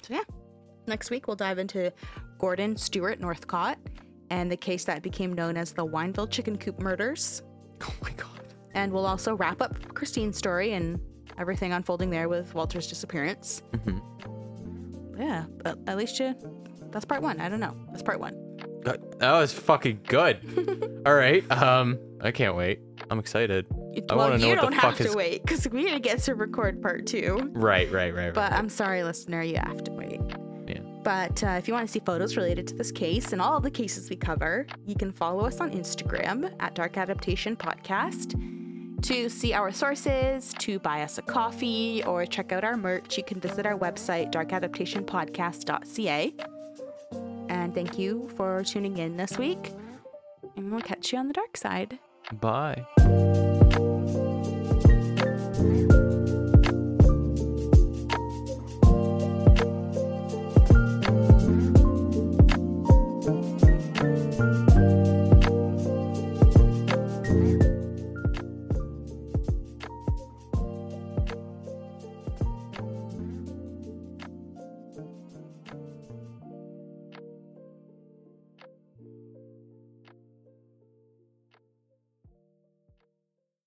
So, 0.01 0.15
yeah, 0.15 0.23
next 0.87 1.11
week 1.11 1.27
we'll 1.27 1.35
dive 1.35 1.59
into 1.59 1.93
Gordon 2.39 2.75
Stewart 2.77 3.19
Northcott 3.19 3.77
and 4.31 4.51
the 4.51 4.57
case 4.57 4.85
that 4.85 5.03
became 5.03 5.33
known 5.33 5.55
as 5.55 5.71
the 5.71 5.85
Wineville 5.85 6.31
Chicken 6.31 6.57
Coop 6.57 6.79
murders. 6.79 7.43
Oh 7.83 7.93
my 8.01 8.09
god. 8.11 8.55
And 8.73 8.91
we'll 8.91 9.05
also 9.05 9.35
wrap 9.35 9.61
up 9.61 9.93
Christine's 9.93 10.35
story 10.35 10.73
and 10.73 10.99
everything 11.37 11.73
unfolding 11.73 12.09
there 12.09 12.27
with 12.27 12.55
Walter's 12.55 12.87
disappearance. 12.87 13.61
Mhm. 13.71 14.14
Yeah, 15.17 15.45
but 15.63 15.79
at 15.87 15.97
least 15.97 16.19
you. 16.19 16.35
That's 16.91 17.05
part 17.05 17.21
one. 17.21 17.39
I 17.39 17.49
don't 17.49 17.59
know. 17.59 17.75
That's 17.89 18.03
part 18.03 18.19
one. 18.19 18.33
That, 18.83 19.19
that 19.19 19.31
was 19.31 19.51
fucking 19.51 20.01
good. 20.07 21.01
All 21.05 21.15
right. 21.15 21.49
Um, 21.51 21.99
I 22.21 22.31
can't 22.31 22.55
wait. 22.55 22.79
I'm 23.09 23.19
excited. 23.19 23.65
I 23.71 24.15
well, 24.15 24.29
wanna 24.29 24.37
know 24.37 24.47
you 24.47 24.55
what 24.55 24.55
the 24.55 24.61
don't 24.61 24.73
have 24.73 24.97
fuck 24.97 25.07
to 25.07 25.15
wait 25.15 25.41
because 25.43 25.67
we 25.69 25.83
didn't 25.83 26.03
get 26.03 26.19
to 26.19 26.35
record 26.35 26.81
part 26.81 27.05
two. 27.05 27.51
Right, 27.53 27.91
right, 27.91 28.13
right. 28.13 28.33
But 28.33 28.51
right. 28.51 28.59
I'm 28.59 28.69
sorry, 28.69 29.03
listener, 29.03 29.41
you 29.41 29.57
have 29.57 29.83
to 29.85 29.91
wait. 29.91 30.21
Yeah. 30.67 30.79
But 31.03 31.43
uh, 31.43 31.49
if 31.57 31.67
you 31.67 31.73
want 31.73 31.87
to 31.87 31.91
see 31.91 32.01
photos 32.05 32.37
related 32.37 32.67
to 32.67 32.75
this 32.75 32.91
case 32.91 33.33
and 33.33 33.41
all 33.41 33.59
the 33.59 33.71
cases 33.71 34.09
we 34.09 34.15
cover, 34.15 34.65
you 34.85 34.95
can 34.95 35.11
follow 35.11 35.45
us 35.45 35.59
on 35.59 35.71
Instagram 35.71 36.53
at 36.59 36.75
Dark 36.75 36.97
Adaptation 36.97 37.55
Podcast. 37.55 38.54
To 39.03 39.29
see 39.29 39.53
our 39.53 39.71
sources, 39.71 40.53
to 40.59 40.79
buy 40.79 41.03
us 41.03 41.17
a 41.17 41.21
coffee, 41.21 42.03
or 42.05 42.25
check 42.25 42.51
out 42.51 42.63
our 42.63 42.75
merch, 42.75 43.17
you 43.17 43.23
can 43.23 43.39
visit 43.39 43.65
our 43.65 43.77
website, 43.77 44.31
darkadaptationpodcast.ca. 44.31 46.33
And 47.49 47.75
thank 47.75 47.99
you 47.99 48.29
for 48.35 48.63
tuning 48.63 48.97
in 48.97 49.17
this 49.17 49.37
week. 49.37 49.71
And 50.57 50.71
we'll 50.71 50.81
catch 50.81 51.13
you 51.13 51.19
on 51.19 51.27
the 51.27 51.33
dark 51.33 51.57
side. 51.57 51.99
Bye. 52.39 52.85